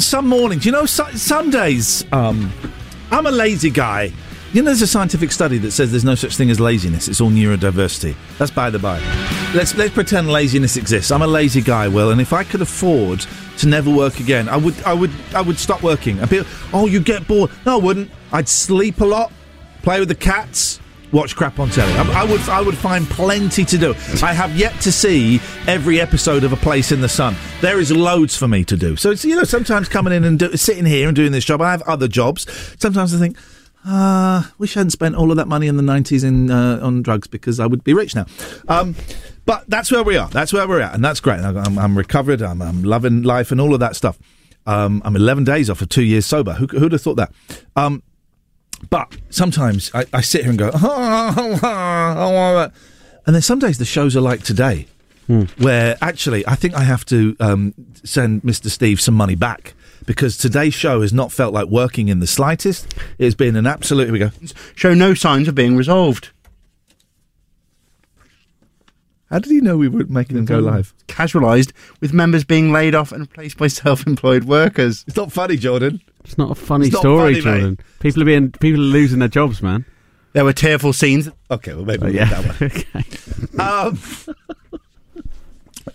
[0.01, 2.51] Been some mornings, you know, su- some days, um,
[3.11, 4.13] I'm a lazy guy.
[4.53, 7.07] You know, there's a scientific study that says there's no such thing as laziness.
[7.07, 8.17] It's all neurodiversity.
[8.39, 8.99] That's by the by.
[9.55, 11.11] Let's let's pretend laziness exists.
[11.11, 13.27] I'm a lazy guy, Will, and if I could afford
[13.59, 16.19] to never work again, I would I would I would stop working.
[16.21, 17.51] I'd be, oh, you get bored.
[17.67, 18.11] No, I wouldn't.
[18.33, 19.31] I'd sleep a lot,
[19.83, 20.80] play with the cats,
[21.13, 21.93] watch crap on telly.
[21.93, 23.91] I, I would I would find plenty to do.
[24.23, 27.37] I have yet to see every episode of A Place in the Sun.
[27.61, 28.97] There is loads for me to do.
[28.97, 31.61] So it's you know sometimes coming in and do, sitting here and doing this job.
[31.61, 32.47] I have other jobs.
[32.79, 33.37] Sometimes I think.
[33.83, 37.01] Uh, wish I hadn't spent all of that money in the 90s in, uh, on
[37.01, 38.27] drugs because I would be rich now.
[38.69, 38.95] Um,
[39.47, 40.29] but that's where we are.
[40.29, 40.95] That's where we're at.
[40.95, 41.41] And that's great.
[41.41, 42.43] I'm, I'm recovered.
[42.43, 44.19] I'm, I'm loving life and all of that stuff.
[44.67, 46.53] Um, I'm 11 days off of two years sober.
[46.53, 47.33] Who, who'd have thought that?
[47.75, 48.03] Um,
[48.89, 50.71] but sometimes I, I sit here and go,
[53.27, 54.87] and then some days the shows are like today,
[55.59, 57.75] where actually I think I have to um,
[58.05, 58.69] send Mr.
[58.69, 59.75] Steve some money back
[60.07, 62.95] because today's show has not felt like working in the slightest.
[63.19, 64.05] It's been an absolute.
[64.05, 64.31] Here we go.
[64.75, 66.31] Show no signs of being resolved.
[69.31, 70.93] How did he know we were making them go live?
[71.07, 75.05] Casualised with members being laid off and replaced by self-employed workers.
[75.07, 76.01] It's not funny, Jordan.
[76.25, 77.61] It's not a funny It's not story, funny, mate.
[77.61, 77.79] Jordan.
[78.01, 79.85] People are being people are losing their jobs, man.
[80.33, 81.29] There were tearful scenes.
[81.51, 83.61] Okay, well maybe Oh, we'll leave that one.
[83.61, 83.99] um,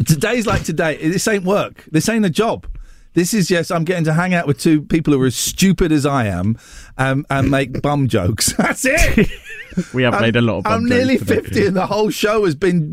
[0.05, 0.97] today's like today.
[0.97, 1.85] This ain't work.
[1.91, 2.67] This ain't a job.
[3.13, 5.91] This is just I'm getting to hang out with two people who are as stupid
[5.93, 6.57] as I am,
[6.97, 8.51] um, and make bum jokes.
[8.57, 9.29] That's it.
[9.93, 10.63] We have I'm- made a lot of.
[10.65, 11.41] bum I'm nearly jokes today.
[11.41, 12.91] 50 and the whole show has been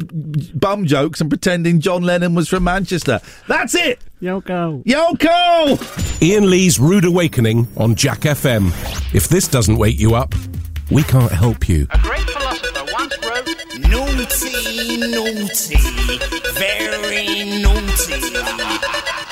[0.54, 3.20] bum jokes and pretending John Lennon was from Manchester.
[3.48, 4.00] That's it.
[4.20, 4.84] Yoko.
[4.84, 6.22] Yoko.
[6.22, 8.68] Ian Lee's Rude Awakening on Jack FM.
[9.14, 10.34] If this doesn't wake you up,
[10.90, 11.86] we can't help you.
[11.90, 13.48] A great philosopher once wrote,
[13.88, 15.76] Naughty, naughty,
[16.54, 19.31] very naughty.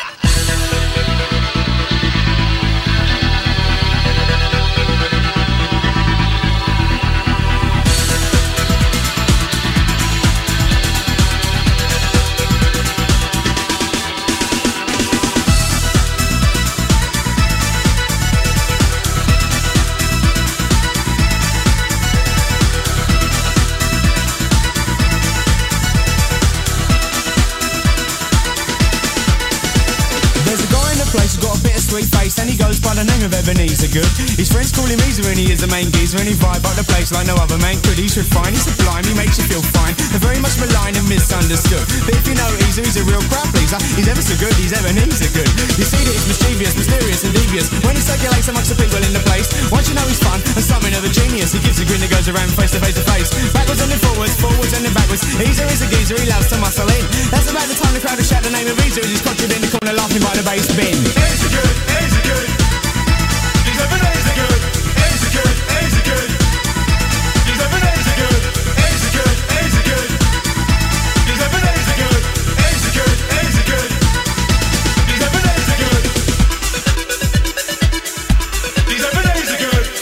[32.48, 34.08] He goes by the name of Ebeneezer Goode.
[34.34, 36.72] His friends call him Easer and he is the main geezer and he vibe up
[36.74, 38.00] the place like no other man could.
[38.00, 39.92] He's refined, he's sublime, he makes you feel fine.
[40.10, 41.84] They're very much maligned and misunderstood.
[42.08, 43.78] But if you know Easer, he's a real crowd pleaser.
[43.94, 45.52] He's ever so good, he's Ebeneezer Goode.
[45.78, 49.12] You see that he's mischievous, mysterious and devious when he circulates amongst the people in
[49.14, 49.46] the place.
[49.70, 52.10] Once you know he's fun and something of a genius, he gives a grin that
[52.10, 53.30] goes around face to face to face.
[53.54, 55.22] Backwards and then forwards, forwards and then backwards.
[55.38, 57.04] Easer is a geezer, he loves to muscle in.
[57.30, 59.52] That's about the time the crowd will shout the name of Easer as he's conjured
[59.54, 60.96] in the corner laughing by the bass bin.
[60.96, 62.30] Easer good, Easer good.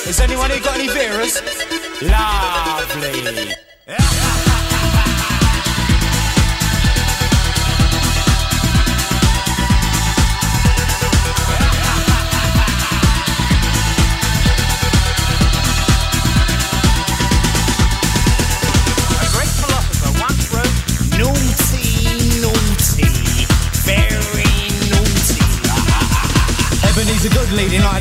[0.09, 1.43] Has anyone here got any beerers?
[2.01, 3.55] Lovely.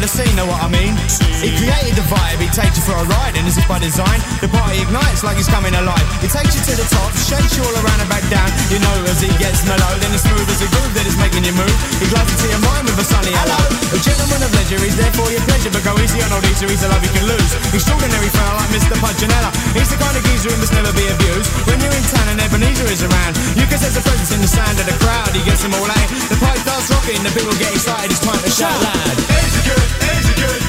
[0.07, 1.26] The scene, know what I mean?
[1.37, 4.17] He created the vibe, he takes you for a ride, and as if by design,
[4.41, 6.01] the party ignites like he's coming alive.
[6.17, 8.49] He takes you to the top, shakes you all around and back down.
[8.73, 11.45] You know as he gets mellow, then it's smooth as a groove that is making
[11.45, 11.77] you move.
[12.01, 13.61] He glides into your mind with a sunny hello.
[13.93, 16.65] A gentleman of leisure, he's there for your pleasure, but go easy on old Easter,
[16.65, 17.51] he's a love you can lose.
[17.69, 18.97] Extraordinary fella like Mr.
[18.97, 19.53] Punchinella.
[19.77, 21.53] He's the kind of geezer who must never be abused.
[21.69, 24.49] When you're in town and Ebeneezer is around, you can sense the presence in the
[24.49, 25.29] sound of the crowd.
[25.37, 26.09] He gets them all out.
[26.33, 28.09] The pipe starts rocking, the people get excited.
[28.09, 29.15] It's time to shout loud.
[29.37, 29.87] Easy good,
[30.17, 30.61] easy good,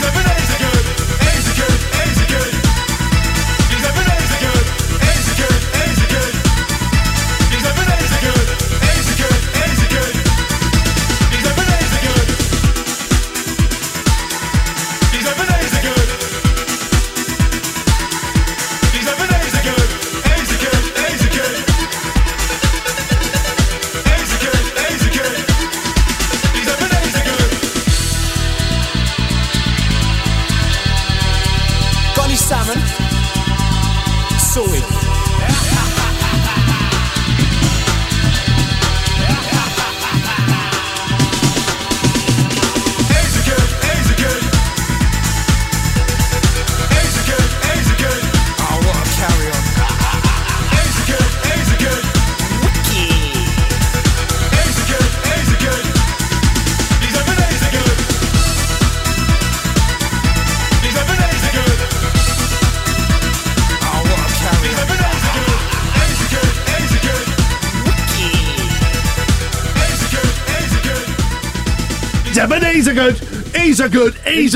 [0.00, 0.37] easy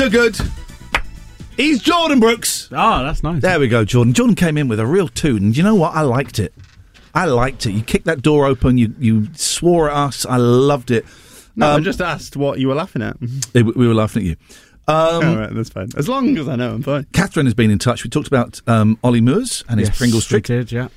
[0.09, 0.35] good.
[0.35, 0.51] He's good.
[1.57, 2.69] He's Jordan Brooks.
[2.71, 3.41] Oh, that's nice.
[3.41, 4.13] There we go, Jordan.
[4.13, 5.37] Jordan came in with a real tune.
[5.43, 5.93] And you know what?
[5.93, 6.53] I liked it.
[7.13, 7.73] I liked it.
[7.73, 8.77] You kicked that door open.
[8.79, 10.25] You you swore at us.
[10.25, 11.05] I loved it.
[11.55, 13.17] No, I Um, just asked what you were laughing at.
[13.53, 14.35] we we were laughing at you.
[14.87, 15.89] Um, All right, that's fine.
[15.95, 17.05] As long as I know, I'm fine.
[17.13, 18.03] Catherine has been in touch.
[18.03, 20.45] We talked about um, Ollie Murs and his Yes, Pringles we trick.
[20.45, 20.87] did, yeah.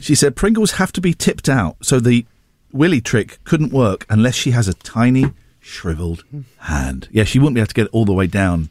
[0.00, 2.24] She said Pringles have to be tipped out, so the
[2.72, 5.26] Willy trick couldn't work unless she has a tiny,
[5.70, 6.24] shriveled
[6.58, 7.08] hand.
[7.12, 8.68] Yeah, she wouldn't be able to get all the way down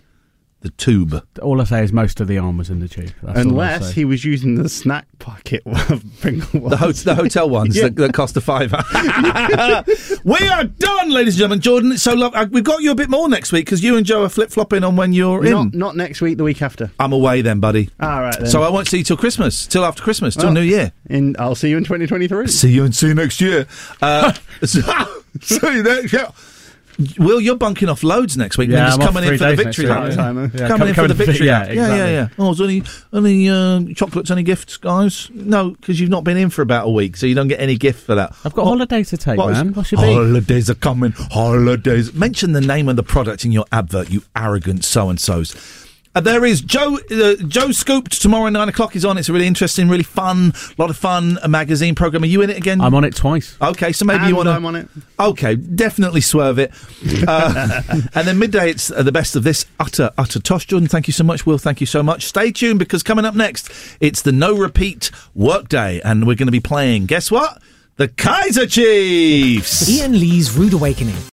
[0.62, 1.26] the tube.
[1.42, 3.14] All I say is most of the arm was in the tube.
[3.24, 7.76] That's Unless he was using the snack pocket of Pringle The, ho- the hotel ones
[7.78, 7.84] Yeah.
[7.84, 8.84] that, that cost a fiver.
[10.26, 11.62] we are done, ladies and gentlemen.
[11.62, 12.36] Jordan, it's so love.
[12.36, 14.50] Uh, we've got you a bit more next week because you and Joe are flip
[14.52, 15.80] flopping on when you're Not, in.
[15.80, 16.92] not next week, the week after.
[17.00, 17.90] I'm away then, buddy.
[18.02, 18.48] All right, then.
[18.50, 20.54] So I won't see you till Christmas, till after Christmas, till Oh.
[20.54, 20.92] New Year.
[21.10, 22.48] In, I'll see you in 2023.
[22.48, 23.66] See you and see you next year.
[24.02, 24.34] Uh,
[24.66, 24.82] so,
[25.42, 26.28] see you next year.
[27.18, 28.70] Will, you're bunking off loads next week.
[28.70, 30.12] Yeah, and just I'm off coming in for the victory week, lap.
[30.12, 30.32] yeah.
[30.62, 31.68] Yeah, coming come- in for the victory yeah, lap.
[31.74, 32.28] Yeah, yeah, yeah.
[32.38, 35.30] Oh, is any any uh, chocolates, any gifts, guys?
[35.34, 37.78] No, because you've not been in for about a week, so you don't get any
[37.78, 38.36] gift for that.
[38.44, 39.74] I've got holidays to take, What is- man.
[39.74, 40.14] What's your beef?
[40.14, 41.12] Holidays are coming.
[41.14, 42.14] Holidays.
[42.14, 45.56] Mention the name of the product in your advert, you arrogant so and so's.
[46.16, 46.98] Uh, there is Joe.
[47.12, 49.18] Uh, Joe Scooped tomorrow nine o'clock is on.
[49.20, 51.38] It's a really interesting, really fun, lot of fun.
[51.44, 52.24] A magazine program.
[52.24, 52.82] Are you in it again?
[52.82, 53.56] I'm on it twice.
[53.62, 54.54] Okay, so maybe And you want to.
[54.54, 54.88] I'm on it.
[55.20, 56.72] Okay, definitely swerve it.
[57.30, 57.82] Uh,
[58.16, 60.66] and then midday, it's uh, the best of this utter, utter tosh.
[60.66, 61.46] Jordan, thank you so much.
[61.46, 62.26] Will, thank you so much.
[62.26, 63.70] Stay tuned because coming up next,
[64.00, 67.06] it's the no repeat workday, and we're going to be playing.
[67.06, 67.62] Guess what?
[67.98, 69.88] The Kaiser Chiefs.
[69.90, 71.16] Ian Lee's Rude Awakening.